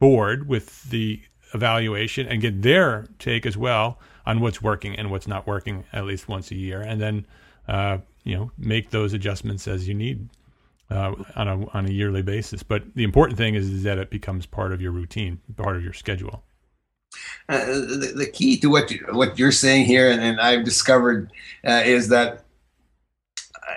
board 0.00 0.48
with 0.48 0.90
the 0.90 1.20
evaluation 1.54 2.26
and 2.26 2.42
get 2.42 2.60
their 2.60 3.06
take 3.20 3.46
as 3.46 3.56
well 3.56 4.00
on 4.26 4.40
what's 4.40 4.60
working 4.60 4.96
and 4.96 5.12
what's 5.12 5.28
not 5.28 5.46
working 5.46 5.84
at 5.92 6.04
least 6.04 6.28
once 6.28 6.50
a 6.50 6.56
year, 6.56 6.80
and 6.80 7.00
then 7.00 7.24
uh, 7.68 7.98
you 8.24 8.34
know 8.34 8.50
make 8.58 8.90
those 8.90 9.12
adjustments 9.12 9.68
as 9.68 9.86
you 9.86 9.94
need. 9.94 10.28
Uh, 10.88 11.14
on 11.34 11.48
a 11.48 11.66
on 11.70 11.84
a 11.84 11.90
yearly 11.90 12.22
basis, 12.22 12.62
but 12.62 12.82
the 12.94 13.02
important 13.02 13.36
thing 13.36 13.56
is, 13.56 13.68
is 13.68 13.82
that 13.82 13.98
it 13.98 14.08
becomes 14.08 14.46
part 14.46 14.72
of 14.72 14.80
your 14.80 14.92
routine, 14.92 15.40
part 15.56 15.74
of 15.76 15.82
your 15.82 15.92
schedule. 15.92 16.44
Uh, 17.48 17.64
the, 17.64 18.12
the, 18.16 18.26
key 18.26 18.58
to 18.58 18.68
what 18.68 18.90
you, 18.90 19.06
what 19.12 19.38
you're 19.38 19.52
saying 19.52 19.84
here, 19.84 20.10
and, 20.10 20.20
and 20.20 20.40
I've 20.40 20.64
discovered, 20.64 21.30
uh, 21.64 21.82
is 21.84 22.08
that, 22.08 22.44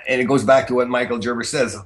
and 0.08 0.20
it 0.20 0.24
goes 0.24 0.42
back 0.42 0.66
to 0.68 0.74
what 0.74 0.88
Michael 0.88 1.18
Gerber 1.18 1.44
says. 1.44 1.76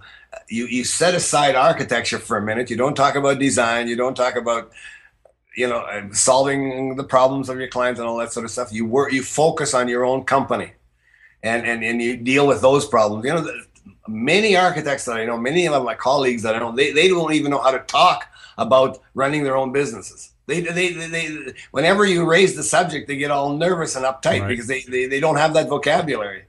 You 0.48 0.66
you 0.66 0.84
set 0.84 1.14
aside 1.14 1.54
architecture 1.54 2.18
for 2.18 2.38
a 2.38 2.42
minute. 2.42 2.70
You 2.70 2.76
don't 2.76 2.94
talk 2.94 3.16
about 3.16 3.38
design. 3.38 3.86
You 3.88 3.96
don't 3.96 4.14
talk 4.14 4.36
about 4.36 4.72
you 5.56 5.68
know 5.68 5.80
uh, 5.80 6.12
solving 6.12 6.96
the 6.96 7.04
problems 7.04 7.48
of 7.48 7.58
your 7.58 7.68
clients 7.68 8.00
and 8.00 8.08
all 8.08 8.16
that 8.16 8.32
sort 8.32 8.44
of 8.44 8.50
stuff. 8.50 8.72
You 8.72 8.86
work. 8.86 9.12
You 9.12 9.22
focus 9.22 9.74
on 9.74 9.86
your 9.86 10.04
own 10.04 10.24
company, 10.24 10.72
and 11.42 11.66
and 11.66 11.84
and 11.84 12.00
you 12.00 12.16
deal 12.16 12.46
with 12.46 12.62
those 12.62 12.86
problems. 12.86 13.24
You 13.24 13.34
know. 13.34 13.42
The, 13.42 13.66
many 14.06 14.56
architects 14.56 15.06
that 15.06 15.16
I 15.16 15.24
know, 15.24 15.38
many 15.38 15.66
of 15.66 15.82
my 15.84 15.94
colleagues 15.94 16.42
that 16.42 16.54
I 16.54 16.58
know, 16.58 16.72
they, 16.72 16.92
they 16.92 17.08
don't 17.08 17.32
even 17.32 17.50
know 17.50 17.60
how 17.60 17.70
to 17.70 17.78
talk 17.80 18.26
about 18.58 19.00
running 19.14 19.44
their 19.44 19.56
own 19.56 19.72
businesses 19.72 20.33
they, 20.46 20.60
they, 20.60 20.92
they, 20.92 21.08
they, 21.08 21.54
whenever 21.70 22.04
you 22.04 22.24
raise 22.24 22.54
the 22.54 22.62
subject, 22.62 23.08
they 23.08 23.16
get 23.16 23.30
all 23.30 23.56
nervous 23.56 23.96
and 23.96 24.04
uptight 24.04 24.40
right. 24.40 24.48
because 24.48 24.66
they, 24.66 24.82
they, 24.82 25.06
they 25.06 25.20
don't 25.20 25.36
have 25.36 25.54
that 25.54 25.68
vocabulary. 25.68 26.44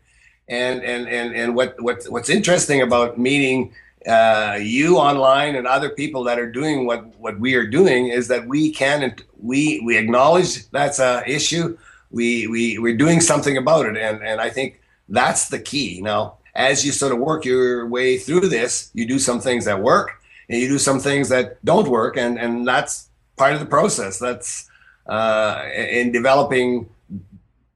And, 0.48 0.84
and, 0.84 1.08
and, 1.08 1.36
and 1.36 1.56
what, 1.56 1.82
what, 1.82 2.04
what's 2.10 2.30
interesting 2.30 2.82
about 2.82 3.18
meeting 3.18 3.74
uh, 4.08 4.60
you 4.62 4.98
online 4.98 5.56
and 5.56 5.66
other 5.66 5.90
people 5.90 6.24
that 6.26 6.38
are 6.38 6.52
doing 6.52 6.86
what, 6.86 7.06
what 7.18 7.40
we 7.40 7.56
are 7.56 7.66
doing 7.66 8.10
is 8.10 8.28
that 8.28 8.48
we 8.48 8.72
can, 8.72 9.16
we, 9.42 9.82
we 9.84 9.98
acknowledge 9.98 10.70
that's 10.70 11.00
a 11.00 11.24
issue. 11.26 11.78
We, 12.12 12.48
we, 12.48 12.78
we're 12.78 12.98
doing 12.98 13.22
something 13.22 13.58
about 13.58 13.88
it. 13.88 13.98
And, 13.98 14.24
and 14.24 14.40
I 14.40 14.50
think 14.50 14.80
that's 15.10 15.50
the 15.50 15.60
key. 15.60 16.02
Now, 16.02 16.36
as 16.54 16.86
you 16.86 16.92
sort 16.92 17.12
of 17.12 17.20
work 17.20 17.46
your 17.46 17.88
way 17.88 18.18
through 18.18 18.48
this, 18.50 18.92
you 18.94 19.08
do 19.08 19.20
some 19.20 19.40
things 19.40 19.66
that 19.66 19.82
work 19.82 20.22
and 20.50 20.60
you 20.60 20.68
do 20.68 20.78
some 20.78 21.00
things 21.00 21.30
that 21.30 21.64
don't 21.66 21.88
work. 21.88 22.18
And, 22.18 22.38
and 22.38 22.68
that's 22.68 23.10
part 23.38 23.54
of 23.54 23.60
the 23.60 23.66
process. 23.66 24.20
That's 24.20 24.70
uh, 25.08 25.64
in 25.76 26.12
developing 26.12 26.90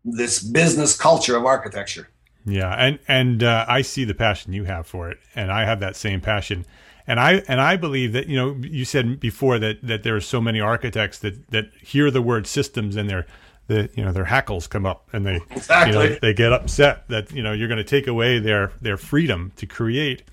this 0.03 0.41
business 0.41 0.97
culture 0.97 1.35
of 1.35 1.45
architecture. 1.45 2.09
Yeah, 2.45 2.73
and 2.73 2.99
and 3.07 3.43
uh, 3.43 3.65
I 3.67 3.81
see 3.81 4.05
the 4.05 4.13
passion 4.13 4.53
you 4.53 4.63
have 4.63 4.87
for 4.87 5.09
it, 5.09 5.19
and 5.35 5.51
I 5.51 5.65
have 5.65 5.79
that 5.81 5.95
same 5.95 6.21
passion. 6.21 6.65
And 7.05 7.19
I 7.19 7.43
and 7.47 7.59
I 7.59 7.75
believe 7.75 8.13
that 8.13 8.27
you 8.27 8.35
know 8.35 8.55
you 8.61 8.85
said 8.85 9.19
before 9.19 9.59
that 9.59 9.79
that 9.83 10.03
there 10.03 10.15
are 10.15 10.21
so 10.21 10.41
many 10.41 10.59
architects 10.59 11.19
that 11.19 11.49
that 11.51 11.71
hear 11.81 12.11
the 12.11 12.21
word 12.21 12.47
systems 12.47 12.95
and 12.95 13.09
their 13.09 13.25
the 13.67 13.89
you 13.95 14.03
know 14.03 14.11
their 14.11 14.25
hackles 14.25 14.67
come 14.67 14.85
up 14.85 15.07
and 15.13 15.25
they 15.25 15.39
exactly. 15.51 16.03
you 16.03 16.09
know, 16.09 16.17
they 16.21 16.33
get 16.33 16.53
upset 16.53 17.07
that 17.07 17.31
you 17.31 17.41
know 17.43 17.51
you're 17.51 17.67
going 17.67 17.77
to 17.77 17.83
take 17.83 18.07
away 18.07 18.39
their 18.39 18.71
their 18.81 18.97
freedom 18.97 19.51
to 19.55 19.65
create. 19.65 20.23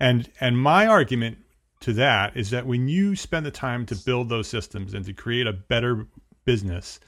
And 0.00 0.30
and 0.40 0.58
my 0.58 0.86
argument 0.86 1.38
to 1.80 1.92
that 1.94 2.36
is 2.36 2.50
that 2.50 2.66
when 2.66 2.88
you 2.88 3.14
spend 3.14 3.46
the 3.46 3.50
time 3.50 3.86
to 3.86 3.94
build 3.94 4.28
those 4.28 4.48
systems 4.48 4.94
and 4.94 5.04
to 5.04 5.12
create 5.12 5.46
a 5.46 5.52
better 5.52 6.06
business, 6.44 6.98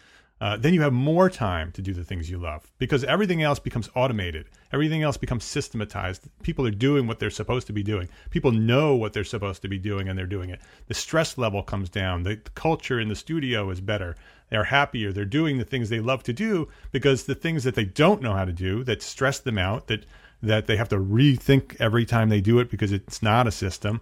uh, 0.41 0.57
then 0.57 0.73
you 0.73 0.81
have 0.81 0.93
more 0.93 1.29
time 1.29 1.71
to 1.73 1.83
do 1.83 1.93
the 1.93 2.05
things 2.05 2.31
you 2.31 2.39
love 2.39 2.71
because 2.79 3.05
everything 3.05 3.43
else 3.43 3.59
becomes 3.59 3.91
automated. 3.95 4.47
Everything 4.73 5.03
else 5.03 5.19
becomes 5.19 5.45
systematized. 5.45 6.29
People 6.43 6.67
are 6.67 6.71
doing 6.71 7.07
what 7.07 7.19
they're 7.19 7.29
supposed 7.29 7.67
to 7.67 7.75
be 7.75 7.83
doing. 7.83 8.09
People 8.31 8.51
know 8.51 8.95
what 8.95 9.13
they're 9.13 9.23
supposed 9.23 9.61
to 9.63 9.69
be 9.69 9.79
doing 9.79 10.09
and 10.09 10.19
they're 10.19 10.27
doing 10.27 10.49
it. 10.49 10.61
The 10.87 10.95
stress 10.95 11.37
level 11.37 11.63
comes 11.63 11.91
down. 11.91 12.23
The, 12.23 12.37
the 12.37 12.51
culture 12.51 12.99
in 12.99 13.09
the 13.09 13.17
studio 13.17 13.69
is 13.69 13.83
better. 13.83 14.17
They're 14.49 14.65
happier. 14.65 15.13
They're 15.13 15.27
doing 15.27 15.59
the 15.59 15.65
things 15.65 15.91
they 15.91 16.01
love 16.01 16.23
to 16.23 16.33
do 16.33 16.69
because 16.91 17.25
the 17.25 17.35
things 17.35 17.65
that 17.65 17.75
they 17.75 17.85
don't 17.85 18.23
know 18.23 18.33
how 18.33 18.47
to 18.47 18.53
do 18.53 18.83
that 18.85 19.03
stress 19.03 19.41
them 19.41 19.59
out, 19.59 19.89
that 19.89 20.07
that 20.43 20.67
they 20.67 20.77
have 20.77 20.89
to 20.89 20.97
rethink 20.97 21.77
every 21.79 22.07
time 22.07 22.31
they 22.31 22.41
do 22.41 22.61
it 22.61 22.71
because 22.71 22.93
it's 22.93 23.23
not 23.23 23.47
a 23.47 23.51
system 23.51 24.01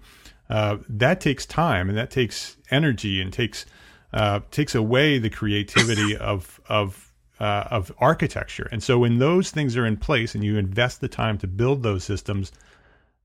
uh, 0.50 0.78
that 0.88 1.20
takes 1.20 1.44
time 1.46 1.88
and 1.88 1.98
that 1.98 2.10
takes 2.10 2.56
energy 2.70 3.20
and 3.20 3.32
takes 3.32 3.66
uh, 4.12 4.40
takes 4.50 4.74
away 4.74 5.18
the 5.18 5.30
creativity 5.30 6.16
of 6.32 6.60
of 6.68 7.12
uh, 7.40 7.64
of 7.70 7.92
architecture. 7.98 8.68
And 8.72 8.82
so 8.82 8.98
when 8.98 9.18
those 9.18 9.50
things 9.50 9.76
are 9.76 9.86
in 9.86 9.96
place 9.96 10.34
and 10.34 10.42
you 10.42 10.56
invest 10.56 11.00
the 11.00 11.08
time 11.08 11.38
to 11.38 11.46
build 11.46 11.82
those 11.82 12.02
systems, 12.02 12.50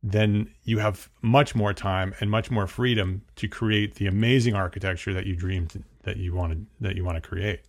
then 0.03 0.49
you 0.63 0.79
have 0.79 1.09
much 1.21 1.55
more 1.55 1.73
time 1.73 2.13
and 2.19 2.29
much 2.29 2.51
more 2.51 2.67
freedom 2.67 3.23
to 3.37 3.47
create 3.47 3.95
the 3.95 4.05
amazing 4.05 4.53
architecture 4.53 5.13
that 5.13 5.25
you 5.25 5.35
dreamed 5.35 5.83
that 6.03 6.17
you 6.17 6.33
wanted 6.33 6.65
that 6.81 6.95
you 6.95 7.03
want 7.03 7.15
to 7.15 7.27
create. 7.27 7.61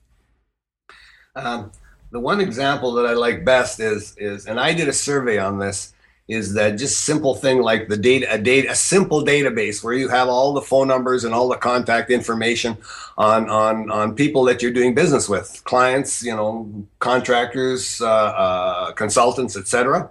Um, 1.37 1.71
the 2.11 2.21
one 2.21 2.41
example 2.41 2.93
that 2.95 3.07
I 3.07 3.13
like 3.13 3.45
best 3.45 3.81
is 3.81 4.15
is, 4.19 4.47
and 4.47 4.59
I 4.59 4.75
did 4.75 4.89
a 4.89 4.93
survey 4.93 5.39
on 5.39 5.59
this 5.59 5.95
is 6.27 6.55
that 6.55 6.79
just 6.79 7.01
simple 7.01 7.35
thing 7.35 7.61
like 7.61 7.89
the 7.89 7.97
data 7.97 8.27
a 8.33 8.39
data 8.39 8.71
a 8.71 8.75
simple 8.75 9.23
database 9.23 9.85
where 9.85 9.93
you 9.93 10.09
have 10.09 10.29
all 10.29 10.55
the 10.55 10.63
phone 10.63 10.89
numbers 10.89 11.25
and 11.25 11.35
all 11.35 11.49
the 11.49 11.57
contact 11.57 12.11
information 12.11 12.77
on 13.19 13.51
on 13.51 13.91
on 13.91 14.15
people 14.15 14.45
that 14.45 14.63
you're 14.63 14.73
doing 14.73 14.95
business 14.95 15.29
with 15.29 15.61
clients 15.65 16.23
you 16.23 16.35
know 16.35 16.87
contractors 16.99 18.01
uh, 18.01 18.07
uh, 18.07 18.93
consultants 18.93 19.55
etc 19.55 20.09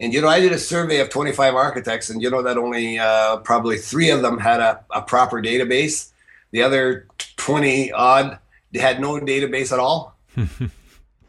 and 0.00 0.14
you 0.14 0.22
know 0.22 0.28
i 0.28 0.40
did 0.40 0.52
a 0.52 0.58
survey 0.58 1.00
of 1.00 1.10
25 1.10 1.54
architects 1.54 2.08
and 2.08 2.22
you 2.22 2.30
know 2.30 2.42
that 2.42 2.56
only 2.56 2.98
uh, 2.98 3.36
probably 3.38 3.76
three 3.76 4.10
of 4.10 4.22
them 4.22 4.38
had 4.38 4.60
a, 4.60 4.84
a 4.90 5.02
proper 5.02 5.42
database. 5.42 6.10
The 6.52 6.62
other 6.62 7.06
20 7.36 7.92
odd 7.92 8.38
had 8.74 9.00
no 9.00 9.18
database 9.20 9.72
at 9.72 9.78
all 9.78 10.16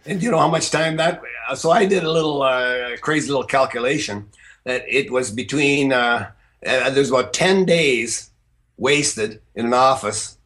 And 0.07 0.23
you 0.23 0.31
know 0.31 0.39
how 0.39 0.47
much 0.47 0.71
time 0.71 0.97
that? 0.97 1.21
So 1.55 1.71
I 1.71 1.85
did 1.85 2.03
a 2.03 2.11
little 2.11 2.41
uh, 2.41 2.97
crazy 3.01 3.27
little 3.27 3.43
calculation 3.43 4.29
that 4.63 4.83
it 4.87 5.11
was 5.11 5.31
between 5.31 5.93
uh, 5.93 6.31
uh, 6.65 6.89
there's 6.89 7.09
about 7.09 7.33
10 7.33 7.65
days 7.65 8.31
wasted 8.77 9.41
in 9.55 9.65
an 9.65 9.73
office 9.73 10.37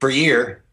per 0.00 0.10
year 0.10 0.64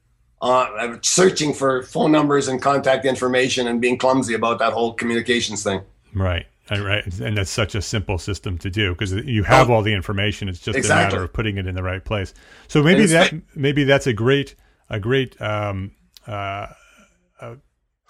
uh, 0.42 0.98
searching 1.02 1.54
for 1.54 1.84
phone 1.84 2.12
numbers 2.12 2.48
and 2.48 2.62
contact 2.62 3.06
information 3.06 3.68
and 3.68 3.80
being 3.80 3.98
clumsy 3.98 4.34
about 4.34 4.60
that 4.60 4.74
whole 4.74 4.94
communications 4.94 5.64
thing. 5.64 5.82
Right. 6.14 6.46
Right, 6.72 7.06
and 7.20 7.38
that's 7.38 7.52
such 7.52 7.76
a 7.76 7.82
simple 7.82 8.18
system 8.18 8.58
to 8.60 8.70
do 8.70 8.94
because 8.94 9.12
you 9.12 9.44
have 9.44 9.70
oh, 9.70 9.74
all 9.74 9.82
the 9.82 9.94
information. 9.94 10.48
It's 10.48 10.60
just 10.60 10.78
exactly. 10.78 11.04
a 11.04 11.06
matter 11.06 11.24
of 11.26 11.34
putting 11.34 11.58
it 11.58 11.68
in 11.68 11.76
the 11.76 11.84
right 11.84 12.04
place. 12.04 12.34
So 12.70 12.82
maybe 12.82 13.06
that 13.08 13.34
maybe 13.54 13.84
that's 13.84 14.08
a 14.08 14.14
great 14.14 14.56
a 14.90 14.98
great 14.98 15.40
um, 15.42 15.92
uh, 16.26 16.68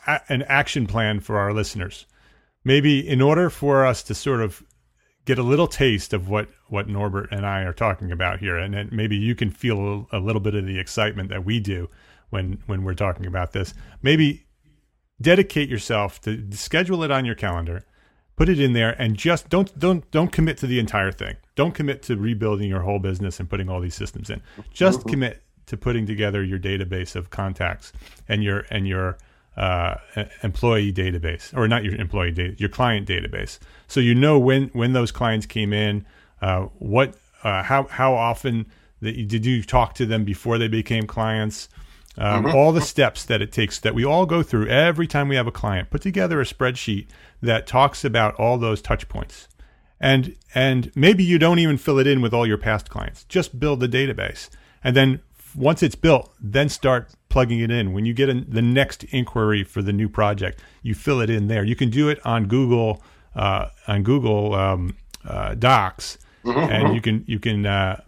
an 0.06 0.44
action 0.44 0.88
plan 0.88 1.20
for 1.20 1.38
our 1.38 1.54
listeners. 1.54 2.06
Maybe 2.64 3.08
in 3.08 3.22
order 3.22 3.50
for 3.50 3.86
us 3.86 4.04
to 4.04 4.16
sort 4.16 4.42
of 4.42 4.64
get 5.26 5.40
a 5.40 5.44
little 5.44 5.68
taste 5.68 6.14
of 6.14 6.30
what 6.30 6.50
what 6.68 6.88
Norbert 6.88 7.32
and 7.32 7.46
I 7.46 7.62
are 7.64 7.74
talking 7.74 8.12
about 8.12 8.40
here, 8.40 8.58
and 8.58 8.74
then 8.74 8.90
maybe 8.92 9.16
you 9.16 9.36
can 9.36 9.50
feel 9.50 10.08
a 10.12 10.20
little 10.20 10.42
bit 10.42 10.56
of 10.56 10.66
the 10.66 10.80
excitement 10.80 11.30
that 11.30 11.46
we 11.46 11.60
do 11.60 11.90
when 12.30 12.62
when 12.66 12.84
we're 12.84 12.94
talking 12.94 13.26
about 13.26 13.52
this. 13.52 13.74
Maybe 14.02 14.46
dedicate 15.22 15.70
yourself 15.70 16.20
to 16.22 16.52
schedule 16.52 17.04
it 17.04 17.12
on 17.12 17.26
your 17.26 17.36
calendar, 17.36 17.86
put 18.36 18.50
it 18.50 18.60
in 18.60 18.74
there, 18.74 19.00
and 19.02 19.16
just 19.16 19.50
don't 19.50 19.78
don't 19.78 20.10
don't 20.12 20.32
commit 20.32 20.58
to 20.58 20.68
the 20.68 20.80
entire 20.80 21.12
thing. 21.12 21.36
Don't 21.56 21.74
commit 21.74 22.02
to 22.04 22.18
rebuilding 22.18 22.70
your 22.70 22.82
whole 22.82 23.00
business 23.00 23.40
and 23.40 23.50
putting 23.50 23.70
all 23.70 23.80
these 23.80 23.96
systems 23.96 24.30
in. 24.30 24.42
Just 24.72 25.02
mm-hmm. 25.02 25.10
commit 25.10 25.44
to 25.68 25.78
putting 25.78 26.06
together 26.06 26.44
your 26.44 26.60
database 26.60 27.16
of 27.16 27.30
contacts 27.30 27.94
and 28.28 28.44
your 28.44 28.66
and 28.70 28.88
your 28.88 29.18
uh, 29.58 29.96
employee 30.42 30.92
database, 30.92 31.56
or 31.56 31.68
not 31.68 31.84
your 31.84 31.96
employee 31.96 32.32
data, 32.32 32.56
your 32.58 32.70
client 32.70 33.08
database. 33.08 33.60
So 33.88 34.00
you 34.00 34.16
know 34.16 34.40
when 34.40 34.70
when 34.74 34.94
those 34.94 35.12
clients 35.12 35.46
came 35.46 35.74
in, 35.74 36.06
uh, 36.42 36.64
what, 36.80 37.16
uh, 37.44 37.64
how 37.64 37.84
how 37.84 38.14
often 38.14 38.66
that 39.04 39.16
you, 39.16 39.26
did 39.26 39.46
you 39.46 39.62
talk 39.62 39.94
to 39.96 40.06
them 40.06 40.24
before 40.24 40.58
they 40.58 40.68
became 40.68 41.06
clients. 41.06 41.70
Um, 42.18 42.46
mm-hmm. 42.46 42.56
All 42.56 42.72
the 42.72 42.82
steps 42.82 43.26
that 43.26 43.42
it 43.42 43.52
takes 43.52 43.80
that 43.80 43.96
we 43.96 44.06
all 44.06 44.26
go 44.26 44.44
through 44.44 44.68
every 44.68 45.08
time 45.08 45.30
we 45.30 45.36
have 45.36 45.48
a 45.48 45.52
client. 45.52 45.90
Put 45.90 46.02
together 46.02 46.40
a 46.40 46.46
spreadsheet 46.46 47.08
that 47.42 47.66
talks 47.66 48.06
about 48.06 48.36
all 48.36 48.58
those 48.58 48.82
touch 48.82 49.10
points, 49.10 49.48
and 50.00 50.36
and 50.54 50.92
maybe 50.96 51.24
you 51.24 51.40
don't 51.40 51.60
even 51.60 51.78
fill 51.78 51.98
it 51.98 52.08
in 52.08 52.22
with 52.22 52.34
all 52.34 52.46
your 52.46 52.58
past 52.58 52.90
clients. 52.90 53.24
Just 53.26 53.60
build 53.60 53.80
the 53.80 53.88
database, 53.88 54.50
and 54.84 54.96
then 54.96 55.22
once 55.56 55.84
it's 55.84 55.96
built, 55.96 56.34
then 56.40 56.70
start 56.70 57.10
plugging 57.30 57.60
it 57.60 57.72
in. 57.72 57.94
When 57.94 58.06
you 58.06 58.14
get 58.14 58.30
in 58.30 58.46
the 58.48 58.62
next 58.62 59.04
inquiry 59.06 59.64
for 59.64 59.82
the 59.82 59.94
new 59.94 60.10
project, 60.10 60.62
you 60.82 60.94
fill 60.94 61.22
it 61.22 61.30
in 61.30 61.48
there. 61.48 61.64
You 61.64 61.76
can 61.76 61.90
do 61.90 62.10
it 62.10 62.24
on 62.26 62.48
Google 62.48 63.02
uh, 63.36 63.70
on 63.88 64.04
Google 64.04 64.54
um, 64.54 64.96
uh, 65.26 65.56
Docs, 65.56 66.20
mm-hmm. 66.44 66.60
and 66.60 66.84
mm-hmm. 66.86 66.94
you 66.94 67.02
can 67.02 67.24
you 67.28 67.40
can 67.40 67.66
uh, 67.66 68.02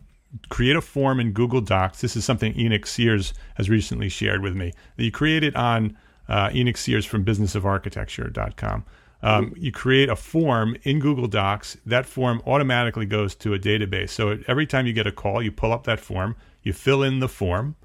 create 0.50 0.76
a 0.76 0.82
form 0.82 1.20
in 1.20 1.32
Google 1.32 1.62
Docs. 1.62 2.02
This 2.02 2.16
is 2.16 2.26
something 2.26 2.58
Enoch 2.60 2.86
Sears 2.86 3.34
has 3.56 3.70
recently 3.70 4.10
shared 4.10 4.42
with 4.42 4.56
me. 4.56 4.74
You 4.98 5.12
create 5.12 5.44
it 5.44 5.56
on 5.56 5.98
uh, 6.28 6.50
Enoch 6.54 6.78
Sears 6.78 7.06
from 7.06 7.24
BusinessOfArchitecture.com. 7.26 8.86
Um, 9.24 9.54
you 9.58 9.72
create 9.72 10.10
a 10.10 10.16
form 10.16 10.78
in 10.84 11.00
Google 11.00 11.28
Docs. 11.28 11.78
That 11.86 12.06
form 12.06 12.44
automatically 12.46 13.08
goes 13.08 13.34
to 13.36 13.54
a 13.56 13.60
database. 13.60 14.10
So 14.10 14.38
every 14.48 14.68
time 14.68 14.86
you 14.86 14.94
get 14.94 15.08
a 15.08 15.12
call, 15.12 15.42
you 15.42 15.52
pull 15.52 15.72
up 15.72 15.86
that 15.86 16.00
form, 16.00 16.36
you 16.66 16.74
fill 16.74 17.02
in 17.02 17.20
the 17.20 17.30
form, 17.30 17.78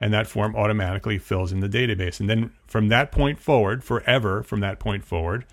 and 0.00 0.14
that 0.14 0.26
form 0.26 0.56
automatically 0.56 1.18
fills 1.18 1.52
in 1.52 1.60
the 1.60 1.68
database. 1.68 2.20
And 2.20 2.30
then 2.30 2.52
from 2.66 2.88
that 2.88 3.12
point 3.12 3.38
forward, 3.38 3.84
forever 3.84 4.42
from 4.42 4.60
that 4.60 4.78
point 4.78 5.04
forward, 5.04 5.44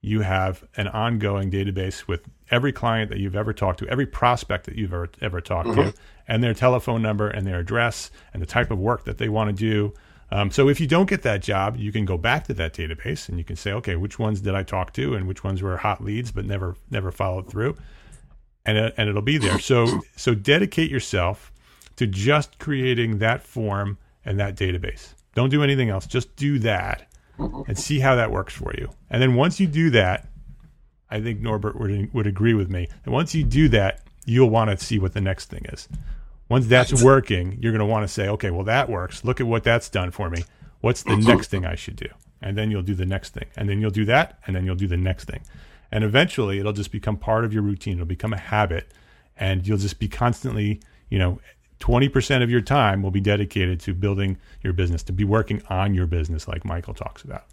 you 0.00 0.20
have 0.20 0.62
an 0.76 0.86
ongoing 0.88 1.50
database 1.50 2.06
with 2.06 2.20
every 2.50 2.72
client 2.72 3.10
that 3.10 3.18
you've 3.18 3.34
ever 3.34 3.52
talked 3.52 3.80
to, 3.80 3.88
every 3.88 4.06
prospect 4.06 4.66
that 4.66 4.76
you've 4.76 4.92
ever 4.92 5.08
ever 5.20 5.40
talked 5.40 5.70
mm-hmm. 5.70 5.90
to, 5.90 5.94
and 6.28 6.44
their 6.44 6.54
telephone 6.54 7.02
number 7.02 7.28
and 7.28 7.46
their 7.46 7.58
address 7.58 8.10
and 8.32 8.40
the 8.40 8.46
type 8.46 8.70
of 8.70 8.78
work 8.78 9.04
that 9.04 9.18
they 9.18 9.28
want 9.28 9.48
to 9.48 9.56
do. 9.56 9.92
Um, 10.30 10.50
so 10.50 10.68
if 10.68 10.80
you 10.80 10.86
don't 10.86 11.08
get 11.08 11.22
that 11.22 11.40
job, 11.40 11.76
you 11.76 11.90
can 11.90 12.04
go 12.04 12.18
back 12.18 12.46
to 12.48 12.54
that 12.54 12.74
database 12.74 13.28
and 13.28 13.38
you 13.38 13.44
can 13.44 13.56
say, 13.56 13.72
okay, 13.72 13.96
which 13.96 14.18
ones 14.18 14.40
did 14.40 14.54
I 14.54 14.62
talk 14.62 14.92
to, 14.94 15.14
and 15.14 15.26
which 15.26 15.42
ones 15.42 15.62
were 15.62 15.76
hot 15.76 16.04
leads 16.04 16.30
but 16.32 16.44
never 16.44 16.76
never 16.90 17.10
followed 17.10 17.48
through, 17.48 17.76
and 18.66 18.76
uh, 18.76 18.90
and 18.98 19.08
it'll 19.08 19.22
be 19.22 19.38
there. 19.38 19.58
So 19.58 20.02
so 20.16 20.34
dedicate 20.34 20.90
yourself 20.90 21.50
to 21.96 22.06
just 22.06 22.58
creating 22.58 23.18
that 23.18 23.42
form 23.42 23.98
and 24.24 24.38
that 24.38 24.56
database. 24.56 25.14
Don't 25.34 25.50
do 25.50 25.62
anything 25.62 25.90
else. 25.90 26.06
Just 26.06 26.34
do 26.36 26.58
that 26.60 27.08
and 27.38 27.78
see 27.78 28.00
how 28.00 28.16
that 28.16 28.30
works 28.30 28.54
for 28.54 28.72
you. 28.78 28.90
And 29.10 29.20
then 29.20 29.34
once 29.34 29.60
you 29.60 29.66
do 29.66 29.90
that, 29.90 30.28
I 31.10 31.20
think 31.20 31.40
Norbert 31.40 31.78
would 31.78 32.12
would 32.12 32.26
agree 32.26 32.54
with 32.54 32.70
me. 32.70 32.88
And 33.04 33.12
once 33.12 33.34
you 33.34 33.44
do 33.44 33.68
that, 33.68 34.02
you'll 34.24 34.50
want 34.50 34.70
to 34.70 34.84
see 34.84 34.98
what 34.98 35.12
the 35.12 35.20
next 35.20 35.46
thing 35.50 35.64
is. 35.66 35.88
Once 36.48 36.66
that's 36.66 37.02
working, 37.02 37.58
you're 37.60 37.72
going 37.72 37.80
to 37.80 37.86
want 37.86 38.06
to 38.06 38.12
say, 38.12 38.28
okay, 38.28 38.50
well 38.50 38.64
that 38.64 38.88
works. 38.88 39.24
Look 39.24 39.40
at 39.40 39.46
what 39.46 39.64
that's 39.64 39.88
done 39.88 40.10
for 40.10 40.30
me. 40.30 40.44
What's 40.80 41.02
the 41.02 41.16
next 41.16 41.48
thing 41.48 41.64
I 41.64 41.74
should 41.74 41.96
do? 41.96 42.08
And 42.40 42.56
then 42.56 42.70
you'll 42.70 42.82
do 42.82 42.94
the 42.94 43.06
next 43.06 43.34
thing. 43.34 43.46
And 43.56 43.68
then 43.68 43.80
you'll 43.80 43.90
do 43.90 44.04
that, 44.04 44.38
and 44.46 44.54
then 44.54 44.64
you'll 44.64 44.76
do 44.76 44.86
the 44.86 44.96
next 44.96 45.24
thing. 45.24 45.40
And 45.90 46.04
eventually, 46.04 46.58
it'll 46.58 46.72
just 46.72 46.92
become 46.92 47.16
part 47.16 47.44
of 47.44 47.52
your 47.52 47.62
routine. 47.62 47.94
It'll 47.94 48.06
become 48.06 48.32
a 48.32 48.38
habit, 48.38 48.92
and 49.36 49.66
you'll 49.66 49.78
just 49.78 49.98
be 49.98 50.08
constantly, 50.08 50.80
you 51.08 51.18
know, 51.18 51.40
20% 51.80 52.42
of 52.42 52.50
your 52.50 52.60
time 52.60 53.02
will 53.02 53.10
be 53.10 53.20
dedicated 53.20 53.80
to 53.80 53.94
building 53.94 54.38
your 54.62 54.72
business, 54.72 55.02
to 55.04 55.12
be 55.12 55.24
working 55.24 55.62
on 55.68 55.94
your 55.94 56.06
business, 56.06 56.48
like 56.48 56.64
Michael 56.64 56.94
talks 56.94 57.22
about. 57.22 57.44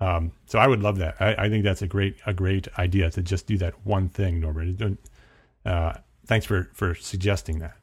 Um, 0.00 0.32
so 0.46 0.58
I 0.58 0.66
would 0.66 0.82
love 0.82 0.98
that. 0.98 1.16
I, 1.20 1.34
I, 1.34 1.48
think 1.48 1.64
that's 1.64 1.82
a 1.82 1.86
great 1.86 2.16
a 2.24 2.32
great 2.32 2.68
idea 2.78 3.10
to 3.10 3.22
just 3.22 3.46
do 3.46 3.58
that 3.58 3.74
one 3.84 4.08
thing, 4.08 4.40
Norbert. 4.40 4.96
Uh, 5.64 5.94
thanks 6.26 6.46
for 6.46 6.70
for 6.72 6.94
suggesting 6.94 7.58
that. 7.58 7.76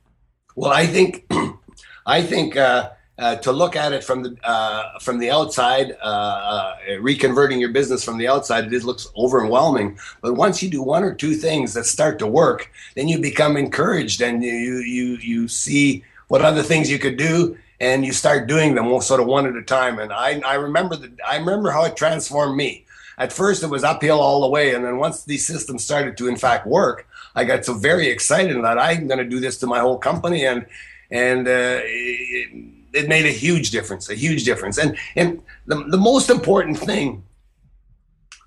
Well, 0.56 0.72
I 0.72 0.88
think 0.88 1.30
I 2.06 2.22
think 2.22 2.56
uh, 2.56 2.92
uh, 3.18 3.36
to 3.38 3.52
look 3.52 3.76
at 3.76 3.94
it 3.94 4.04
from 4.04 4.24
the 4.24 4.36
uh, 4.44 5.00
from 5.00 5.20
the 5.20 5.32
outside, 5.32 5.96
uh, 6.02 6.06
uh, 6.06 6.76
reconverting 7.00 7.60
your 7.60 7.70
business 7.70 8.04
from 8.04 8.18
the 8.18 8.28
outside, 8.28 8.72
it 8.72 8.84
looks 8.84 9.08
overwhelming. 9.16 9.98
But 10.22 10.34
once 10.34 10.62
you 10.62 10.70
do 10.70 10.82
one 10.82 11.04
or 11.04 11.14
two 11.14 11.34
things 11.34 11.74
that 11.74 11.86
start 11.86 12.20
to 12.20 12.28
work, 12.28 12.72
then 12.96 13.08
you 13.08 13.20
become 13.20 13.56
encouraged, 13.56 14.22
and 14.22 14.44
you 14.44 14.78
you 14.80 15.16
you 15.18 15.48
see 15.48 16.04
what 16.28 16.42
other 16.42 16.62
things 16.62 16.92
you 16.92 17.00
could 17.00 17.16
do, 17.16 17.58
and 17.80 18.06
you 18.06 18.12
start 18.12 18.48
doing 18.48 18.76
them 18.76 19.00
sort 19.02 19.22
of 19.22 19.28
one 19.28 19.46
at 19.46 19.56
a 19.56 19.64
time. 19.64 20.00
And 20.00 20.12
I 20.12 20.42
I 20.42 20.56
remember 20.56 20.98
that 20.98 21.12
I 21.26 21.38
remember 21.38 21.72
how 21.72 21.86
it 21.86 21.96
transformed 21.96 22.58
me. 22.58 22.86
At 23.18 23.32
first, 23.32 23.64
it 23.64 23.68
was 23.68 23.86
uphill 23.86 24.20
all 24.20 24.42
the 24.42 24.50
way, 24.50 24.76
and 24.76 24.84
then 24.84 24.98
once 24.98 25.24
these 25.24 25.48
systems 25.48 25.86
started 25.86 26.18
to 26.18 26.28
in 26.28 26.36
fact 26.36 26.68
work, 26.68 27.08
I 27.34 27.46
got 27.46 27.64
so 27.64 27.76
very 27.76 28.08
excited 28.08 28.62
that 28.62 28.78
I'm 28.78 29.08
going 29.08 29.20
to 29.20 29.30
do 29.30 29.40
this 29.40 29.58
to 29.60 29.68
my 29.68 29.80
whole 29.80 29.98
company 29.98 30.46
and 30.46 30.66
and. 31.10 31.48
Uh, 31.48 31.80
it, 31.82 32.75
it 32.96 33.08
made 33.08 33.26
a 33.26 33.32
huge 33.32 33.72
difference, 33.72 34.10
a 34.10 34.16
huge 34.16 34.46
difference. 34.46 34.78
And 34.78 34.98
and 35.16 35.42
the, 35.66 35.84
the 35.88 35.98
most 35.98 36.30
important 36.30 36.78
thing 36.78 37.24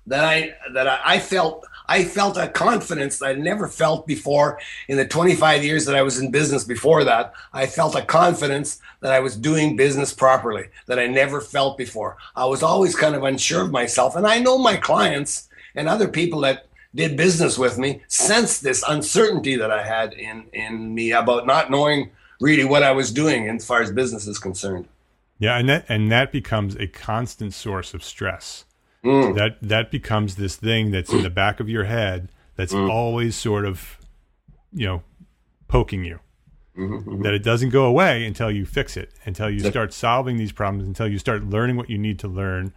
that 0.07 0.25
I 0.25 0.55
that 0.73 0.87
I 0.87 1.19
felt 1.19 1.65
I 1.87 2.03
felt 2.03 2.37
a 2.37 2.47
confidence 2.47 3.17
that 3.17 3.29
I 3.29 3.33
never 3.33 3.67
felt 3.67 4.05
before 4.05 4.59
in 4.87 4.97
the 4.97 5.07
25 5.07 5.63
years 5.63 5.85
that 5.85 5.95
I 5.95 6.03
was 6.03 6.19
in 6.19 6.29
business 6.29 6.63
before 6.63 7.03
that. 7.03 7.33
I 7.51 7.65
felt 7.65 7.95
a 7.95 8.03
confidence 8.03 8.79
that 9.01 9.11
I 9.11 9.19
was 9.19 9.35
doing 9.35 9.75
business 9.75 10.13
properly 10.13 10.65
that 10.85 10.99
I 10.99 11.07
never 11.07 11.41
felt 11.41 11.79
before. 11.79 12.17
I 12.35 12.45
was 12.45 12.61
always 12.61 12.95
kind 12.95 13.15
of 13.15 13.23
unsure 13.23 13.63
of 13.63 13.71
myself. 13.71 14.15
And 14.15 14.27
I 14.27 14.37
know 14.37 14.59
my 14.59 14.77
clients 14.77 15.49
and 15.73 15.89
other 15.89 16.07
people 16.07 16.41
that 16.41 16.67
did 16.93 17.17
business 17.17 17.57
with 17.57 17.79
me 17.79 18.01
sensed 18.07 18.61
this 18.61 18.83
uncertainty 18.87 19.55
that 19.55 19.71
I 19.71 19.83
had 19.83 20.13
in, 20.13 20.45
in 20.53 20.93
me 20.93 21.11
about 21.11 21.47
not 21.47 21.71
knowing 21.71 22.11
really 22.39 22.65
what 22.65 22.83
I 22.83 22.91
was 22.91 23.11
doing 23.11 23.49
as 23.49 23.65
far 23.65 23.81
as 23.81 23.91
business 23.91 24.27
is 24.27 24.39
concerned. 24.39 24.87
Yeah, 25.39 25.57
and 25.57 25.69
that 25.69 25.85
and 25.87 26.11
that 26.11 26.31
becomes 26.31 26.75
a 26.75 26.87
constant 26.87 27.53
source 27.53 27.93
of 27.93 28.03
stress. 28.03 28.65
Mm. 29.03 29.35
That 29.35 29.57
that 29.61 29.91
becomes 29.91 30.35
this 30.35 30.57
thing 30.57 30.91
that's 30.91 31.11
in 31.11 31.23
the 31.23 31.29
back 31.29 31.59
of 31.59 31.69
your 31.69 31.85
head 31.85 32.29
that's 32.55 32.73
mm. 32.73 32.89
always 32.89 33.37
sort 33.37 33.65
of, 33.65 33.97
you 34.73 34.85
know, 34.85 35.03
poking 35.69 36.03
you. 36.03 36.19
Mm-hmm, 36.77 37.09
mm-hmm. 37.09 37.21
That 37.23 37.33
it 37.33 37.43
doesn't 37.43 37.69
go 37.69 37.85
away 37.85 38.25
until 38.25 38.51
you 38.51 38.65
fix 38.65 38.97
it, 38.97 39.13
until 39.25 39.49
you 39.49 39.59
start 39.59 39.93
solving 39.93 40.37
these 40.37 40.51
problems, 40.51 40.87
until 40.87 41.07
you 41.07 41.17
start 41.17 41.45
learning 41.45 41.77
what 41.77 41.89
you 41.89 41.97
need 41.97 42.19
to 42.19 42.27
learn, 42.27 42.73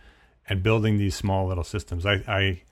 and 0.48 0.62
building 0.62 0.98
these 0.98 1.16
small 1.16 1.48
little 1.48 1.64
systems. 1.64 2.06
I 2.06 2.22
I, 2.28 2.62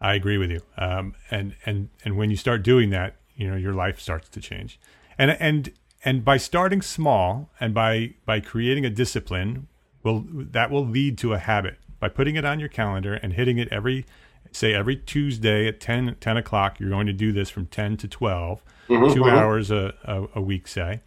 I 0.00 0.14
agree 0.14 0.38
with 0.38 0.50
you. 0.52 0.60
Um, 0.78 1.14
and 1.30 1.56
and 1.66 1.88
and 2.04 2.16
when 2.16 2.30
you 2.30 2.36
start 2.36 2.62
doing 2.62 2.90
that, 2.90 3.16
you 3.34 3.50
know, 3.50 3.56
your 3.56 3.72
life 3.72 4.00
starts 4.00 4.28
to 4.28 4.40
change. 4.40 4.78
And 5.18 5.32
and 5.32 5.72
and 6.04 6.24
by 6.24 6.36
starting 6.36 6.82
small 6.82 7.50
and 7.60 7.74
by 7.74 8.14
by 8.24 8.40
creating 8.40 8.84
a 8.84 8.90
discipline 8.90 9.68
will 10.02 10.24
that 10.26 10.70
will 10.70 10.86
lead 10.86 11.18
to 11.18 11.32
a 11.32 11.38
habit. 11.38 11.76
By 11.98 12.08
putting 12.08 12.36
it 12.36 12.44
on 12.44 12.58
your 12.60 12.68
calendar 12.68 13.14
and 13.14 13.34
hitting 13.34 13.58
it 13.58 13.68
every 13.70 14.06
say 14.52 14.72
every 14.74 14.96
tuesday 14.96 15.68
at 15.68 15.78
10, 15.80 16.16
10 16.18 16.36
o'clock 16.36 16.80
you're 16.80 16.90
going 16.90 17.06
to 17.06 17.12
do 17.12 17.30
this 17.32 17.50
from 17.50 17.66
10 17.66 17.98
to 17.98 18.08
12 18.08 18.62
mm-hmm, 18.88 19.14
2 19.14 19.20
mm-hmm. 19.20 19.28
hours 19.28 19.70
a, 19.70 19.94
a, 20.04 20.26
a, 20.36 20.42
week 20.42 20.66
say. 20.66 21.00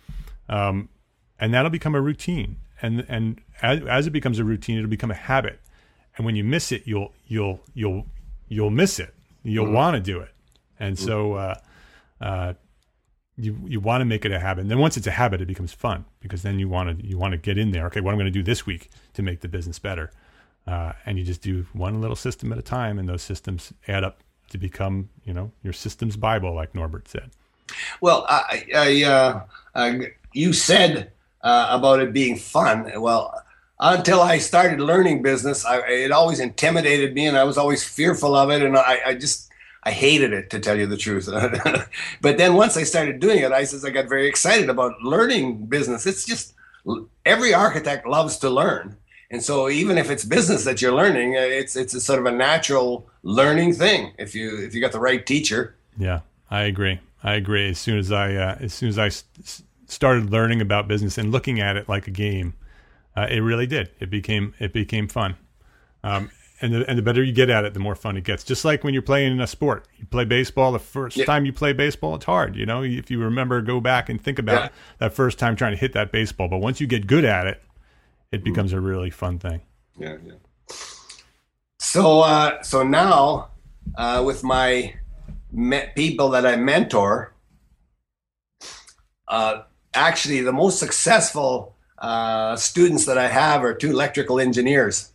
Um, 0.48 0.88
and 1.40 1.54
that'll 1.54 1.72
become 1.72 1.96
a 1.96 2.00
routine. 2.00 2.58
And 2.82 3.06
and 3.10 3.42
as, 3.62 3.82
as 3.82 4.08
it 4.08 4.12
becomes 4.12 4.40
a 4.40 4.44
routine 4.44 4.78
it'll 4.78 4.90
become 4.90 5.12
a 5.12 5.16
habit. 5.16 5.60
And 6.16 6.26
when 6.26 6.36
you 6.36 6.44
miss 6.44 6.72
it 6.72 6.84
you'll 6.86 7.14
you'll 7.28 7.60
you'll 7.74 8.06
you'll 8.48 8.70
miss 8.70 9.00
it. 9.00 9.14
You'll 9.44 9.66
mm-hmm. 9.66 9.74
want 9.74 9.96
to 9.96 10.00
do 10.00 10.20
it. 10.20 10.30
And 10.80 10.98
so 10.98 11.34
uh, 11.34 11.56
uh, 12.22 12.54
you 13.38 13.58
you 13.66 13.80
want 13.80 14.02
to 14.02 14.06
make 14.06 14.26
it 14.26 14.32
a 14.32 14.40
habit. 14.40 14.62
And 14.62 14.72
then 14.72 14.80
once 14.80 14.98
it's 14.98 15.08
a 15.08 15.12
habit, 15.12 15.42
it 15.42 15.48
becomes 15.48 15.74
fun 15.74 16.06
because 16.20 16.44
then 16.44 16.60
you 16.60 16.70
want 16.70 17.00
to 17.00 17.06
you 17.06 17.18
want 17.18 17.32
to 17.32 17.38
get 17.38 17.58
in 17.58 17.72
there. 17.72 17.86
Okay, 17.88 18.02
what 18.02 18.12
I'm 18.12 18.18
going 18.18 18.26
to 18.26 18.32
do 18.32 18.44
this 18.44 18.66
week 18.66 18.90
to 19.14 19.22
make 19.22 19.42
the 19.42 19.48
business 19.48 19.80
better, 19.80 20.12
uh, 20.68 20.94
and 21.06 21.18
you 21.18 21.26
just 21.26 21.42
do 21.42 21.66
one 21.74 22.00
little 22.02 22.16
system 22.16 22.52
at 22.52 22.58
a 22.58 22.64
time, 22.64 23.00
and 23.00 23.10
those 23.10 23.22
systems 23.22 23.74
add 23.88 24.04
up 24.04 24.22
to 24.50 24.58
become 24.58 25.10
you 25.26 25.34
know 25.34 25.52
your 25.64 25.74
systems 25.74 26.16
Bible, 26.16 26.54
like 26.54 26.76
Norbert 26.76 27.08
said. 27.08 27.32
Well, 28.02 28.26
I, 28.30 28.66
I 28.76 29.04
uh, 29.04 29.42
uh, 29.74 29.94
you 30.34 30.54
said 30.54 31.12
uh, 31.42 31.68
about 31.72 32.00
it 32.00 32.14
being 32.14 32.38
fun. 32.38 32.92
Well, 33.02 33.44
until 33.80 34.22
I 34.22 34.38
started 34.38 34.80
learning 34.80 35.24
business, 35.24 35.66
I, 35.66 35.80
it 35.80 36.12
always 36.12 36.40
intimidated 36.40 37.14
me, 37.14 37.26
and 37.26 37.38
I 37.38 37.44
was 37.44 37.58
always 37.58 37.84
fearful 37.84 38.36
of 38.36 38.52
it, 38.52 38.62
and 38.62 38.78
I, 38.78 39.00
I 39.08 39.14
just 39.16 39.50
I 39.86 39.92
hated 39.92 40.34
it 40.34 40.50
to 40.52 40.60
tell 40.60 40.78
you 40.78 40.88
the 40.88 40.98
truth. 40.98 41.30
but 42.22 42.38
then 42.38 42.54
once 42.54 42.78
I 42.78 42.84
started 42.84 43.20
doing 43.20 43.40
it, 43.40 43.52
I 43.52 43.66
says 43.66 43.84
I 43.84 43.90
got 43.90 44.08
very 44.08 44.28
excited 44.28 44.70
about 44.70 45.02
learning 45.02 45.66
business. 45.66 46.06
It's 46.06 46.26
just 46.26 46.54
every 47.26 47.54
architect 47.54 48.08
loves 48.08 48.38
to 48.38 48.50
learn. 48.50 48.98
And 49.30 49.44
so 49.44 49.70
even 49.70 49.98
if 49.98 50.10
it's 50.10 50.24
business 50.24 50.64
that 50.66 50.82
you're 50.82 50.94
learning, 50.94 51.36
uh, 51.36 51.42
it's 51.42 51.76
it's 51.76 51.94
a 51.94 52.00
sort 52.00 52.20
of 52.20 52.28
a 52.28 52.32
natural 52.32 53.08
learning 53.24 53.74
thing 53.74 54.14
if 54.20 54.36
you 54.36 54.64
if 54.64 54.76
you 54.76 54.82
got 54.82 54.92
the 54.92 55.00
right 55.00 55.26
teacher. 55.26 55.76
Yeah, 55.98 56.20
I 56.52 56.64
agree. 56.64 57.00
I 57.24 57.34
agree. 57.34 57.70
As 57.70 57.80
soon 57.80 57.98
as 57.98 58.12
I 58.12 58.36
uh, 58.36 58.58
as 58.60 58.74
soon 58.74 58.90
as 58.90 59.00
I 59.00 59.10
started 59.88 60.30
learning 60.30 60.62
about 60.62 60.88
business 60.88 61.18
and 61.18 61.32
looking 61.32 61.60
at 61.60 61.78
it 61.78 61.90
like 61.90 62.08
a 62.08 62.12
game, 62.12 62.54
uh, 63.16 63.28
it 63.30 63.40
really 63.40 63.66
did. 63.66 63.90
It 64.00 64.12
became 64.12 64.54
it 64.60 64.72
became 64.72 65.08
fun. 65.08 65.36
Um, 66.04 66.30
and 66.64 66.74
the, 66.74 66.90
and 66.90 66.98
the 66.98 67.02
better 67.02 67.22
you 67.22 67.34
get 67.34 67.50
at 67.50 67.66
it, 67.66 67.74
the 67.74 67.80
more 67.82 67.94
fun 67.94 68.16
it 68.16 68.24
gets. 68.24 68.46
Just 68.46 68.64
like 68.64 68.86
when 68.86 68.94
you're 68.94 69.04
playing 69.04 69.34
in 69.34 69.42
a 69.42 69.48
sport, 69.48 69.86
you 69.98 70.06
play 70.06 70.24
baseball. 70.24 70.72
The 70.72 70.80
first 70.80 71.18
yeah. 71.18 71.26
time 71.26 71.46
you 71.46 71.52
play 71.52 71.74
baseball, 71.74 72.16
it's 72.16 72.24
hard. 72.24 72.56
You 72.56 72.66
know, 72.66 72.84
if 72.84 73.12
you 73.12 73.20
remember, 73.20 73.62
go 73.62 73.82
back 73.82 74.08
and 74.08 74.20
think 74.20 74.40
about 74.40 74.62
yeah. 74.64 74.70
that 75.00 75.14
first 75.14 75.38
time 75.38 75.58
trying 75.58 75.74
to 75.74 75.78
hit 75.78 75.92
that 75.92 76.14
baseball. 76.14 76.48
But 76.48 76.60
once 76.60 76.80
you 76.80 76.88
get 76.88 77.06
good 77.06 77.26
at 77.26 77.48
it, 77.48 77.62
it 78.32 78.38
mm-hmm. 78.38 78.46
becomes 78.46 78.72
a 78.72 78.80
really 78.80 79.10
fun 79.10 79.40
thing. 79.40 79.62
Yeah, 80.00 80.16
yeah. 80.26 80.34
So, 81.80 82.22
uh, 82.22 82.64
so 82.64 82.82
now 82.82 83.50
uh, 83.98 84.24
with 84.26 84.42
my 84.42 84.96
me- 85.52 85.90
people 85.96 86.30
that 86.30 86.46
I 86.46 86.56
mentor, 86.56 87.34
uh, 89.28 89.64
actually 89.94 90.40
the 90.42 90.54
most 90.54 90.80
successful 90.80 91.76
uh, 91.98 92.56
students 92.56 93.06
that 93.06 93.18
I 93.18 93.28
have 93.28 93.66
are 93.66 93.74
two 93.74 93.90
electrical 93.90 94.40
engineers 94.40 95.13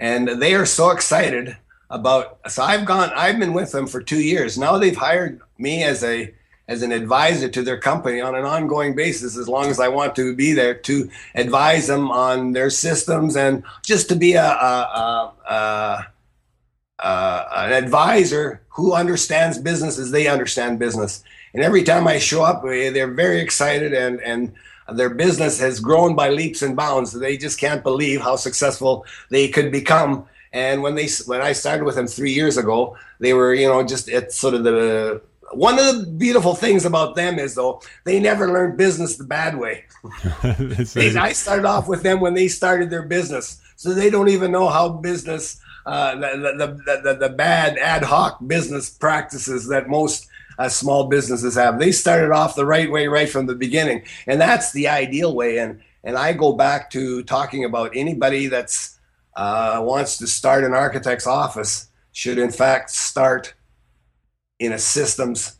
and 0.00 0.40
they 0.40 0.54
are 0.54 0.66
so 0.66 0.90
excited 0.90 1.56
about 1.90 2.40
so 2.48 2.62
i've 2.62 2.86
gone 2.86 3.10
i've 3.14 3.38
been 3.38 3.52
with 3.52 3.70
them 3.70 3.86
for 3.86 4.02
two 4.02 4.22
years. 4.22 4.58
Now 4.58 4.78
they've 4.78 4.96
hired 4.96 5.40
me 5.58 5.84
as 5.84 6.02
a 6.02 6.34
as 6.66 6.82
an 6.82 6.92
advisor 6.92 7.48
to 7.48 7.62
their 7.62 7.78
company 7.78 8.20
on 8.20 8.34
an 8.34 8.44
ongoing 8.44 8.94
basis 8.94 9.36
as 9.36 9.48
long 9.48 9.66
as 9.66 9.78
i 9.78 9.88
want 9.88 10.16
to 10.16 10.34
be 10.34 10.52
there 10.52 10.74
to 10.74 11.10
advise 11.34 11.86
them 11.86 12.10
on 12.10 12.52
their 12.52 12.70
systems 12.70 13.36
and 13.36 13.62
just 13.84 14.08
to 14.08 14.16
be 14.16 14.34
a, 14.34 14.46
a, 14.46 15.34
a, 15.50 16.06
a 17.00 17.46
an 17.56 17.72
advisor 17.72 18.62
who 18.68 18.94
understands 18.94 19.58
business 19.58 19.98
as 19.98 20.10
they 20.10 20.26
understand 20.26 20.78
business. 20.78 21.22
And 21.52 21.62
every 21.62 21.82
time 21.82 22.06
i 22.06 22.18
show 22.18 22.42
up 22.42 22.64
eh, 22.64 22.90
they're 22.90 23.12
very 23.12 23.40
excited 23.40 23.92
and 23.92 24.20
and 24.22 24.54
their 24.92 25.10
business 25.10 25.58
has 25.60 25.80
grown 25.80 26.14
by 26.14 26.30
leaps 26.30 26.62
and 26.62 26.76
bounds. 26.76 27.12
They 27.12 27.36
just 27.36 27.58
can't 27.58 27.82
believe 27.82 28.20
how 28.20 28.36
successful 28.36 29.04
they 29.28 29.48
could 29.48 29.72
become. 29.72 30.26
And 30.52 30.82
when 30.82 30.94
they 30.94 31.08
when 31.26 31.40
I 31.40 31.52
started 31.52 31.84
with 31.84 31.94
them 31.94 32.06
three 32.06 32.32
years 32.32 32.56
ago, 32.56 32.96
they 33.18 33.32
were 33.34 33.54
you 33.54 33.68
know 33.68 33.82
just 33.82 34.08
it's 34.08 34.36
sort 34.36 34.54
of 34.54 34.64
the 34.64 35.22
one 35.52 35.78
of 35.78 35.86
the 35.86 36.06
beautiful 36.06 36.54
things 36.54 36.84
about 36.84 37.16
them 37.16 37.38
is 37.38 37.54
though 37.54 37.82
they 38.04 38.20
never 38.20 38.52
learned 38.52 38.76
business 38.76 39.16
the 39.16 39.24
bad 39.24 39.56
way. 39.56 39.84
they, 40.94 41.14
I 41.16 41.32
started 41.32 41.64
off 41.64 41.88
with 41.88 42.02
them 42.02 42.20
when 42.20 42.34
they 42.34 42.48
started 42.48 42.90
their 42.90 43.02
business, 43.02 43.60
so 43.76 43.94
they 43.94 44.10
don't 44.10 44.28
even 44.28 44.52
know 44.52 44.68
how 44.68 44.88
business 44.88 45.60
uh, 45.86 46.14
the, 46.14 46.54
the, 46.84 47.00
the, 47.02 47.14
the 47.14 47.28
bad 47.30 47.78
ad 47.78 48.02
hoc 48.02 48.38
business 48.46 48.90
practices 48.90 49.66
that 49.68 49.88
most 49.88 50.28
as 50.60 50.76
small 50.76 51.08
businesses 51.08 51.56
have. 51.56 51.78
They 51.78 51.90
started 51.90 52.30
off 52.30 52.54
the 52.54 52.66
right 52.66 52.90
way 52.90 53.08
right 53.08 53.28
from 53.28 53.46
the 53.46 53.54
beginning, 53.54 54.04
and 54.26 54.40
that's 54.40 54.72
the 54.72 54.86
ideal 54.86 55.34
way. 55.34 55.58
And 55.58 55.80
and 56.04 56.16
I 56.16 56.34
go 56.34 56.52
back 56.52 56.90
to 56.90 57.22
talking 57.24 57.64
about 57.64 57.92
anybody 57.94 58.46
that's 58.46 58.98
uh, 59.34 59.80
wants 59.82 60.18
to 60.18 60.26
start 60.26 60.64
an 60.64 60.74
architect's 60.74 61.26
office 61.26 61.88
should 62.12 62.38
in 62.38 62.50
fact 62.50 62.90
start 62.90 63.54
in 64.58 64.72
a 64.72 64.78
systems 64.78 65.56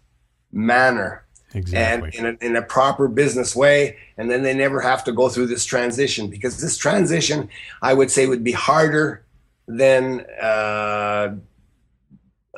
manner 0.52 1.24
exactly. 1.54 2.10
and 2.18 2.26
in 2.26 2.38
a, 2.42 2.46
in 2.46 2.56
a 2.56 2.62
proper 2.62 3.08
business 3.08 3.54
way 3.54 3.96
and 4.18 4.30
then 4.30 4.42
they 4.42 4.52
never 4.52 4.80
have 4.80 5.04
to 5.04 5.12
go 5.12 5.28
through 5.28 5.46
this 5.46 5.64
transition 5.64 6.28
because 6.28 6.60
this 6.60 6.76
transition 6.76 7.48
i 7.82 7.94
would 7.94 8.10
say 8.10 8.26
would 8.26 8.42
be 8.42 8.50
harder 8.50 9.24
than 9.68 10.26
uh, 10.42 11.32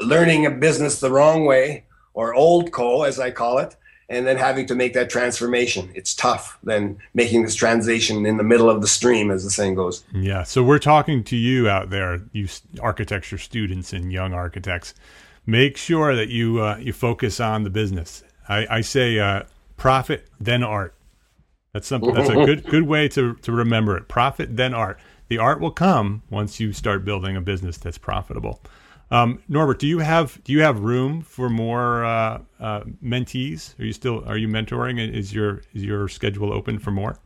learning 0.00 0.46
a 0.46 0.50
business 0.50 1.00
the 1.00 1.10
wrong 1.10 1.44
way 1.44 1.84
or 2.14 2.34
old 2.34 2.72
co, 2.72 3.02
as 3.02 3.18
I 3.18 3.30
call 3.30 3.58
it, 3.58 3.76
and 4.08 4.26
then 4.26 4.36
having 4.36 4.66
to 4.66 4.74
make 4.74 4.92
that 4.94 5.08
transformation. 5.08 5.90
It's 5.94 6.14
tough 6.14 6.58
than 6.62 6.98
making 7.14 7.44
this 7.44 7.54
transition 7.54 8.26
in 8.26 8.36
the 8.36 8.44
middle 8.44 8.68
of 8.68 8.80
the 8.80 8.88
stream, 8.88 9.30
as 9.30 9.44
the 9.44 9.50
saying 9.50 9.74
goes. 9.74 10.04
Yeah. 10.12 10.42
So 10.42 10.62
we're 10.62 10.78
talking 10.78 11.24
to 11.24 11.36
you 11.36 11.68
out 11.68 11.90
there, 11.90 12.20
you 12.32 12.48
architecture 12.80 13.38
students 13.38 13.92
and 13.92 14.12
young 14.12 14.34
architects. 14.34 14.94
Make 15.46 15.76
sure 15.76 16.14
that 16.14 16.28
you 16.28 16.60
uh, 16.60 16.76
you 16.76 16.92
focus 16.92 17.40
on 17.40 17.64
the 17.64 17.70
business. 17.70 18.22
I, 18.48 18.66
I 18.68 18.80
say 18.82 19.18
uh, 19.18 19.44
profit 19.76 20.28
then 20.38 20.62
art. 20.62 20.94
That's 21.72 21.86
something. 21.86 22.12
That's 22.12 22.28
a 22.28 22.34
good 22.34 22.64
good 22.64 22.84
way 22.84 23.08
to 23.08 23.34
to 23.34 23.52
remember 23.52 23.96
it. 23.96 24.08
Profit 24.08 24.56
then 24.56 24.74
art. 24.74 25.00
The 25.28 25.38
art 25.38 25.60
will 25.60 25.70
come 25.70 26.22
once 26.28 26.60
you 26.60 26.74
start 26.74 27.04
building 27.04 27.36
a 27.36 27.40
business 27.40 27.78
that's 27.78 27.96
profitable. 27.96 28.60
Um, 29.12 29.42
Norbert, 29.46 29.78
do 29.78 29.86
you 29.86 29.98
have 29.98 30.42
do 30.42 30.54
you 30.54 30.62
have 30.62 30.80
room 30.80 31.20
for 31.20 31.50
more 31.50 32.02
uh, 32.02 32.40
uh, 32.58 32.80
mentees? 33.04 33.78
Are 33.78 33.84
you 33.84 33.92
still 33.92 34.24
are 34.26 34.38
you 34.38 34.48
mentoring? 34.48 34.98
Is 35.14 35.34
your 35.34 35.60
is 35.74 35.84
your 35.84 36.08
schedule 36.08 36.50
open 36.50 36.78
for 36.78 36.92
more? 36.92 37.18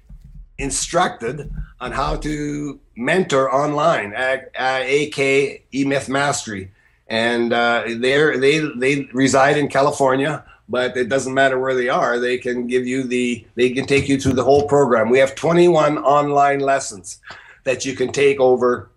instructed 0.57 1.51
on 1.79 1.91
how 1.91 2.15
to 2.17 2.79
mentor 2.95 3.53
online 3.53 4.13
at, 4.13 4.51
at 4.55 4.81
AK 4.81 5.63
Mastery. 6.09 6.71
And 7.07 7.51
uh, 7.51 7.83
they 7.87 8.37
they 8.37 8.59
they 8.77 9.09
reside 9.11 9.57
in 9.57 9.67
California, 9.67 10.45
but 10.69 10.95
it 10.95 11.09
doesn't 11.09 11.33
matter 11.33 11.59
where 11.59 11.75
they 11.75 11.89
are. 11.89 12.19
They 12.19 12.37
can 12.37 12.67
give 12.67 12.87
you 12.87 13.03
the 13.03 13.45
they 13.55 13.71
can 13.71 13.85
take 13.85 14.07
you 14.07 14.17
through 14.17 14.33
the 14.33 14.45
whole 14.45 14.65
program. 14.65 15.09
We 15.09 15.19
have 15.19 15.35
21 15.35 15.97
online 15.97 16.59
lessons 16.59 17.19
that 17.63 17.85
you 17.85 17.95
can 17.95 18.11
take 18.11 18.39
over 18.39 18.91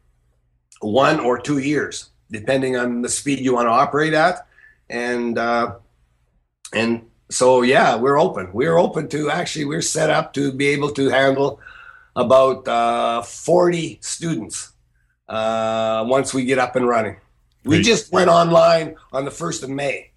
one 0.80 1.20
or 1.20 1.38
two 1.38 1.58
years, 1.58 2.10
depending 2.30 2.76
on 2.76 3.02
the 3.02 3.08
speed 3.08 3.40
you 3.40 3.54
want 3.54 3.66
to 3.66 3.72
operate 3.72 4.14
at. 4.14 4.46
And 4.88 5.38
uh, 5.38 5.76
and 6.72 7.08
so 7.30 7.62
yeah, 7.62 7.96
we're 7.96 8.18
open. 8.18 8.52
We're 8.52 8.78
open 8.78 9.08
to 9.08 9.30
actually 9.30 9.64
we're 9.64 9.82
set 9.82 10.10
up 10.10 10.34
to 10.34 10.52
be 10.52 10.68
able 10.68 10.90
to 10.92 11.08
handle 11.08 11.60
about 12.16 12.68
uh, 12.68 13.22
40 13.22 13.98
students 14.00 14.72
uh, 15.28 16.04
once 16.06 16.32
we 16.32 16.44
get 16.44 16.58
up 16.58 16.76
and 16.76 16.86
running. 16.86 17.16
We 17.64 17.82
just 17.82 18.12
went 18.12 18.28
online 18.28 18.96
on 19.12 19.24
the 19.24 19.30
first 19.30 19.62
of 19.62 19.70
May. 19.70 20.10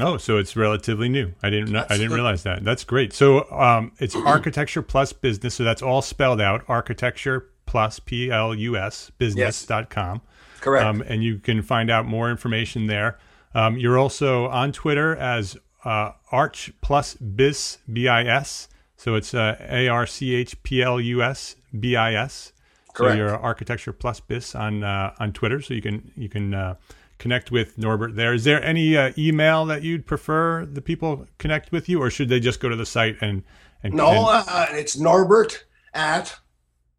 Oh, 0.00 0.16
so 0.16 0.36
it's 0.36 0.56
relatively 0.56 1.08
new. 1.08 1.32
I 1.42 1.50
didn't 1.50 1.72
know, 1.72 1.84
I 1.88 1.96
didn't 1.96 2.12
realize 2.12 2.44
that. 2.44 2.64
That's 2.64 2.84
great. 2.84 3.12
So 3.12 3.50
um, 3.50 3.92
it's 3.98 4.14
architecture 4.14 4.82
plus 4.82 5.12
business. 5.12 5.54
So 5.54 5.64
that's 5.64 5.82
all 5.82 6.02
spelled 6.02 6.40
out. 6.40 6.64
Architecture 6.68 7.50
plus 7.68 8.00
P 8.00 8.30
L 8.30 8.54
U 8.54 8.78
S 8.78 9.10
business.com. 9.18 10.22
Yes. 10.24 10.60
Correct. 10.62 10.86
Um, 10.86 11.02
and 11.02 11.22
you 11.22 11.38
can 11.38 11.60
find 11.60 11.90
out 11.90 12.06
more 12.06 12.30
information 12.30 12.86
there. 12.86 13.18
Um, 13.54 13.76
you're 13.76 13.98
also 13.98 14.46
on 14.46 14.72
Twitter 14.72 15.14
as 15.14 15.56
uh, 15.84 16.12
Arch 16.32 16.72
plus 16.80 17.14
Bis 17.14 17.78
B 17.92 18.08
I 18.08 18.24
S. 18.24 18.68
So 18.96 19.14
it's 19.14 19.34
uh, 19.34 19.56
A 19.68 19.86
R 19.86 20.06
C 20.06 20.34
H 20.34 20.60
P 20.62 20.82
L 20.82 20.98
U 20.98 21.22
S 21.22 21.56
B 21.78 21.94
I 21.94 22.14
S. 22.14 22.52
So 22.96 23.12
you're 23.12 23.36
Architecture 23.36 23.92
Plus 23.92 24.18
Bis 24.18 24.56
on 24.56 24.82
uh, 24.82 25.14
on 25.20 25.32
Twitter, 25.32 25.60
so 25.60 25.72
you 25.72 25.82
can 25.82 26.10
you 26.16 26.28
can 26.28 26.52
uh, 26.52 26.74
connect 27.18 27.52
with 27.52 27.78
Norbert 27.78 28.16
there. 28.16 28.34
Is 28.34 28.42
there 28.42 28.60
any 28.64 28.96
uh, 28.96 29.12
email 29.16 29.66
that 29.66 29.82
you'd 29.82 30.04
prefer 30.04 30.66
the 30.66 30.80
people 30.80 31.26
connect 31.36 31.70
with 31.70 31.88
you, 31.88 32.02
or 32.02 32.10
should 32.10 32.28
they 32.28 32.40
just 32.40 32.58
go 32.58 32.68
to 32.68 32.74
the 32.74 32.86
site 32.86 33.18
and? 33.20 33.44
and 33.84 33.94
no, 33.94 34.30
and... 34.30 34.44
Uh, 34.48 34.66
it's 34.70 34.96
Norbert 34.96 35.64
at 35.94 36.38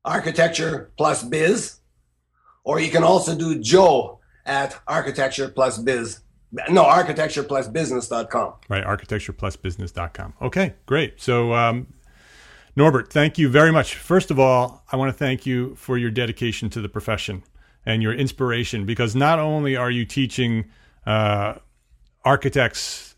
Architecture 0.06 0.92
Plus 0.98 1.24
Biz, 1.24 1.80
or 2.64 2.80
you 2.80 2.90
can 2.92 3.04
also 3.04 3.36
do 3.36 3.60
Joe 3.60 4.20
at 4.46 4.80
Architecture 4.88 5.50
Plus 5.50 5.78
Biz. 5.78 6.22
No, 6.70 6.84
architecture 6.84 7.44
plus 7.44 7.68
business.com. 7.68 8.54
Right, 8.70 8.84
architecture 8.84 9.34
plus 9.34 9.56
business.com. 9.56 10.34
Okay, 10.42 10.74
great. 10.88 11.22
So, 11.22 11.54
um, 11.54 11.88
Norbert, 12.76 13.14
thank 13.14 13.38
you 13.38 13.50
very 13.50 13.72
much. 13.72 13.96
First 13.96 14.32
of 14.32 14.40
all, 14.40 14.84
I 14.92 14.96
want 14.96 15.10
to 15.10 15.18
thank 15.18 15.46
you 15.46 15.76
for 15.76 15.98
your 15.98 16.10
dedication 16.10 16.70
to 16.72 16.82
the 16.82 16.90
profession 16.90 17.44
and 17.86 18.02
your 18.02 18.14
inspiration 18.14 18.86
because 18.86 19.16
not 19.16 19.38
only 19.38 19.76
are 19.76 19.92
you 19.92 20.06
teaching 20.06 20.66
uh, 21.06 21.56
architects 22.26 23.16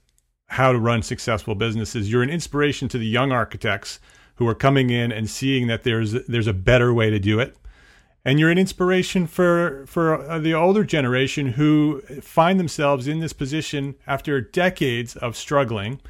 how 0.47 0.73
to 0.73 0.79
run 0.79 1.01
successful 1.01 1.55
businesses, 1.55 2.11
you're 2.11 2.23
an 2.23 2.29
inspiration 2.29 2.89
to 2.89 2.97
the 2.97 3.07
young 3.07 3.31
architects 3.31 3.99
who 4.41 4.47
are 4.47 4.55
coming 4.55 4.89
in 4.89 5.11
and 5.11 5.29
seeing 5.29 5.67
that 5.67 5.83
there's 5.83 6.13
there's 6.25 6.47
a 6.47 6.53
better 6.53 6.91
way 6.91 7.11
to 7.11 7.19
do 7.19 7.39
it. 7.39 7.55
And 8.25 8.39
you're 8.39 8.49
an 8.49 8.57
inspiration 8.57 9.27
for 9.27 9.85
for 9.85 10.15
uh, 10.15 10.39
the 10.39 10.55
older 10.55 10.83
generation 10.83 11.49
who 11.49 12.01
find 12.23 12.59
themselves 12.59 13.07
in 13.07 13.19
this 13.19 13.33
position 13.33 13.93
after 14.07 14.41
decades 14.41 15.15
of 15.15 15.37
struggling. 15.37 16.01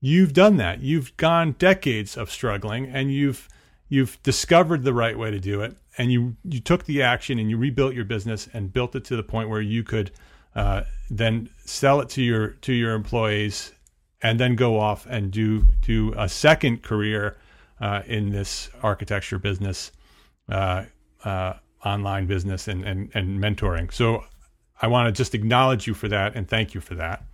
You've 0.00 0.32
done 0.32 0.56
that. 0.56 0.80
You've 0.80 1.14
gone 1.18 1.56
decades 1.58 2.16
of 2.16 2.30
struggling 2.30 2.86
and 2.86 3.12
you've 3.12 3.50
you've 3.90 4.18
discovered 4.22 4.82
the 4.82 4.94
right 4.94 5.18
way 5.18 5.30
to 5.30 5.38
do 5.38 5.60
it 5.60 5.76
and 5.98 6.10
you 6.10 6.36
you 6.44 6.60
took 6.60 6.86
the 6.86 7.02
action 7.02 7.38
and 7.38 7.50
you 7.50 7.58
rebuilt 7.58 7.92
your 7.92 8.06
business 8.06 8.48
and 8.54 8.72
built 8.72 8.96
it 8.96 9.04
to 9.04 9.14
the 9.14 9.22
point 9.22 9.50
where 9.50 9.60
you 9.60 9.84
could 9.84 10.10
uh, 10.56 10.84
then 11.10 11.50
sell 11.66 12.00
it 12.00 12.08
to 12.08 12.22
your 12.22 12.48
to 12.62 12.72
your 12.72 12.94
employees 12.94 13.74
and 14.22 14.40
then 14.40 14.56
go 14.56 14.80
off 14.80 15.04
and 15.04 15.30
do 15.30 15.66
do 15.82 16.14
a 16.16 16.30
second 16.30 16.82
career 16.82 17.36
uh, 17.80 18.02
in 18.06 18.30
this 18.30 18.70
architecture 18.82 19.38
business, 19.38 19.92
uh, 20.48 20.84
uh 21.24 21.54
online 21.84 22.26
business, 22.26 22.68
and, 22.68 22.84
and 22.84 23.10
and 23.14 23.40
mentoring. 23.40 23.92
So 23.92 24.24
I 24.80 24.86
want 24.86 25.06
to 25.06 25.12
just 25.12 25.34
acknowledge 25.34 25.86
you 25.86 25.94
for 25.94 26.08
that 26.08 26.36
and 26.36 26.48
thank 26.48 26.74
you 26.74 26.80
for 26.80 26.94
that. 26.96 27.24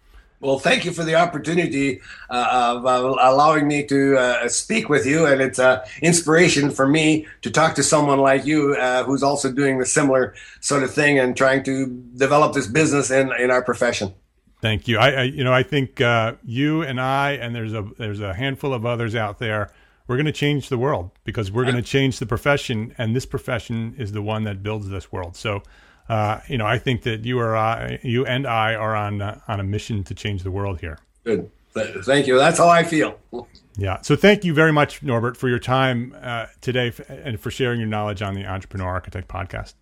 Well, 0.45 0.59
thank 0.59 0.85
you 0.85 0.93
for 0.93 1.05
the 1.05 1.15
opportunity 1.15 2.03
uh, 2.29 2.75
of 2.77 2.85
uh, 2.85 3.17
allowing 3.19 3.67
me 3.67 3.87
to 3.87 4.19
uh, 4.19 4.49
speak 4.49 4.91
with 4.91 5.07
you, 5.07 5.25
and 5.25 5.41
it's 5.41 5.59
an 5.59 5.81
inspiration 6.03 6.71
for 6.71 6.87
me 6.87 7.27
to 7.41 7.51
talk 7.51 7.75
to 7.77 7.83
someone 7.83 8.19
like 8.19 8.45
you, 8.45 8.75
uh, 8.75 9.05
who's 9.05 9.23
also 9.23 9.51
doing 9.51 9.79
the 9.79 9.87
similar 9.87 10.35
sort 10.61 10.83
of 10.83 10.93
thing 10.93 11.19
and 11.19 11.35
trying 11.35 11.63
to 11.65 11.87
develop 12.17 12.53
this 12.53 12.67
business 12.67 13.11
in 13.11 13.33
in 13.39 13.51
our 13.51 13.63
profession. 13.63 14.13
Thank 14.61 14.87
you. 14.87 14.99
I, 14.99 15.11
I 15.11 15.23
you 15.23 15.45
know 15.45 15.53
I 15.53 15.63
think 15.63 16.03
uh, 16.03 16.35
you 16.45 16.83
and 16.83 17.01
I 17.01 17.33
and 17.33 17.55
there's 17.55 17.73
a 17.73 17.89
there's 17.97 18.21
a 18.21 18.35
handful 18.35 18.75
of 18.75 18.85
others 18.85 19.15
out 19.15 19.39
there. 19.39 19.73
We're 20.07 20.17
going 20.17 20.27
to 20.27 20.33
change 20.33 20.69
the 20.69 20.79
world 20.79 21.11
because 21.25 21.51
we're 21.51 21.65
going 21.65 21.77
to 21.77 21.83
change 21.83 22.19
the 22.19 22.27
profession, 22.27 22.95
and 22.99 23.17
this 23.17 23.25
profession 23.25 23.95
is 23.97 24.13
the 24.13 24.23
one 24.23 24.45
that 24.45 24.63
builds 24.63 24.89
this 24.89 25.11
world. 25.11 25.35
So 25.37 25.63
uh, 26.09 26.41
you 26.49 26.59
know, 26.59 26.67
I 26.67 26.79
think 26.79 27.03
that 27.03 27.25
you 27.25 27.39
are, 27.39 27.57
uh, 27.57 27.97
you 28.03 28.27
and 28.27 28.47
I 28.47 28.75
are 28.75 28.95
on 28.95 29.23
uh, 29.23 29.41
on 29.49 29.61
a 29.61 29.65
mission 29.65 30.05
to 30.05 30.15
change 30.15 30.43
the 30.43 30.51
world 30.51 30.81
here. 30.81 30.99
Good, 31.25 31.51
thank 31.75 32.27
you. 32.27 32.37
That's 32.37 32.59
how 32.59 32.69
I 32.69 32.83
feel. 32.85 33.19
Yeah. 33.77 34.01
So 34.03 34.15
thank 34.15 34.45
you 34.45 34.55
very 34.55 34.73
much, 34.73 35.03
Norbert, 35.03 35.37
for 35.37 35.49
your 35.49 35.59
time 35.59 36.15
uh, 36.21 36.47
today 36.61 36.93
and 37.09 37.41
for 37.41 37.51
sharing 37.51 37.81
your 37.81 37.89
knowledge 37.89 38.23
on 38.23 38.35
the 38.35 38.45
Entrepreneur 38.45 38.89
Architect 38.89 39.29
podcast. 39.29 39.75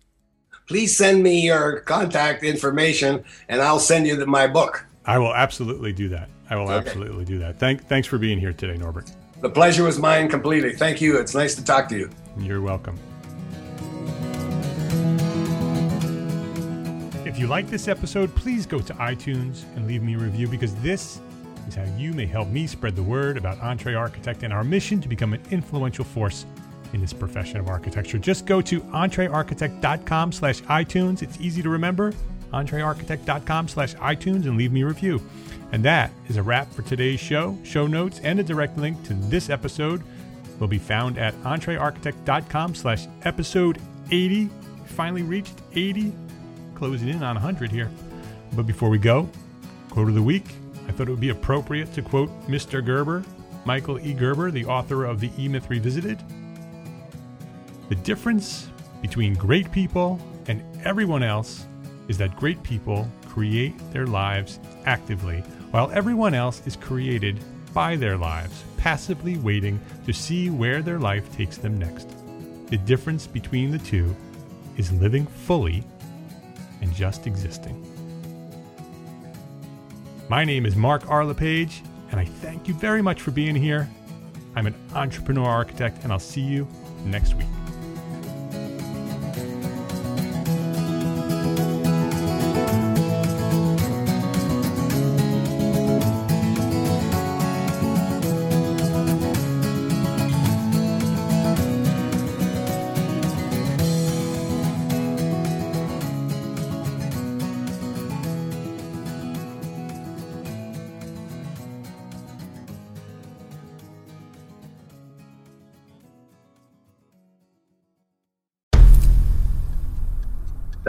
Please 0.67 0.95
send 0.95 1.21
me 1.21 1.41
your 1.41 1.81
contact 1.81 2.43
information, 2.43 3.23
and 3.49 3.61
I'll 3.61 3.79
send 3.79 4.07
you 4.07 4.15
the, 4.15 4.25
my 4.25 4.47
book. 4.47 4.85
I 5.05 5.17
will 5.19 5.35
absolutely 5.35 5.91
do 5.91 6.07
that. 6.09 6.29
I 6.49 6.55
will 6.55 6.71
okay. 6.71 6.87
absolutely 6.87 7.25
do 7.25 7.39
that. 7.39 7.59
Thank, 7.59 7.85
thanks 7.87 8.07
for 8.07 8.17
being 8.17 8.39
here 8.39 8.53
today, 8.53 8.77
Norbert. 8.77 9.11
The 9.43 9.49
pleasure 9.49 9.83
was 9.83 9.99
mine 9.99 10.29
completely. 10.29 10.71
Thank 10.71 11.01
you. 11.01 11.17
It's 11.17 11.35
nice 11.35 11.53
to 11.55 11.63
talk 11.65 11.89
to 11.89 11.97
you. 11.97 12.09
You're 12.37 12.61
welcome. 12.61 12.97
If 17.25 17.37
you 17.37 17.47
like 17.47 17.69
this 17.69 17.89
episode, 17.89 18.33
please 18.35 18.65
go 18.65 18.79
to 18.79 18.93
iTunes 18.93 19.63
and 19.75 19.85
leave 19.85 20.01
me 20.01 20.15
a 20.15 20.17
review 20.17 20.47
because 20.47 20.73
this 20.75 21.19
is 21.67 21.75
how 21.75 21.83
you 21.97 22.13
may 22.13 22.25
help 22.25 22.47
me 22.47 22.67
spread 22.67 22.95
the 22.95 23.03
word 23.03 23.35
about 23.35 23.61
Entre 23.61 23.93
Architect 23.93 24.43
and 24.43 24.53
our 24.53 24.63
mission 24.63 25.01
to 25.01 25.09
become 25.09 25.33
an 25.33 25.41
influential 25.51 26.05
force 26.05 26.45
in 26.93 27.01
this 27.01 27.11
profession 27.11 27.57
of 27.57 27.67
architecture. 27.67 28.17
Just 28.17 28.45
go 28.45 28.61
to 28.61 28.79
entrearchitect.com 28.79 30.31
slash 30.31 30.61
iTunes. 30.61 31.21
It's 31.21 31.37
easy 31.41 31.61
to 31.63 31.67
remember, 31.67 32.13
entrearchitect.com 32.53 33.67
slash 33.67 33.93
iTunes 33.95 34.45
and 34.45 34.55
leave 34.55 34.71
me 34.71 34.83
a 34.83 34.85
review. 34.85 35.21
And 35.73 35.83
that 35.85 36.11
is 36.27 36.37
a 36.37 36.43
wrap 36.43 36.71
for 36.71 36.83
today's 36.83 37.19
show. 37.19 37.57
Show 37.63 37.87
notes 37.87 38.21
and 38.23 38.39
a 38.39 38.43
direct 38.43 38.77
link 38.77 39.03
to 39.05 39.15
this 39.15 39.49
episode 39.49 40.03
will 40.59 40.67
be 40.67 40.77
found 40.77 41.17
at 41.17 41.33
entrearchitect.com 41.41 42.75
slash 42.75 43.07
episode 43.23 43.81
80. 44.11 44.51
Finally 44.85 45.23
reached 45.23 45.55
80 45.73 46.13
closing 46.75 47.07
in 47.07 47.23
on 47.23 47.33
100 47.35 47.71
here. 47.71 47.89
But 48.55 48.67
before 48.67 48.89
we 48.89 48.99
go, 48.99 49.27
quote 49.89 50.09
of 50.09 50.13
the 50.13 50.21
week, 50.21 50.45
I 50.87 50.91
thought 50.91 51.07
it 51.07 51.11
would 51.11 51.19
be 51.19 51.29
appropriate 51.29 51.91
to 51.93 52.03
quote 52.03 52.29
Mr. 52.47 52.85
Gerber, 52.85 53.23
Michael 53.65 53.99
E. 53.99 54.13
Gerber, 54.13 54.51
the 54.51 54.65
author 54.65 55.05
of 55.05 55.19
The 55.19 55.31
E 55.39 55.47
Myth 55.47 55.71
Revisited. 55.71 56.21
The 57.89 57.95
difference 57.95 58.69
between 59.01 59.33
great 59.33 59.71
people 59.71 60.19
and 60.47 60.63
everyone 60.85 61.23
else 61.23 61.65
is 62.09 62.19
that 62.19 62.35
great 62.35 62.61
people 62.61 63.09
create 63.27 63.75
their 63.91 64.05
lives 64.05 64.59
actively, 64.85 65.43
while 65.73 65.89
everyone 65.91 66.35
else 66.35 66.61
is 66.67 66.75
created 66.75 67.39
by 67.73 67.95
their 67.95 68.15
lives, 68.15 68.63
passively 68.77 69.37
waiting 69.37 69.79
to 70.05 70.13
see 70.13 70.51
where 70.51 70.83
their 70.83 70.99
life 70.99 71.35
takes 71.35 71.57
them 71.57 71.79
next. 71.79 72.07
The 72.67 72.77
difference 72.77 73.25
between 73.25 73.71
the 73.71 73.79
two 73.79 74.15
is 74.77 74.91
living 74.91 75.25
fully 75.25 75.83
and 76.81 76.93
just 76.93 77.25
existing. 77.25 77.75
My 80.29 80.43
name 80.43 80.67
is 80.67 80.75
Mark 80.75 81.09
R. 81.09 81.25
LePage, 81.25 81.81
and 82.11 82.19
I 82.19 82.25
thank 82.25 82.67
you 82.67 82.75
very 82.75 83.01
much 83.01 83.21
for 83.21 83.31
being 83.31 83.55
here. 83.55 83.89
I'm 84.55 84.67
an 84.67 84.75
entrepreneur 84.93 85.49
architect, 85.49 86.03
and 86.03 86.13
I'll 86.13 86.19
see 86.19 86.41
you 86.41 86.67
next 87.03 87.33
week. 87.33 87.47